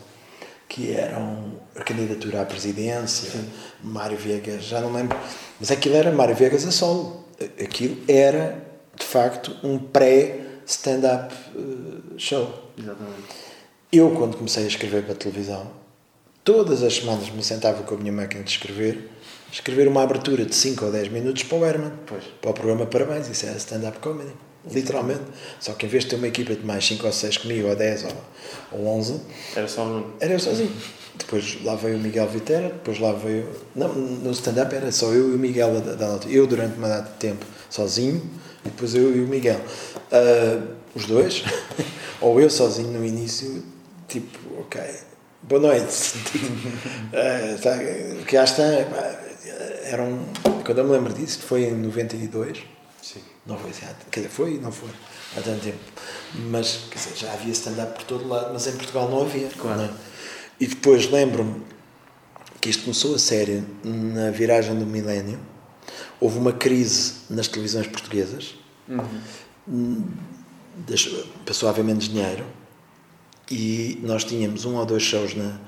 que 0.69 0.93
eram 0.93 1.61
a 1.75 1.83
candidatura 1.83 2.43
à 2.43 2.45
presidência, 2.45 3.31
sim. 3.31 3.49
Mário 3.83 4.17
Viegas, 4.17 4.65
já 4.65 4.81
não 4.81 4.93
lembro, 4.93 5.19
mas 5.59 5.71
aquilo 5.73 5.97
era 5.97 6.13
Mário 6.13 6.37
Viegas 6.37 6.65
a 6.67 6.71
solo. 6.71 7.25
Aquilo 7.61 7.97
era, 8.07 8.65
de 8.97 9.05
facto, 9.05 9.57
um 9.65 9.79
pré-stand-up 9.79 11.35
uh, 11.57 12.19
show. 12.19 12.71
Exatamente. 12.79 13.23
Eu, 13.91 14.11
quando 14.13 14.37
comecei 14.37 14.65
a 14.65 14.69
escrever 14.69 15.03
para 15.03 15.13
a 15.13 15.17
televisão, 15.17 15.82
todas 16.45 16.83
as 16.83 16.95
semanas 16.97 17.31
me 17.31 17.43
sentava 17.43 17.83
com 17.83 17.95
a 17.95 17.99
minha 17.99 18.13
máquina 18.13 18.43
de 18.43 18.51
escrever, 18.51 19.09
escrever 19.51 19.89
uma 19.89 20.03
abertura 20.03 20.45
de 20.45 20.55
5 20.55 20.85
ou 20.85 20.93
10 20.93 21.09
minutos 21.09 21.43
para 21.45 21.59
o 21.59 21.65
Herman, 21.65 21.93
pois. 22.07 22.25
para 22.41 22.51
o 22.51 22.55
programa 22.55 22.87
Parabéns, 22.87 23.29
isso 23.29 23.47
é 23.47 23.53
stand-up 23.57 23.99
comedy, 24.01 24.33
literalmente. 24.71 25.23
Só 25.61 25.73
que 25.73 25.87
em 25.87 25.89
vez 25.89 26.05
de 26.05 26.11
ter 26.11 26.17
uma 26.17 26.29
equipa 26.29 26.55
de 26.55 26.65
mais 26.65 26.87
5 26.87 27.07
ou 27.07 27.13
6 27.13 27.39
comigo, 27.39 27.69
ou 27.69 27.77
10 27.77 28.05
ou, 28.05 28.13
ou 28.73 28.87
11, 28.99 29.21
era 29.57 29.69
só 29.69 29.85
um. 29.85 30.11
Era 30.21 30.33
eu 30.33 30.41
sozinho. 30.41 30.73
Depois 31.15 31.63
lá 31.63 31.75
veio 31.75 31.97
o 31.97 32.01
Miguel 32.01 32.27
Vitera, 32.27 32.69
depois 32.69 32.99
lá 32.99 33.13
veio. 33.13 33.49
Não, 33.77 33.93
no 33.93 34.31
stand-up 34.33 34.75
era 34.75 34.91
só 34.91 35.07
eu 35.13 35.31
e 35.31 35.35
o 35.35 35.39
Miguel 35.39 35.81
da, 35.81 35.95
da 35.95 36.27
Eu 36.27 36.47
durante 36.47 36.79
uma 36.79 36.89
data 36.89 37.11
de 37.13 37.19
tempo 37.19 37.45
sozinho, 37.69 38.23
e 38.65 38.69
depois 38.69 38.95
eu 38.95 39.15
e 39.15 39.23
o 39.23 39.29
Miguel. 39.29 39.61
Uh, 40.11 40.83
os 40.95 41.07
dois, 41.07 41.43
ou 42.21 42.41
eu 42.41 42.51
sozinho 42.51 42.91
no 42.91 43.05
início, 43.05 43.63
tipo, 44.09 44.39
ok, 44.61 44.81
Boa 45.43 45.61
noite. 45.61 46.15
uh, 47.13 48.23
que 48.25 48.33
já 48.33 48.45
está. 48.45 48.63
Era 48.63 50.03
um, 50.03 50.25
quando 50.65 50.79
eu 50.79 50.85
me 50.85 50.93
lembro 50.93 51.13
disso, 51.13 51.41
foi 51.41 51.65
em 51.65 51.75
92. 51.75 52.63
Sim. 53.03 53.21
Não 53.45 53.59
foi 53.59 53.73
quer 53.73 54.21
dizer, 54.21 54.29
foi 54.29 54.55
e 54.55 54.59
não 54.59 54.71
foi 54.71 54.89
há 55.37 55.41
tanto 55.41 55.65
tempo. 55.65 55.79
Mas 56.49 56.85
quer 56.89 56.99
dizer, 56.99 57.17
já 57.17 57.33
havia 57.33 57.53
stand-up 57.53 57.93
por 57.95 58.05
todo 58.05 58.29
lado, 58.29 58.51
mas 58.53 58.69
em 58.69 58.73
Portugal 58.77 59.11
não 59.11 59.23
havia. 59.23 59.49
Claro. 59.49 59.79
Não 59.79 59.85
é? 59.87 59.91
E 60.61 60.67
depois 60.69 61.11
lembro-me 61.11 61.61
que 62.61 62.71
isto 62.71 62.85
começou 62.85 63.17
a 63.17 63.19
sério 63.19 63.67
na 63.83 64.31
viragem 64.31 64.79
do 64.79 64.87
milénio. 64.87 65.41
Houve 66.21 66.39
uma 66.39 66.53
crise 66.53 67.15
nas 67.29 67.49
televisões 67.49 67.89
portuguesas. 67.89 68.55
Uhum. 69.67 70.07
Passou 71.45 71.69
a 71.69 71.73
haver 71.73 71.85
menos 71.85 72.09
dinheiro 72.09 72.62
e 73.51 73.99
nós 74.03 74.25
tínhamos 74.25 74.65
um 74.65 74.77
ou 74.77 74.87
dois 74.87 75.03
shows 75.03 75.35
na, 75.35 75.59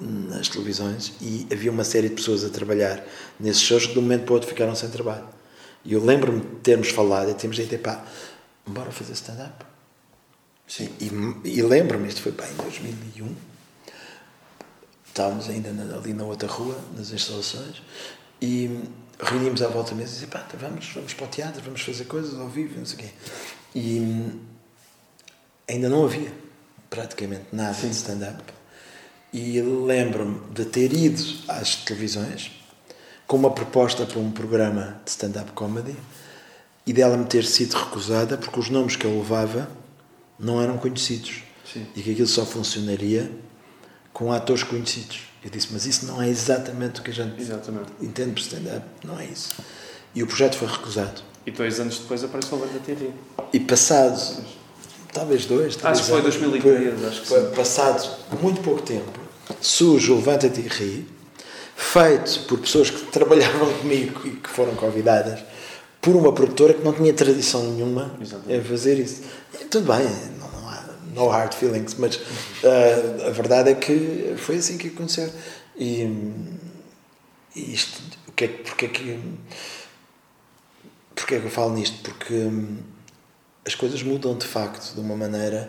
nas 0.00 0.48
televisões 0.48 1.12
e 1.20 1.46
havia 1.52 1.70
uma 1.70 1.84
série 1.84 2.08
de 2.08 2.14
pessoas 2.14 2.44
a 2.44 2.50
trabalhar 2.50 3.04
nesses 3.38 3.62
shows 3.62 3.86
que 3.86 3.92
de 3.92 3.98
um 3.98 4.02
momento 4.02 4.24
para 4.24 4.32
o 4.32 4.34
outro 4.34 4.48
ficaram 4.48 4.74
sem 4.74 4.90
trabalho. 4.90 5.26
E 5.84 5.92
eu 5.92 6.04
lembro-me 6.04 6.40
de 6.40 6.56
termos 6.56 6.88
falado 6.88 7.30
e 7.30 7.34
termos 7.34 7.56
dito, 7.56 7.76
pá, 7.78 8.04
bora 8.66 8.90
fazer 8.90 9.12
stand-up. 9.12 9.64
Sim. 10.66 10.88
E, 11.00 11.10
e 11.48 11.62
lembro-me, 11.62 12.08
isto 12.08 12.22
foi 12.22 12.32
pá, 12.32 12.46
em 12.48 12.54
2001, 12.54 13.34
estávamos 15.06 15.48
ainda 15.48 15.72
na, 15.72 15.96
ali 15.96 16.12
na 16.12 16.24
outra 16.24 16.48
rua, 16.48 16.78
nas 16.96 17.10
instalações, 17.10 17.82
e 18.40 18.84
reunimos 19.20 19.62
à 19.62 19.68
volta 19.68 19.90
da 19.90 19.96
mesa 19.96 20.12
e 20.12 20.14
disse, 20.14 20.26
pá, 20.26 20.46
vamos, 20.58 20.90
vamos 20.94 21.14
para 21.14 21.26
o 21.26 21.28
teatro, 21.28 21.62
vamos 21.62 21.82
fazer 21.82 22.04
coisas 22.04 22.38
ao 22.38 22.48
vivo, 22.48 22.78
não 22.78 22.86
sei 22.86 22.96
o 22.96 22.98
quê. 22.98 23.10
E 23.74 24.40
ainda 25.68 25.88
não 25.88 26.04
havia 26.04 26.41
praticamente 26.92 27.46
nada 27.50 27.72
Sim. 27.72 27.88
de 27.88 27.94
stand-up. 27.94 28.42
E 29.32 29.62
lembro-me 29.62 30.40
de 30.52 30.66
ter 30.66 30.92
ido 30.92 31.24
às 31.48 31.76
televisões 31.76 32.50
com 33.26 33.38
uma 33.38 33.50
proposta 33.50 34.04
para 34.04 34.18
um 34.18 34.30
programa 34.30 35.00
de 35.02 35.10
stand-up 35.10 35.52
comedy 35.52 35.96
e 36.86 36.92
dela 36.92 37.16
me 37.16 37.24
ter 37.24 37.46
sido 37.46 37.72
recusada 37.72 38.36
porque 38.36 38.60
os 38.60 38.68
nomes 38.68 38.94
que 38.94 39.06
eu 39.06 39.16
levava 39.16 39.70
não 40.38 40.60
eram 40.60 40.76
conhecidos. 40.76 41.42
Sim. 41.72 41.86
E 41.96 42.02
que 42.02 42.12
aquilo 42.12 42.28
só 42.28 42.44
funcionaria 42.44 43.32
com 44.12 44.30
atores 44.30 44.62
conhecidos. 44.62 45.22
Eu 45.42 45.48
disse, 45.48 45.68
mas 45.72 45.86
isso 45.86 46.04
não 46.04 46.20
é 46.20 46.28
exatamente 46.28 47.00
o 47.00 47.02
que 47.02 47.10
a 47.10 47.14
gente 47.14 47.40
exatamente. 47.40 47.90
entende 48.02 48.32
por 48.32 48.40
stand-up, 48.40 48.84
não 49.02 49.18
é 49.18 49.24
isso. 49.24 49.54
E 50.14 50.22
o 50.22 50.26
projeto 50.26 50.56
foi 50.56 50.68
recusado. 50.68 51.22
E 51.46 51.50
dois 51.50 51.80
anos 51.80 52.00
depois 52.00 52.22
apareceu 52.22 52.58
o 52.58 52.60
Levanta 52.60 52.80
TV. 52.80 53.12
E 53.50 53.58
passado 53.60 54.44
talvez 55.12 55.44
dois, 55.44 55.76
três 55.76 55.98
Acho 55.98 56.04
que 56.04 56.10
foi 56.10 56.22
2013, 56.22 57.06
acho 57.06 57.20
que 57.20 57.26
foi, 57.26 57.42
Passado 57.50 58.08
muito 58.40 58.60
pouco 58.62 58.82
tempo, 58.82 59.20
surge 59.60 60.10
o 60.10 60.16
Levanta-te 60.16 60.60
e 60.60 60.68
Ri, 60.68 61.08
feito 61.76 62.40
por 62.46 62.58
pessoas 62.58 62.90
que 62.90 63.06
trabalhavam 63.06 63.72
comigo 63.78 64.20
e 64.24 64.30
que 64.30 64.48
foram 64.48 64.74
convidadas 64.74 65.40
por 66.00 66.16
uma 66.16 66.32
produtora 66.32 66.74
que 66.74 66.82
não 66.82 66.92
tinha 66.92 67.12
tradição 67.12 67.62
nenhuma 67.62 68.16
Exatamente. 68.20 68.60
a 68.60 68.64
fazer 68.64 68.98
isso. 68.98 69.22
Tudo 69.70 69.92
bem, 69.92 70.04
não, 70.38 70.50
não, 70.50 70.68
há 70.68 70.84
no 71.14 71.28
hard 71.28 71.54
feelings, 71.54 71.94
mas 71.94 72.16
uh, 72.16 73.28
a 73.28 73.30
verdade 73.30 73.70
é 73.70 73.74
que 73.74 74.34
foi 74.36 74.56
assim 74.56 74.76
que 74.76 74.88
aconteceu. 74.88 75.30
E, 75.76 76.02
e 77.54 77.72
isto, 77.72 78.02
o 78.26 78.32
que 78.32 78.44
é, 78.44 78.48
porque 78.48 78.86
é 78.86 78.88
que. 78.88 79.20
Porque 81.14 81.36
é 81.36 81.40
que 81.40 81.46
eu 81.46 81.50
falo 81.50 81.72
nisto? 81.74 81.98
Porque 82.02 82.34
hum, 82.34 82.78
as 83.66 83.74
coisas 83.74 84.02
mudam 84.02 84.36
de 84.36 84.46
facto 84.46 84.94
de 84.94 85.00
uma 85.00 85.16
maneira 85.16 85.68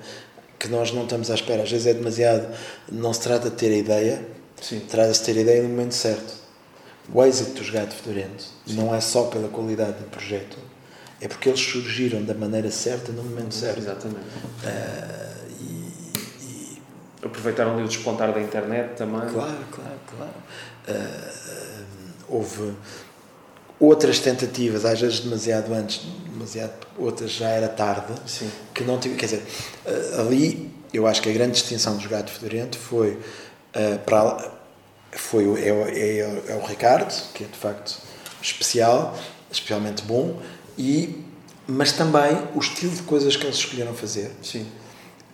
que 0.58 0.68
nós 0.68 0.91
não 0.91 1.04
estamos 1.04 1.30
à 1.30 1.36
espera. 1.36 1.64
Às 1.64 1.72
vezes 1.72 1.88
é 1.88 1.94
demasiado. 1.94 2.48
Não 2.91 3.14
se 3.14 3.22
trata 3.22 3.50
de 3.50 3.56
ter 3.56 3.72
a 3.72 3.78
ideia, 3.78 4.26
trata-se 4.89 5.20
de 5.20 5.26
ter 5.26 5.39
a 5.39 5.41
ideia 5.41 5.64
no 5.64 5.70
momento 5.70 5.94
certo. 5.94 6.34
O 7.14 7.24
êxito 7.24 7.60
dos 7.60 7.70
Gato 7.70 7.94
Fedorento 7.94 8.46
não 8.68 8.96
é 8.96 9.02
só 9.02 9.24
pela 9.24 9.50
qualidade 9.50 10.00
do 10.00 10.10
projeto, 10.10 10.58
é 11.20 11.28
porque 11.28 11.50
eles 11.50 11.60
surgiram 11.60 12.24
da 12.24 12.34
maneira 12.34 12.72
certa 12.72 13.12
no 13.12 13.24
momento 13.24 13.54
certo. 13.54 13.80
Exatamente. 13.80 14.26
Uh, 14.64 15.54
e, 15.60 16.78
e, 16.78 16.82
Aproveitaram 17.22 17.74
ali 17.74 17.84
o 17.84 17.88
despontar 17.88 18.34
da 18.34 18.41
internet 18.41 18.96
também. 18.96 19.22
Claro, 19.30 19.66
claro, 19.70 20.00
claro. 20.08 20.34
Uh, 20.88 21.84
houve 22.30 22.74
outras 23.80 24.19
tentativas, 24.19 24.86
às 24.86 24.99
vezes 24.99 25.19
demasiado 25.19 25.74
antes, 25.74 26.01
demasiado, 26.32 26.74
outras 26.97 27.32
já 27.32 27.49
era 27.49 27.67
tarde, 27.67 28.13
Sim. 28.26 28.49
que 28.74 28.84
não 28.84 28.99
tive, 28.99 29.15
quer 29.15 29.26
dizer, 29.26 29.43
eh, 29.86 30.15
ali 30.19 30.71
eu 30.93 31.07
acho 31.07 31.21
que 31.21 31.30
a 31.30 31.34
grande 31.34 31.53
distinção 31.53 31.97
do 31.97 32.07
Gato 32.07 32.32
Fedorento 32.32 32.78
foi 32.78 33.11
uh, 33.11 33.99
para 34.05 34.51
foi, 35.11 35.45
é, 35.61 35.69
é, 35.69 36.43
é 36.49 36.55
o 36.55 36.65
Ricardo, 36.65 37.13
que 37.34 37.43
é 37.43 37.47
de 37.47 37.57
facto 37.57 37.97
especial, 38.41 39.17
especialmente 39.51 40.03
bom, 40.03 40.39
e, 40.78 41.24
mas 41.67 41.91
também 41.91 42.38
o 42.55 42.59
estilo 42.59 42.93
de 42.95 43.03
coisas 43.03 43.36
que 43.36 43.45
eles 43.45 43.57
escolheram 43.57 43.93
fazer. 43.93 44.32
Sim. 44.41 44.67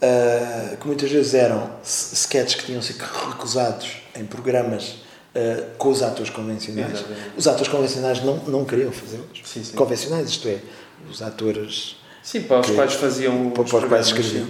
Uh, 0.01 0.77
que 0.77 0.87
muitas 0.87 1.11
vezes 1.11 1.33
eram 1.33 1.71
sketches 1.83 2.55
que 2.55 2.65
tinham 2.67 2.81
sido 2.81 3.01
recusados 3.01 3.97
em 4.15 4.25
programas 4.25 4.99
uh, 5.35 5.77
com 5.77 5.89
os 5.89 6.01
atores 6.01 6.29
convencionais. 6.29 6.91
Exatamente. 6.91 7.31
Os 7.37 7.47
atores 7.47 7.67
convencionais 7.67 8.23
não, 8.23 8.37
não 8.45 8.65
queriam 8.65 8.91
fazê-los. 8.91 9.71
Convencionais, 9.71 10.29
isto 10.29 10.47
é, 10.47 10.59
os 11.09 11.21
atores. 11.21 11.97
Sim, 12.23 12.41
para 12.41 12.59
os 12.59 12.67
que, 12.67 12.73
quais 12.73 12.93
faziam 12.93 13.49
para, 13.51 13.63
para 13.63 13.77
os 13.77 13.85
quais 13.85 14.07
escreviam. 14.07 14.47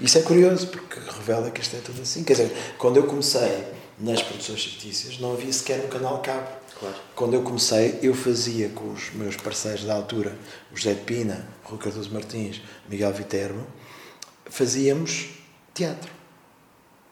Isso 0.00 0.18
é 0.18 0.22
curioso, 0.22 0.68
porque 0.68 0.98
revela 0.98 1.50
que 1.50 1.60
isto 1.60 1.76
é 1.76 1.80
tudo 1.80 2.00
assim. 2.02 2.22
Quer 2.24 2.34
dizer, 2.34 2.52
quando 2.78 2.96
eu 2.96 3.04
comecei 3.04 3.64
nas 3.98 4.22
produções 4.22 4.64
fictícias, 4.64 5.18
não 5.18 5.32
havia 5.32 5.52
sequer 5.52 5.84
um 5.84 5.88
canal 5.88 6.20
cabo. 6.22 6.48
Claro. 6.78 6.94
Quando 7.16 7.34
eu 7.34 7.42
comecei, 7.42 7.98
eu 8.02 8.14
fazia 8.14 8.68
com 8.68 8.92
os 8.92 9.12
meus 9.12 9.36
parceiros 9.36 9.84
da 9.84 9.94
altura, 9.94 10.38
o 10.72 10.76
José 10.76 10.94
de 10.94 11.00
Pina, 11.00 11.48
o 11.64 11.70
Rui 11.70 11.78
Cardoso 11.78 12.10
Martins, 12.12 12.62
Miguel 12.88 13.12
Viterbo, 13.12 13.66
fazíamos 14.46 15.30
teatro. 15.74 16.10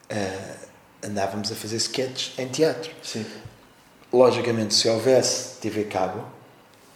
Uh, 0.08 0.65
andávamos 1.06 1.50
a 1.52 1.54
fazer 1.54 1.76
sketches 1.76 2.32
em 2.38 2.48
teatro. 2.48 2.90
Sim. 3.02 3.24
Logicamente, 4.12 4.74
se 4.74 4.88
houvesse 4.88 5.56
TV 5.60 5.84
Cabo, 5.84 6.24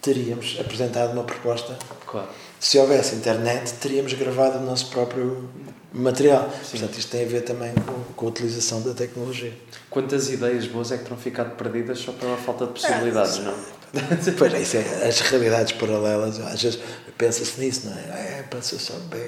teríamos 0.01 0.57
apresentado 0.59 1.13
uma 1.13 1.23
proposta. 1.23 1.77
Claro. 2.05 2.27
Se 2.59 2.77
houvesse 2.77 3.15
internet, 3.15 3.73
teríamos 3.73 4.13
gravado 4.13 4.59
o 4.59 4.61
nosso 4.61 4.87
próprio 4.87 5.49
material. 5.93 6.49
Sim. 6.63 6.79
Portanto, 6.79 6.99
isto 6.99 7.11
tem 7.11 7.23
a 7.23 7.27
ver 7.27 7.41
também 7.41 7.73
com, 7.73 8.13
com, 8.15 8.25
a 8.25 8.29
utilização 8.29 8.81
da 8.81 8.93
tecnologia. 8.93 9.53
Quantas 9.89 10.29
ideias 10.29 10.67
boas 10.67 10.91
é 10.91 10.97
que 10.97 11.03
terão 11.03 11.17
ficado 11.17 11.55
perdidas 11.55 11.99
só 11.99 12.11
pela 12.11 12.37
falta 12.37 12.65
de 12.67 12.73
possibilidades, 12.73 13.39
é, 13.39 13.41
não? 13.41 13.80
pois 14.37 14.53
é, 14.53 14.61
isso 14.61 14.77
é, 14.77 15.07
as 15.07 15.19
realidades 15.19 15.73
paralelas, 15.73 16.39
às 16.39 16.61
vezes 16.61 16.79
pensa-se 17.17 17.59
nisso, 17.59 17.87
não 17.87 17.97
é? 17.97 18.39
É, 18.39 18.45
pensa 18.49 18.79
só 18.79 18.93
bem. 19.09 19.21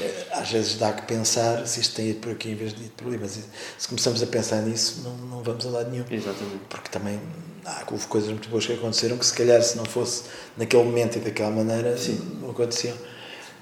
É, 0.00 0.26
às 0.32 0.50
vezes 0.50 0.76
dá 0.76 0.92
que 0.92 1.02
pensar 1.02 1.66
se 1.66 1.80
isto 1.80 1.96
tem 1.96 2.10
ido 2.10 2.20
por 2.20 2.32
aqui 2.32 2.50
em 2.50 2.54
vez 2.54 2.72
de 2.72 2.84
ir 2.84 2.90
por 2.90 3.08
ali, 3.08 3.18
mas 3.18 3.38
se 3.76 3.88
começamos 3.88 4.22
a 4.22 4.26
pensar 4.26 4.62
nisso, 4.62 5.02
não, 5.02 5.16
não 5.16 5.42
vamos 5.42 5.66
a 5.66 5.70
lado 5.70 5.90
nenhum. 5.90 6.04
Exatamente. 6.10 6.60
Porque 6.68 6.88
também 6.90 7.20
há 7.64 7.84
coisas 7.84 8.30
muito 8.30 8.48
boas 8.48 8.64
que 8.64 8.72
aconteceram 8.72 9.18
que, 9.18 9.26
se 9.26 9.34
calhar, 9.34 9.60
se 9.62 9.76
não 9.76 9.84
fosse 9.84 10.24
naquele 10.56 10.84
momento 10.84 11.16
e 11.16 11.20
daquela 11.20 11.50
maneira, 11.50 11.98
Sim. 11.98 12.38
não 12.40 12.50
aconteciam. 12.50 12.96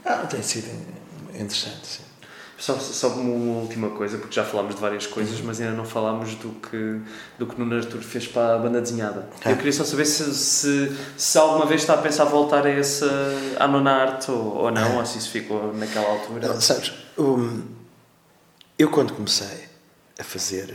Ah, 0.04 0.26
tem 0.26 0.42
sido 0.42 0.68
interessante, 1.30 1.86
sim. 1.86 2.03
Só, 2.56 2.78
só 2.78 3.08
uma 3.08 3.60
última 3.60 3.90
coisa, 3.90 4.16
porque 4.16 4.34
já 4.34 4.44
falámos 4.44 4.76
de 4.76 4.80
várias 4.80 5.06
coisas, 5.06 5.40
mas 5.40 5.60
ainda 5.60 5.74
não 5.74 5.84
falámos 5.84 6.34
do 6.36 6.50
que, 6.50 7.00
do 7.36 7.46
que 7.46 7.58
Nuno 7.58 7.76
Artur 7.76 8.00
fez 8.00 8.28
para 8.28 8.54
a 8.54 8.58
banda 8.58 8.80
desenhada. 8.80 9.28
Ah. 9.44 9.50
Eu 9.50 9.56
queria 9.56 9.72
só 9.72 9.84
saber 9.84 10.04
se, 10.06 10.32
se, 10.32 10.96
se 11.16 11.36
alguma 11.38 11.66
vez 11.66 11.80
está 11.80 11.94
a 11.94 11.98
pensar 11.98 12.24
voltar 12.24 12.64
a 12.64 12.70
essa 12.70 13.06
à 13.58 13.66
nona 13.66 13.90
arte 13.90 14.30
ou, 14.30 14.56
ou 14.56 14.70
não, 14.70 14.96
ah. 14.96 15.00
ou 15.00 15.06
se 15.06 15.18
isso 15.18 15.30
ficou 15.30 15.74
naquela 15.74 16.08
altura. 16.08 16.48
Não, 16.48 16.60
sabes, 16.60 16.92
um, 17.18 17.62
eu 18.78 18.88
quando 18.88 19.12
comecei 19.12 19.64
a 20.18 20.22
fazer 20.22 20.72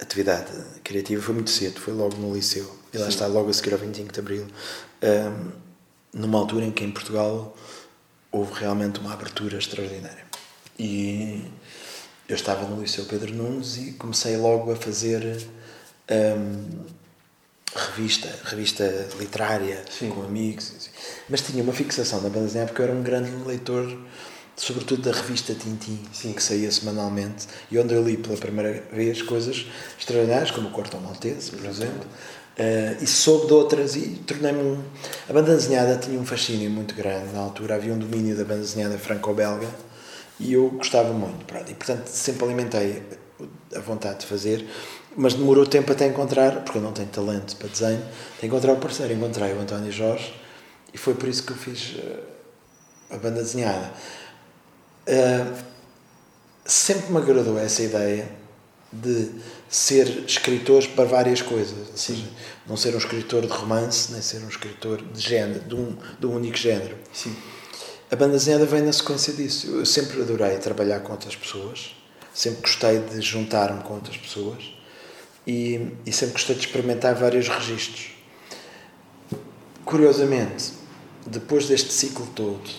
atividade 0.00 0.52
criativa 0.82 1.22
foi 1.22 1.34
muito 1.34 1.50
cedo, 1.50 1.80
foi 1.80 1.94
logo 1.94 2.16
no 2.16 2.34
liceu. 2.34 2.76
E 2.92 2.98
lá 2.98 3.04
Sim. 3.04 3.10
está, 3.10 3.26
logo 3.26 3.50
a 3.50 3.52
seguir 3.52 3.72
ao 3.72 3.78
25 3.78 4.12
de 4.12 4.20
Abril, 4.20 4.46
um, 5.02 5.52
numa 6.12 6.38
altura 6.38 6.64
em 6.64 6.72
que 6.72 6.84
em 6.84 6.90
Portugal 6.90 7.54
houve 8.32 8.52
realmente 8.54 9.00
uma 9.00 9.12
abertura 9.12 9.58
extraordinária. 9.58 10.27
E 10.78 11.44
eu 12.28 12.36
estava 12.36 12.66
no 12.68 12.80
Liceu 12.80 13.04
Pedro 13.06 13.34
Nunes 13.34 13.78
e 13.78 13.92
comecei 13.92 14.36
logo 14.36 14.70
a 14.70 14.76
fazer 14.76 15.48
um, 16.10 16.84
revista, 17.74 18.28
revista 18.44 19.08
literária 19.18 19.82
Sim. 19.90 20.10
com 20.10 20.22
amigos. 20.22 20.72
Assim. 20.76 20.90
Mas 21.28 21.40
tinha 21.40 21.62
uma 21.62 21.72
fixação 21.72 22.20
na 22.20 22.28
banda 22.28 22.46
desenhada 22.46 22.68
porque 22.68 22.82
eu 22.82 22.86
era 22.86 22.94
um 22.94 23.02
grande 23.02 23.30
leitor, 23.46 23.98
sobretudo 24.56 25.02
da 25.02 25.16
revista 25.16 25.54
Tintin, 25.54 26.00
Sim. 26.12 26.32
que 26.32 26.42
saía 26.42 26.70
semanalmente 26.70 27.46
e 27.70 27.78
onde 27.78 27.94
eu 27.94 28.04
li 28.04 28.16
pela 28.16 28.36
primeira 28.36 28.84
vez 28.92 29.22
coisas 29.22 29.66
extraordinárias, 29.98 30.50
como 30.50 30.68
o 30.68 30.70
Cortão 30.70 31.00
Maltese, 31.00 31.50
por 31.50 31.64
exemplo. 31.64 32.06
Uh, 32.58 33.02
e 33.02 33.06
soube 33.06 33.46
de 33.46 33.52
outras 33.52 33.94
e 33.94 34.20
tornei-me 34.26 34.58
um... 34.58 34.82
A 35.28 35.32
banda 35.32 35.54
desenhada 35.54 35.96
tinha 35.96 36.18
um 36.18 36.26
fascínio 36.26 36.68
muito 36.68 36.92
grande 36.92 37.32
na 37.32 37.38
altura. 37.38 37.76
Havia 37.76 37.94
um 37.94 37.98
domínio 37.98 38.36
da 38.36 38.42
banda 38.44 38.60
desenhada 38.60 38.98
franco-belga 38.98 39.68
e 40.40 40.52
eu 40.52 40.70
gostava 40.70 41.12
muito. 41.12 41.44
Pronto, 41.44 41.70
e 41.70 41.74
portanto 41.74 42.06
sempre 42.06 42.44
alimentei 42.44 43.02
a 43.74 43.80
vontade 43.80 44.20
de 44.20 44.26
fazer, 44.26 44.66
mas 45.16 45.34
demorou 45.34 45.66
tempo 45.66 45.92
até 45.92 46.06
encontrar, 46.06 46.62
porque 46.64 46.78
eu 46.78 46.82
não 46.82 46.92
tenho 46.92 47.08
talento 47.08 47.56
para 47.56 47.68
desenho, 47.68 48.02
até 48.36 48.46
encontrar 48.46 48.72
o 48.72 48.76
parceiro. 48.76 49.12
Encontrei 49.12 49.52
o 49.52 49.60
António 49.60 49.90
Jorge 49.90 50.34
e 50.92 50.98
foi 50.98 51.14
por 51.14 51.28
isso 51.28 51.42
que 51.42 51.52
eu 51.52 51.56
fiz 51.56 51.96
uh, 51.96 52.20
a 53.10 53.16
banda 53.16 53.42
desenhada. 53.42 53.92
Uh, 55.06 55.56
sempre 56.64 57.10
me 57.10 57.18
agradou 57.18 57.58
essa 57.58 57.82
ideia 57.82 58.28
de 58.92 59.30
ser 59.68 60.06
escritor 60.26 60.86
para 60.88 61.04
várias 61.04 61.42
coisas. 61.42 61.88
Seja, 61.94 62.24
não 62.66 62.76
ser 62.76 62.94
um 62.94 62.98
escritor 62.98 63.42
de 63.42 63.52
romance, 63.52 64.12
nem 64.12 64.22
ser 64.22 64.42
um 64.42 64.48
escritor 64.48 65.02
de 65.02 65.20
género, 65.20 65.60
de 65.60 65.74
um, 65.74 65.96
de 66.18 66.26
um 66.26 66.34
único 66.34 66.56
género. 66.56 66.96
Sim. 67.12 67.34
A 68.10 68.16
banda 68.16 68.32
desenhada 68.32 68.64
vem 68.64 68.80
na 68.80 68.92
sequência 68.92 69.34
disso. 69.34 69.66
Eu 69.66 69.84
sempre 69.84 70.22
adorei 70.22 70.56
trabalhar 70.56 71.00
com 71.00 71.12
outras 71.12 71.36
pessoas, 71.36 71.94
sempre 72.32 72.62
gostei 72.62 73.00
de 73.00 73.20
juntar-me 73.20 73.82
com 73.82 73.94
outras 73.94 74.16
pessoas 74.16 74.72
e, 75.46 75.92
e 76.06 76.12
sempre 76.12 76.32
gostei 76.32 76.56
de 76.56 76.62
experimentar 76.62 77.14
vários 77.14 77.48
registros. 77.48 78.12
Curiosamente, 79.84 80.72
depois 81.26 81.66
deste 81.68 81.92
ciclo 81.92 82.26
todo, 82.34 82.70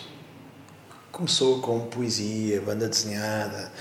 começou 1.12 1.62
com 1.62 1.80
poesia, 1.82 2.60
banda 2.62 2.90
desenhada, 2.90 3.72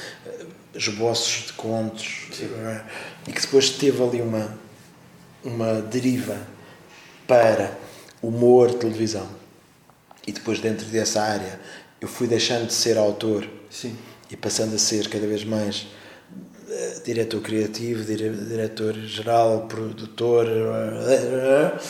esboços 0.74 1.46
de 1.46 1.52
contos, 1.54 2.28
é? 2.42 2.84
e 3.26 3.32
que 3.32 3.40
depois 3.40 3.70
teve 3.70 4.02
ali 4.02 4.20
uma, 4.20 4.58
uma 5.42 5.80
deriva 5.80 6.38
para 7.26 7.78
humor, 8.20 8.74
televisão 8.74 9.37
e 10.28 10.32
depois 10.32 10.60
dentro 10.60 10.84
dessa 10.86 11.22
área 11.22 11.58
eu 11.98 12.06
fui 12.06 12.26
deixando 12.26 12.66
de 12.66 12.74
ser 12.74 12.98
autor 12.98 13.48
Sim. 13.70 13.96
e 14.30 14.36
passando 14.36 14.74
a 14.74 14.78
ser 14.78 15.08
cada 15.08 15.26
vez 15.26 15.42
mais 15.42 15.86
uh, 16.68 17.02
diretor 17.02 17.40
criativo, 17.40 18.04
dire 18.04 18.28
diretor 18.28 18.92
geral, 18.94 19.66
produtor 19.66 20.46
uh, 20.46 21.80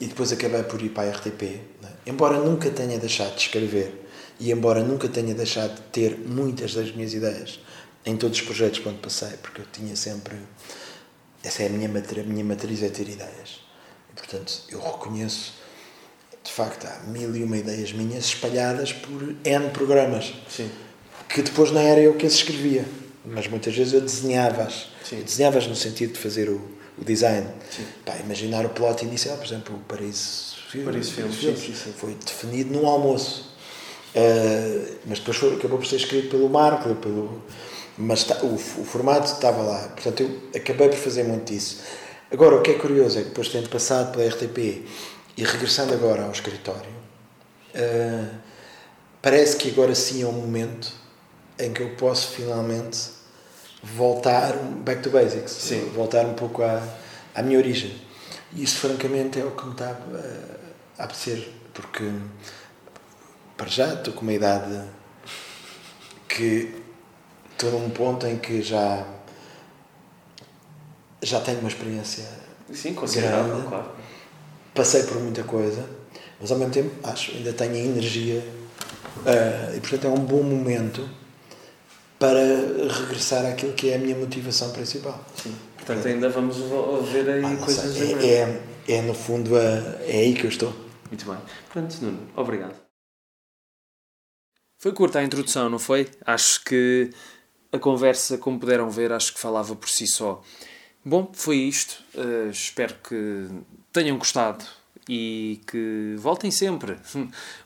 e 0.00 0.06
depois 0.06 0.30
acabei 0.30 0.62
por 0.62 0.80
ir 0.80 0.90
para 0.90 1.10
a 1.10 1.12
RTP. 1.12 1.42
Né? 1.82 1.90
Embora 2.06 2.38
nunca 2.38 2.70
tenha 2.70 2.96
deixado 2.96 3.34
de 3.34 3.42
escrever 3.42 4.06
e 4.38 4.52
embora 4.52 4.82
nunca 4.84 5.08
tenha 5.08 5.34
deixado 5.34 5.74
de 5.74 5.82
ter 5.90 6.16
muitas 6.16 6.72
das 6.72 6.94
minhas 6.94 7.12
ideias 7.12 7.58
em 8.06 8.16
todos 8.16 8.38
os 8.38 8.44
projetos 8.44 8.78
por 8.78 8.90
onde 8.90 9.00
passei, 9.00 9.36
porque 9.42 9.60
eu 9.60 9.66
tinha 9.70 9.96
sempre 9.96 10.36
essa 11.42 11.64
é 11.64 11.66
a 11.66 11.70
minha 11.70 11.88
matriz, 11.88 12.24
a 12.24 12.28
minha 12.28 12.44
matriz 12.44 12.82
é 12.82 12.88
ter 12.88 13.08
ideias. 13.08 13.60
E, 14.10 14.14
portanto, 14.14 14.62
eu 14.68 14.78
reconheço 14.78 15.59
de 16.42 16.50
facto, 16.50 16.86
há 16.86 17.06
mil 17.06 17.34
e 17.36 17.42
uma 17.42 17.56
ideias 17.56 17.92
minhas 17.92 18.26
espalhadas 18.26 18.92
por 18.92 19.34
N 19.44 19.70
programas. 19.70 20.32
Sim. 20.48 20.70
Que 21.28 21.42
depois 21.42 21.70
não 21.70 21.80
era 21.80 22.00
eu 22.00 22.14
que 22.14 22.26
as 22.26 22.34
escrevia, 22.34 22.84
mas 23.24 23.46
muitas 23.46 23.74
vezes 23.74 23.92
eu 23.92 24.00
desenhava-as. 24.00 24.88
Desenhava-as 25.10 25.66
no 25.66 25.76
sentido 25.76 26.14
de 26.14 26.18
fazer 26.18 26.48
o, 26.48 26.60
o 26.98 27.04
design. 27.04 27.46
Pá, 28.04 28.16
imaginar 28.16 28.64
o 28.64 28.70
plot 28.70 29.04
inicial, 29.04 29.36
por 29.36 29.46
exemplo, 29.46 29.76
o 29.76 29.80
Paris, 29.80 30.54
Paris 30.84 31.10
Filmes, 31.10 31.36
foi 31.96 32.14
definido 32.14 32.72
num 32.72 32.86
almoço. 32.86 33.50
Uh, 34.14 34.96
mas 35.06 35.20
depois 35.20 35.36
foi, 35.36 35.54
acabou 35.54 35.78
por 35.78 35.86
ser 35.86 35.96
escrito 35.96 36.30
pelo 36.30 36.48
Marco, 36.48 36.92
pelo, 36.96 37.42
mas 37.96 38.24
tá, 38.24 38.40
o, 38.42 38.54
o, 38.54 38.58
formato 38.58 39.26
estava 39.32 39.62
lá. 39.62 39.88
Portanto, 39.88 40.22
eu 40.22 40.60
acabei 40.60 40.88
por 40.88 40.98
fazer 40.98 41.22
muito 41.22 41.52
disso. 41.52 41.80
Agora, 42.30 42.56
o 42.56 42.62
que 42.62 42.72
é 42.72 42.74
curioso 42.74 43.18
é 43.18 43.22
que 43.22 43.28
depois 43.28 43.48
tendo 43.48 43.68
passado 43.68 44.12
pela 44.12 44.28
RTP 44.28 44.84
e 45.40 45.44
regressando 45.44 45.94
agora 45.94 46.24
ao 46.24 46.32
escritório, 46.32 46.90
uh, 47.74 48.36
parece 49.22 49.56
que 49.56 49.70
agora 49.70 49.94
sim 49.94 50.22
é 50.22 50.26
um 50.26 50.32
momento 50.32 50.92
em 51.58 51.72
que 51.72 51.80
eu 51.80 51.96
posso 51.96 52.28
finalmente 52.32 53.08
voltar 53.82 54.54
back 54.84 55.02
to 55.02 55.08
basics, 55.08 55.52
sim. 55.52 55.90
voltar 55.94 56.26
um 56.26 56.34
pouco 56.34 56.62
à, 56.62 56.82
à 57.34 57.40
minha 57.40 57.56
origem. 57.56 57.98
E 58.52 58.62
isso, 58.62 58.80
francamente, 58.80 59.40
é 59.40 59.44
o 59.44 59.52
que 59.52 59.64
me 59.64 59.72
está 59.72 59.96
a 60.98 61.04
apetecer, 61.04 61.50
porque 61.72 62.04
para 63.56 63.68
já 63.68 63.94
estou 63.94 64.12
com 64.12 64.20
uma 64.20 64.34
idade 64.34 64.78
que 66.28 66.74
estou 67.52 67.70
num 67.70 67.88
ponto 67.88 68.26
em 68.26 68.36
que 68.36 68.60
já 68.60 69.06
já 71.22 71.40
tenho 71.40 71.60
uma 71.60 71.68
experiência 71.68 72.28
Sim, 72.70 72.94
grande. 72.94 73.66
Claro 73.68 74.00
passei 74.74 75.02
por 75.04 75.20
muita 75.20 75.42
coisa, 75.44 75.88
mas 76.40 76.50
ao 76.50 76.58
mesmo 76.58 76.72
tempo 76.72 76.90
acho 77.02 77.32
ainda 77.32 77.52
tenho 77.52 77.76
energia 77.76 78.42
uh, 79.18 79.76
e 79.76 79.80
portanto 79.80 80.06
é 80.06 80.10
um 80.10 80.24
bom 80.24 80.42
momento 80.42 81.08
para 82.18 82.40
regressar 82.88 83.46
àquilo 83.46 83.72
que 83.72 83.90
é 83.90 83.96
a 83.96 83.98
minha 83.98 84.14
motivação 84.14 84.70
principal. 84.72 85.24
Sim. 85.42 85.56
Portanto, 85.76 86.06
ainda 86.06 86.28
vamos 86.28 86.58
ver 87.10 87.28
aí 87.30 87.44
ah, 87.44 87.56
coisas 87.56 87.96
sei, 87.96 88.12
é, 88.14 88.62
é, 88.86 88.96
é, 88.96 89.02
no 89.02 89.14
fundo, 89.14 89.56
é, 89.56 90.04
é 90.06 90.18
aí 90.20 90.34
que 90.34 90.44
eu 90.44 90.50
estou. 90.50 90.72
Muito 91.08 91.24
bem. 91.24 91.38
Pronto, 91.72 91.96
Nuno, 92.02 92.28
obrigado. 92.36 92.74
Foi 94.78 94.92
curta 94.92 95.18
a 95.18 95.24
introdução, 95.24 95.70
não 95.70 95.78
foi? 95.78 96.08
Acho 96.24 96.62
que 96.64 97.10
a 97.72 97.78
conversa, 97.78 98.36
como 98.36 98.60
puderam 98.60 98.90
ver, 98.90 99.12
acho 99.12 99.32
que 99.32 99.40
falava 99.40 99.74
por 99.74 99.88
si 99.88 100.06
só. 100.06 100.42
Bom, 101.04 101.30
foi 101.32 101.56
isto. 101.56 102.02
Uh, 102.14 102.50
espero 102.50 102.94
que 103.02 103.48
tenham 103.92 104.18
gostado 104.18 104.64
e 105.08 105.60
que 105.66 106.14
voltem 106.18 106.50
sempre. 106.50 106.96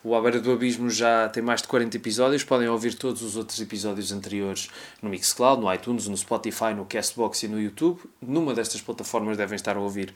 O 0.03 0.15
À 0.15 0.21
Beira 0.21 0.39
do 0.39 0.51
Abismo 0.51 0.89
já 0.89 1.29
tem 1.29 1.43
mais 1.43 1.61
de 1.61 1.67
40 1.67 1.95
episódios, 1.97 2.43
podem 2.43 2.67
ouvir 2.67 2.95
todos 2.95 3.21
os 3.21 3.35
outros 3.35 3.59
episódios 3.59 4.11
anteriores 4.11 4.69
no 5.01 5.09
Mixcloud, 5.09 5.61
no 5.61 5.71
iTunes, 5.71 6.07
no 6.07 6.17
Spotify, 6.17 6.73
no 6.75 6.85
Castbox 6.85 7.43
e 7.43 7.47
no 7.47 7.61
YouTube. 7.61 7.99
Numa 8.21 8.53
destas 8.53 8.81
plataformas 8.81 9.37
devem 9.37 9.55
estar 9.55 9.77
a 9.77 9.79
ouvir 9.79 10.13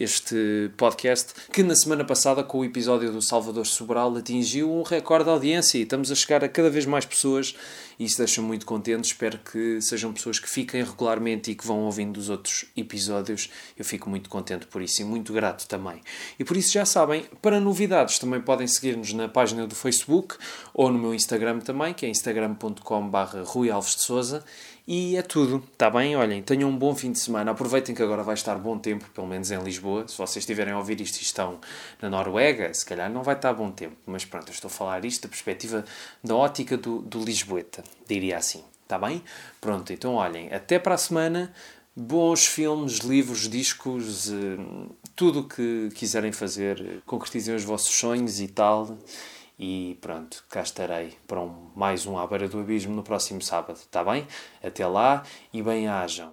este 0.00 0.70
podcast, 0.78 1.34
que 1.52 1.62
na 1.62 1.76
semana 1.76 2.04
passada, 2.04 2.42
com 2.42 2.60
o 2.60 2.64
episódio 2.64 3.12
do 3.12 3.20
Salvador 3.20 3.66
Sobral, 3.66 4.16
atingiu 4.16 4.72
um 4.72 4.82
recorde 4.82 5.24
de 5.24 5.30
audiência 5.30 5.76
e 5.76 5.82
estamos 5.82 6.10
a 6.10 6.14
chegar 6.14 6.42
a 6.42 6.48
cada 6.48 6.70
vez 6.70 6.86
mais 6.86 7.04
pessoas 7.04 7.54
e 8.00 8.04
isso 8.06 8.16
deixa-me 8.16 8.46
muito 8.46 8.64
contente. 8.64 9.04
Espero 9.04 9.38
que 9.38 9.78
sejam 9.82 10.10
pessoas 10.10 10.38
que 10.38 10.48
fiquem 10.48 10.82
regularmente 10.82 11.50
e 11.50 11.54
que 11.54 11.66
vão 11.66 11.80
ouvindo 11.80 12.16
os 12.16 12.30
outros 12.30 12.64
episódios. 12.74 13.50
Eu 13.76 13.84
fico 13.84 14.08
muito 14.08 14.30
contente 14.30 14.66
por 14.66 14.80
isso 14.80 15.02
e 15.02 15.04
muito 15.04 15.34
grato 15.34 15.68
também. 15.68 16.00
E 16.38 16.44
por 16.44 16.56
isso 16.56 16.72
já 16.72 16.86
sabem, 16.86 17.26
para 17.42 17.60
novidades 17.60 18.18
também 18.18 18.40
podem 18.40 18.66
seguir-nos 18.66 19.12
na 19.12 19.28
página 19.28 19.66
do 19.66 19.74
Facebook 19.74 20.36
ou 20.72 20.90
no 20.90 20.98
meu 20.98 21.14
Instagram 21.14 21.58
também, 21.58 21.92
que 21.92 22.06
é 22.06 22.08
instagram.com.br 22.08 23.42
Rui 23.44 23.70
Alves 23.70 23.96
de 23.96 24.02
Souza. 24.02 24.42
E 24.92 25.16
é 25.16 25.22
tudo, 25.22 25.62
está 25.72 25.88
bem? 25.88 26.16
Olhem, 26.16 26.42
tenham 26.42 26.68
um 26.68 26.76
bom 26.76 26.96
fim 26.96 27.12
de 27.12 27.20
semana. 27.20 27.52
Aproveitem 27.52 27.94
que 27.94 28.02
agora 28.02 28.24
vai 28.24 28.34
estar 28.34 28.56
bom 28.56 28.76
tempo, 28.76 29.08
pelo 29.14 29.24
menos 29.24 29.48
em 29.52 29.62
Lisboa. 29.62 30.08
Se 30.08 30.18
vocês 30.18 30.38
estiverem 30.38 30.72
a 30.72 30.78
ouvir 30.78 31.00
isto 31.00 31.20
e 31.20 31.22
estão 31.22 31.60
na 32.02 32.10
Noruega, 32.10 32.74
se 32.74 32.84
calhar 32.84 33.08
não 33.08 33.22
vai 33.22 33.36
estar 33.36 33.52
bom 33.52 33.70
tempo. 33.70 33.94
Mas 34.04 34.24
pronto, 34.24 34.48
eu 34.48 34.52
estou 34.52 34.66
a 34.66 34.72
falar 34.72 35.04
isto 35.04 35.22
da 35.22 35.28
perspectiva 35.28 35.84
da 36.24 36.34
ótica 36.34 36.76
do, 36.76 37.02
do 37.02 37.22
Lisboeta, 37.22 37.84
diria 38.08 38.36
assim. 38.36 38.64
Está 38.82 38.98
bem? 38.98 39.22
Pronto, 39.60 39.92
então 39.92 40.14
olhem, 40.14 40.52
até 40.52 40.76
para 40.76 40.96
a 40.96 40.98
semana. 40.98 41.54
Bons 41.94 42.46
filmes, 42.46 42.98
livros, 42.98 43.48
discos, 43.48 44.28
eh, 44.28 44.56
tudo 45.14 45.40
o 45.40 45.48
que 45.48 45.90
quiserem 45.94 46.32
fazer. 46.32 47.00
Concretizem 47.06 47.54
os 47.54 47.62
vossos 47.62 47.94
sonhos 47.94 48.40
e 48.40 48.48
tal. 48.48 48.98
E 49.62 49.98
pronto, 50.00 50.42
cá 50.48 50.62
estarei 50.62 51.18
para 51.28 51.38
um, 51.38 51.70
mais 51.76 52.06
um 52.06 52.16
À 52.16 52.26
Beira 52.26 52.48
do 52.48 52.60
Abismo 52.60 52.94
no 52.94 53.02
próximo 53.02 53.42
sábado, 53.42 53.76
está 53.76 54.02
bem? 54.02 54.26
Até 54.64 54.86
lá 54.86 55.22
e 55.52 55.62
bem-ajam. 55.62 56.32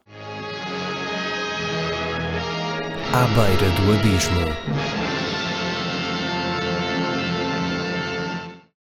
À 3.14 3.28
Beira 3.28 3.70
do 3.76 4.00
Abismo 4.00 4.97